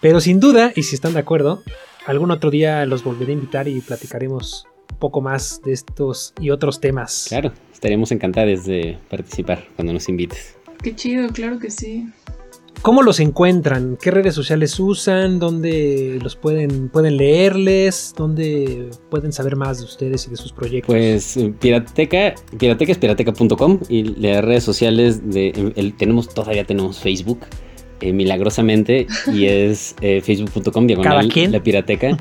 pero 0.00 0.20
sin 0.20 0.40
duda, 0.40 0.72
y 0.74 0.82
si 0.82 0.96
están 0.96 1.14
de 1.14 1.20
acuerdo, 1.20 1.62
algún 2.04 2.30
otro 2.30 2.50
día 2.50 2.84
los 2.84 3.04
volveré 3.04 3.32
a 3.32 3.34
invitar 3.36 3.68
y 3.68 3.80
platicaremos 3.80 4.66
poco 4.98 5.20
más 5.20 5.60
de 5.64 5.72
estos 5.72 6.32
y 6.40 6.50
otros 6.50 6.80
temas. 6.80 7.26
Claro, 7.28 7.52
estaríamos 7.72 8.12
encantados 8.12 8.64
de 8.64 8.98
participar 9.08 9.64
cuando 9.76 9.92
nos 9.92 10.08
invites. 10.08 10.56
Qué 10.82 10.94
chido, 10.94 11.28
claro 11.30 11.58
que 11.58 11.70
sí. 11.70 12.06
¿Cómo 12.82 13.02
los 13.02 13.18
encuentran? 13.20 13.98
¿Qué 14.00 14.10
redes 14.10 14.34
sociales 14.34 14.78
usan? 14.78 15.40
¿Dónde 15.40 16.18
los 16.22 16.36
pueden, 16.36 16.88
pueden 16.88 17.16
leerles? 17.16 18.14
¿Dónde 18.16 18.90
pueden 19.10 19.32
saber 19.32 19.56
más 19.56 19.78
de 19.78 19.84
ustedes 19.84 20.26
y 20.26 20.30
de 20.30 20.36
sus 20.36 20.52
proyectos? 20.52 20.94
Pues 20.94 21.36
eh, 21.36 21.52
Pirateca, 21.58 22.34
Pirateca 22.56 22.92
es 22.92 22.98
pirateca.com 22.98 23.80
y 23.88 24.04
las 24.20 24.44
redes 24.44 24.62
sociales 24.62 25.28
de 25.28 25.72
el, 25.74 25.94
tenemos, 25.96 26.28
todavía 26.28 26.64
tenemos 26.64 27.00
Facebook. 27.00 27.40
Eh, 28.00 28.12
milagrosamente 28.12 29.06
y 29.32 29.46
es 29.46 29.96
eh, 30.02 30.20
facebook.com 30.20 30.86
diagonal 30.86 31.32
la 31.50 31.62
pirateca 31.62 32.10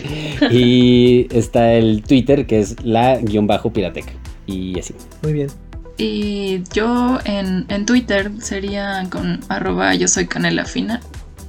y 0.52 1.26
está 1.36 1.72
el 1.72 2.02
Twitter 2.02 2.46
que 2.46 2.60
es 2.60 2.76
la 2.84 3.16
guion 3.16 3.48
bajo 3.48 3.72
pirateca 3.72 4.12
y 4.46 4.78
así. 4.78 4.94
Muy 5.22 5.32
bien. 5.32 5.48
Y 5.98 6.62
yo 6.72 7.18
en, 7.24 7.66
en 7.68 7.84
Twitter 7.84 8.30
sería 8.38 9.08
con 9.10 9.40
arroba 9.48 9.94
yo 9.94 10.06
soy 10.06 10.26
canela 10.26 10.64
fina. 10.64 11.00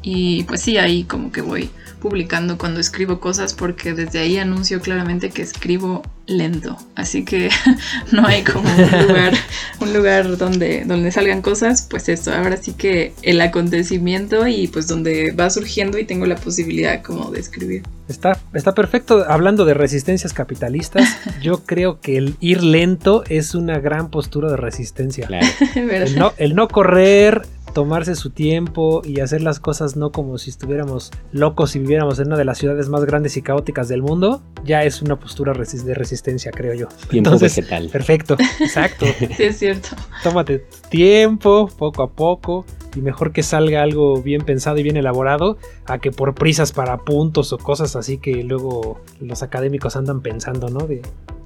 Y 0.01 0.43
pues 0.43 0.61
sí, 0.61 0.77
ahí 0.77 1.03
como 1.03 1.31
que 1.31 1.41
voy 1.41 1.69
publicando 1.99 2.57
cuando 2.57 2.79
escribo 2.79 3.19
cosas 3.19 3.53
porque 3.53 3.93
desde 3.93 4.19
ahí 4.19 4.37
anuncio 4.37 4.81
claramente 4.81 5.29
que 5.29 5.41
escribo 5.41 6.03
lento. 6.27 6.77
Así 6.95 7.25
que 7.25 7.49
no 8.11 8.27
hay 8.27 8.43
como 8.43 8.69
un 8.69 9.07
lugar, 9.07 9.33
un 9.79 9.93
lugar 9.93 10.37
donde, 10.37 10.83
donde 10.85 11.11
salgan 11.11 11.41
cosas. 11.41 11.87
Pues 11.89 12.09
eso, 12.09 12.33
ahora 12.33 12.57
sí 12.57 12.73
que 12.73 13.13
el 13.23 13.41
acontecimiento 13.41 14.47
y 14.47 14.67
pues 14.67 14.87
donde 14.87 15.31
va 15.31 15.49
surgiendo 15.49 15.97
y 15.97 16.05
tengo 16.05 16.25
la 16.25 16.35
posibilidad 16.35 17.01
como 17.01 17.31
de 17.31 17.39
escribir. 17.39 17.83
Está, 18.07 18.39
está 18.53 18.73
perfecto. 18.73 19.25
Hablando 19.27 19.65
de 19.65 19.73
resistencias 19.73 20.33
capitalistas, 20.33 21.17
yo 21.41 21.63
creo 21.65 21.99
que 21.99 22.17
el 22.17 22.35
ir 22.39 22.63
lento 22.63 23.23
es 23.27 23.55
una 23.55 23.79
gran 23.79 24.09
postura 24.09 24.49
de 24.49 24.57
resistencia. 24.57 25.27
el, 25.75 26.15
no, 26.17 26.33
el 26.37 26.55
no 26.55 26.67
correr, 26.67 27.41
tomarse 27.77 28.15
su 28.15 28.31
tiempo 28.31 29.03
y 29.05 29.19
hacer 29.19 29.43
las 29.43 29.59
cosas 29.59 29.95
no 29.95 30.11
como 30.11 30.39
si 30.39 30.49
estuviéramos 30.49 31.11
locos 31.31 31.75
y 31.75 31.79
viviéramos 31.79 32.17
en 32.17 32.25
una 32.25 32.35
de 32.37 32.43
las 32.43 32.57
ciudades 32.57 32.89
más 32.89 33.05
grandes 33.05 33.37
y 33.37 33.43
caóticas 33.43 33.87
del 33.87 34.01
mundo, 34.01 34.41
ya 34.65 34.83
es 34.83 35.03
una 35.03 35.19
postura 35.19 35.53
de 35.53 35.93
resistencia, 35.93 36.49
creo 36.49 36.73
yo. 36.73 36.87
Tiempo 37.07 37.29
Entonces, 37.29 37.55
vegetal. 37.55 37.89
Perfecto, 37.89 38.35
exacto. 38.59 39.05
sí, 39.37 39.43
es 39.43 39.59
cierto. 39.59 39.89
Tómate 40.23 40.65
tiempo, 40.89 41.69
poco 41.77 42.01
a 42.01 42.09
poco, 42.09 42.65
y 42.95 43.01
mejor 43.01 43.31
que 43.31 43.43
salga 43.43 43.83
algo 43.83 44.23
bien 44.23 44.41
pensado 44.41 44.79
y 44.79 44.81
bien 44.81 44.97
elaborado 44.97 45.59
a 45.85 45.99
que 45.99 46.09
por 46.09 46.33
prisas 46.33 46.71
para 46.71 46.97
puntos 46.97 47.53
o 47.53 47.59
cosas 47.59 47.95
así 47.95 48.17
que 48.17 48.43
luego 48.43 48.99
los 49.21 49.43
académicos 49.43 49.95
andan 49.95 50.21
pensando, 50.21 50.69
¿no? 50.69 50.87
De 50.87 51.03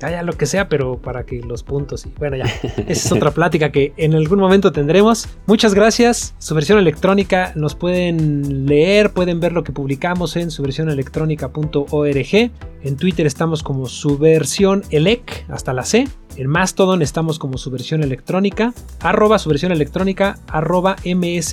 ya, 0.09 0.23
lo 0.23 0.33
que 0.33 0.45
sea, 0.45 0.67
pero 0.67 0.97
para 0.97 1.25
que 1.25 1.41
los 1.41 1.63
puntos 1.63 2.05
y 2.05 2.13
bueno, 2.17 2.37
ya. 2.37 2.45
Esa 2.87 2.91
es 2.91 3.11
otra 3.11 3.31
plática 3.31 3.71
que 3.71 3.93
en 3.97 4.15
algún 4.15 4.39
momento 4.39 4.71
tendremos. 4.71 5.27
Muchas 5.45 5.73
gracias. 5.73 6.33
Su 6.39 6.55
versión 6.55 6.79
electrónica 6.79 7.51
nos 7.55 7.75
pueden 7.75 8.65
leer, 8.65 9.11
pueden 9.11 9.39
ver 9.39 9.51
lo 9.51 9.63
que 9.63 9.71
publicamos 9.71 10.35
en 10.35 10.49
su 10.49 10.63
versión 10.63 10.89
electrónica.org. 10.89 12.51
En 12.83 12.97
Twitter 12.97 13.27
estamos 13.27 13.61
como 13.61 13.85
su 13.85 14.17
versión 14.17 14.83
elec 14.89 15.45
hasta 15.49 15.73
la 15.73 15.83
C. 15.83 16.07
En 16.37 16.47
Mastodon 16.47 17.01
estamos 17.01 17.37
como 17.37 17.57
su 17.57 17.69
versión 17.69 18.01
electrónica, 18.03 18.73
arroba 19.01 19.37
su 19.37 19.49
versión 19.49 19.73
electrónica, 19.73 20.39
arroba 20.47 20.95
mstdn.mx. 21.03 21.51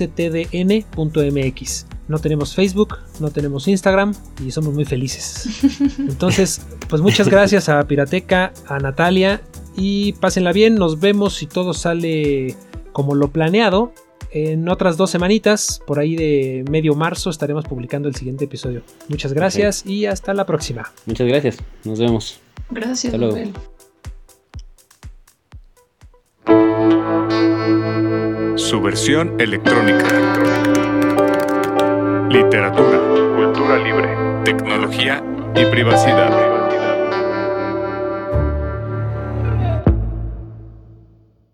No 2.09 2.19
tenemos 2.19 2.55
Facebook, 2.55 2.97
no 3.21 3.31
tenemos 3.31 3.67
Instagram 3.67 4.13
y 4.45 4.51
somos 4.51 4.73
muy 4.73 4.83
felices. 4.83 5.63
Entonces, 5.99 6.61
pues 6.89 7.01
muchas 7.01 7.29
gracias 7.29 7.69
a 7.69 7.81
Pirateca, 7.87 8.51
a 8.67 8.79
Natalia 8.79 9.41
y 9.77 10.13
pásenla 10.13 10.51
bien. 10.51 10.75
Nos 10.75 10.99
vemos 10.99 11.35
si 11.35 11.45
todo 11.45 11.73
sale 11.73 12.55
como 12.91 13.15
lo 13.15 13.29
planeado. 13.29 13.93
En 14.31 14.67
otras 14.69 14.97
dos 14.97 15.09
semanitas, 15.09 15.81
por 15.87 15.99
ahí 15.99 16.15
de 16.15 16.65
medio 16.69 16.93
marzo, 16.93 17.29
estaremos 17.29 17.65
publicando 17.65 18.09
el 18.09 18.15
siguiente 18.15 18.45
episodio. 18.45 18.83
Muchas 19.07 19.33
gracias 19.33 19.85
y 19.85 20.05
hasta 20.05 20.33
la 20.33 20.45
próxima. 20.45 20.91
Muchas 21.05 21.27
gracias. 21.27 21.57
Nos 21.83 21.99
vemos. 21.99 22.39
Gracias, 22.69 23.13
su 28.69 28.79
versión 28.81 29.39
electrónica. 29.41 30.78
Literatura, 32.29 32.99
cultura 33.35 33.79
libre, 33.79 34.07
tecnología 34.45 35.23
y 35.55 35.65
privacidad. 35.65 36.58